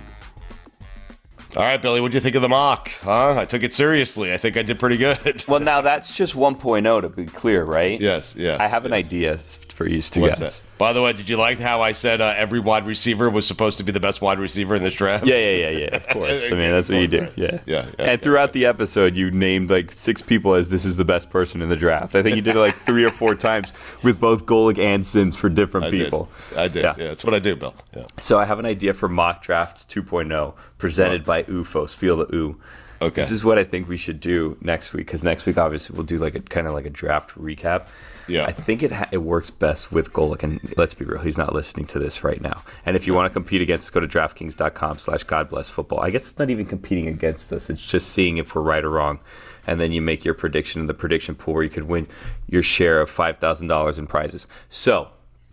[1.57, 2.89] All right, Billy, what'd you think of the mock?
[3.01, 3.35] Huh?
[3.37, 4.32] I took it seriously.
[4.32, 5.45] I think I did pretty good.
[5.49, 8.01] Well, now that's just 1.0 to be clear, right?
[8.01, 8.61] yes, yes.
[8.61, 10.61] I have an idea for you to What's guess.
[10.61, 10.70] that?
[10.81, 13.77] By the way, did you like how I said uh, every wide receiver was supposed
[13.77, 15.27] to be the best wide receiver in this draft?
[15.27, 15.97] Yeah, yeah, yeah, yeah.
[15.97, 16.47] Of course.
[16.47, 17.28] I mean, that's what you do.
[17.36, 17.61] Yeah.
[17.66, 21.05] Yeah, yeah, and throughout the episode, you named like six people as this is the
[21.05, 22.16] best person in the draft.
[22.16, 25.36] I think you did it like three or four times with both Golic and Simms
[25.36, 26.31] for different I people.
[26.48, 26.59] Did.
[26.59, 26.82] I did.
[26.82, 26.94] Yeah.
[26.97, 27.09] Yeah.
[27.09, 27.74] that's what I do, Bill.
[27.94, 28.07] Yeah.
[28.16, 31.94] So I have an idea for mock draft 2.0 presented by OOFOS.
[31.94, 32.59] Feel the ooh.
[33.02, 33.20] Okay.
[33.20, 36.05] This is what I think we should do next week because next week obviously we'll
[36.05, 37.89] do like a kind of like a draft recap.
[38.29, 38.45] Yeah.
[38.45, 40.43] I think it ha- it works best with Golic.
[40.43, 42.63] and let's be real, he's not listening to this right now.
[42.87, 46.01] And if you want to compete against us, go to DraftKings.com/slash God bless football.
[46.01, 48.91] I guess it's not even competing against us; it's just seeing if we're right or
[48.91, 49.21] wrong,
[49.67, 52.07] and then you make your prediction in the prediction pool where you could win
[52.49, 54.47] your share of five thousand dollars in prizes.
[54.69, 55.09] So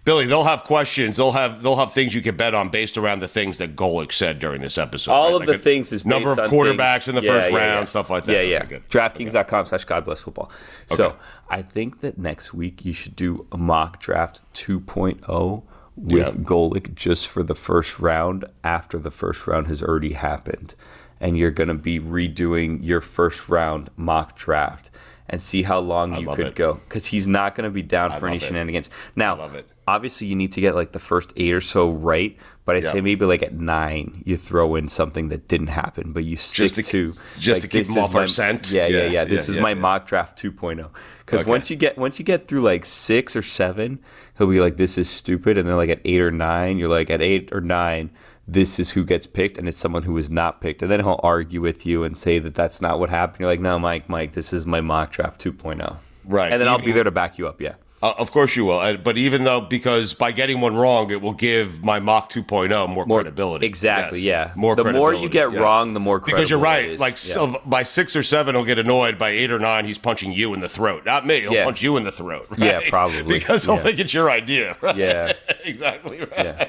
[0.07, 1.17] Billy, they'll have questions.
[1.17, 4.13] They'll have they'll have things you can bet on based around the things that Golic
[4.13, 5.11] said during this episode.
[5.11, 5.33] All right?
[5.33, 7.57] of Like the a things is number of quarterbacks things- in the Yeah, first yeah,
[7.57, 7.83] round, yeah.
[7.85, 8.31] stuff like that.
[8.31, 8.63] Yeah, yeah.
[8.63, 8.79] Okay.
[8.89, 10.49] DraftKings.com slash God bless football.
[10.87, 11.15] So Okay.
[11.49, 15.63] I think that next week you should do a mock draft 2.0
[15.97, 16.31] with Yeah.
[16.41, 20.73] Golic just for the first round after the first round has already happened.
[21.19, 24.89] And you're going to be redoing your first round mock draft.
[25.29, 26.55] and see how long I you could it.
[26.55, 28.43] go because he's not going to be down I for any it.
[28.43, 28.89] shenanigans.
[29.13, 29.67] Now, love it.
[29.87, 32.35] Obviously, you need to get like the first eight or so right,
[32.65, 32.91] but I Yeah.
[32.91, 36.73] say maybe like at nine, you throw in something that didn't happen, but you stick
[36.73, 38.69] to- to just like, to keep them is off our my- scent?
[38.71, 39.23] Yeah, yeah, Yeah, yeah.
[39.25, 40.89] This yeah, is my mock draft 2.0.
[41.25, 41.49] Because Okay.
[41.49, 43.99] once you get once you get through like six or seven,
[44.37, 47.09] he'll be like, "This is stupid," and then like at eight or nine, you're like,
[47.09, 48.09] at eight or nine,
[48.47, 51.19] this is who gets picked, and it's someone who was not picked, and then he'll
[51.23, 53.41] argue with you and say that that's not what happened.
[53.41, 56.51] You're like, "No, Mike, Mike, this is my mock draft 2.0." Right.
[56.51, 57.61] and then I'll be there to back you up.
[57.61, 57.73] Yeah.
[57.99, 58.77] Uh, of course you will.
[58.77, 62.87] Uh, but even though, because by getting one wrong, it will give my mock 2.0
[62.93, 63.65] more, credibility.
[63.65, 64.19] Exactly.
[64.19, 64.49] Yes.
[64.49, 64.53] Yeah.
[64.55, 65.59] More The more you get yes.
[65.59, 66.99] wrong, the more Because you're right.
[66.99, 67.33] Like Yeah.
[67.33, 69.17] so by six or seven, he'll get annoyed.
[69.17, 71.05] By eight or nine, he's punching you in the throat.
[71.07, 71.41] Not me.
[71.41, 71.63] He'll Yeah.
[71.63, 72.45] punch you in the throat.
[72.59, 73.23] Yeah, probably.
[73.23, 73.81] Because he'll Yeah.
[73.81, 74.75] think it's your idea.
[74.81, 74.95] Right?
[74.95, 75.33] Yeah.
[75.65, 76.19] exactly.
[76.19, 76.29] Right.
[76.35, 76.67] Yeah.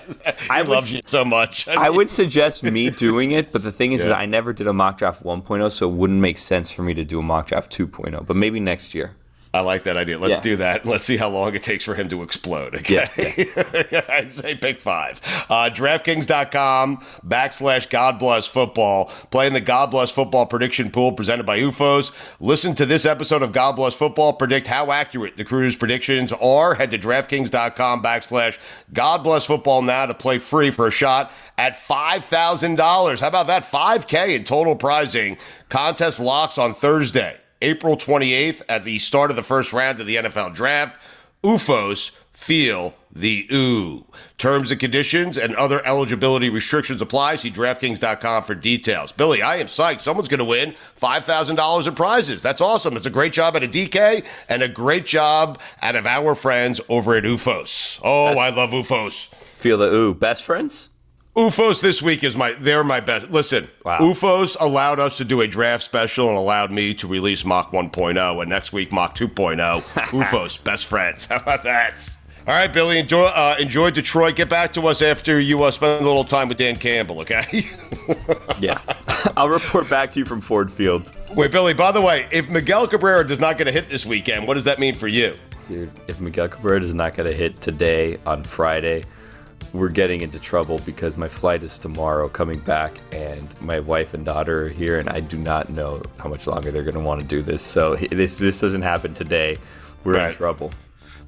[0.48, 1.68] I I love s- you so much.
[1.68, 4.72] I would suggest me doing it, but the thing is, is I never did a
[4.72, 7.70] mock draft 1.0, so it wouldn't make sense for me to do a mock draft
[7.76, 8.24] 2.0.
[8.26, 9.12] But maybe next year.
[9.55, 10.19] I like that idea.
[10.19, 10.43] Let's Yeah.
[10.43, 10.85] do that.
[10.85, 12.75] Let's see how long it takes for him to explode.
[12.77, 13.09] Okay.
[14.09, 15.20] I'd say pick five.
[15.49, 19.07] Uh, DraftKings.com backslash God Bless Football.
[19.31, 22.12] Playing the God Bless Football prediction pool presented by OOFOS.
[22.41, 24.35] Listen to this episode of God Bless Football.
[24.35, 26.75] Predict how accurate the crew's predictions are.
[26.75, 28.59] Head to DraftKings.com backslash
[28.93, 33.20] God Bless Football now to play free for a shot at $5,000.
[33.20, 33.65] How about that?
[33.65, 35.39] 5K in total prizing.
[35.70, 37.39] Contest locks on Thursday.
[37.62, 40.98] April 28th at the start of the first round of the NFL draft.
[41.43, 44.05] OOFOS feel the ooh.
[44.36, 47.36] Terms and conditions and other eligibility restrictions apply.
[47.36, 49.10] See DraftKings.com for details.
[49.10, 50.01] Billy, I am psyched.
[50.01, 52.43] Someone's going to win $5,000 in prizes.
[52.43, 52.97] That's awesome.
[52.97, 56.80] It's a great job at a DK and a great job out of our friends
[56.89, 58.01] over at OOFOS.
[58.05, 59.28] Oh, I love OOFOS.
[59.59, 60.14] Feel the ooh.
[60.14, 60.90] Best friends?
[61.39, 63.31] OOFOS this week is my they're my best.
[63.31, 63.98] Listen, Wow.
[64.01, 68.40] OOFOS allowed us to do a draft special and allowed me to release Mach 1.0
[68.40, 69.56] and next week Mach 2.0.
[69.82, 71.27] OOFOS, best friends.
[71.31, 72.05] How about that?
[72.48, 74.35] All right, Billy, enjoy uh, enjoy Detroit.
[74.35, 77.66] Get back to us after you uh, spend a little time with Dan Campbell, okay?
[78.59, 78.81] Yeah.
[79.36, 81.15] I'll report back to you from Ford Field.
[81.36, 84.48] Wait, Billy, by the way, if Miguel Cabrera does not get a hit this weekend,
[84.48, 85.36] what does that mean for you?
[85.69, 89.05] Dude, if Miguel Cabrera does not get a hit today on Friday,
[89.73, 94.24] we're getting into trouble because my flight is tomorrow coming back and my wife and
[94.24, 97.20] daughter are here and I do not know how much longer they're going to want
[97.20, 97.62] to do this.
[97.62, 99.59] So this this doesn't happen today,
[100.05, 100.28] we're Right.
[100.31, 100.73] in trouble.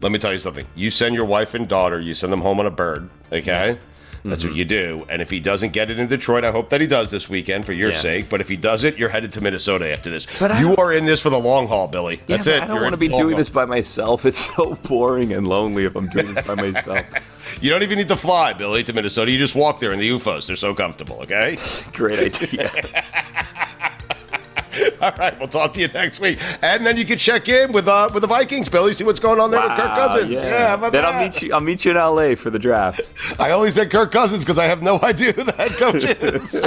[0.00, 0.64] Let me tell you something.
[0.74, 3.78] You send your wife and daughter, you send them home on a bird, okay?
[4.24, 4.48] That's Mm-hmm.
[4.50, 5.06] what you do.
[5.08, 7.64] And if he doesn't get it in Detroit, I hope that he does this weekend
[7.64, 7.96] for your Yeah.
[7.98, 8.28] sake.
[8.30, 10.26] But if he does it, you're headed to Minnesota after this.
[10.38, 12.20] But I you are in this for the long haul, Billy.
[12.26, 12.62] That's yeah, it.
[12.64, 13.36] I don't want to be doing haul.
[13.38, 14.24] this by myself.
[14.26, 17.04] It's so boring and lonely if I'm doing this by myself.
[17.60, 19.30] You don't even need to fly, Billy, to Minnesota.
[19.30, 20.46] You just walk there in the OOFOS.
[20.46, 21.56] They're so comfortable, okay?
[21.92, 23.04] Great idea.
[25.00, 26.38] All right, we'll talk to you next week.
[26.62, 29.40] And then you can check in with uh with the Vikings, Billy, see what's going
[29.40, 30.32] on there with Kirk Cousins.
[30.34, 31.14] Yeah, about then that?
[31.14, 31.52] I'll meet you.
[31.52, 33.10] I'll meet you in LA for the draft.
[33.38, 36.62] I only said Kirk Cousins because I have no idea who the head coach is.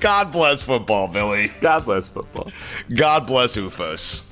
[0.00, 1.50] God bless football, Billy.
[1.60, 2.50] God bless football.
[2.94, 4.31] God bless OOFOS.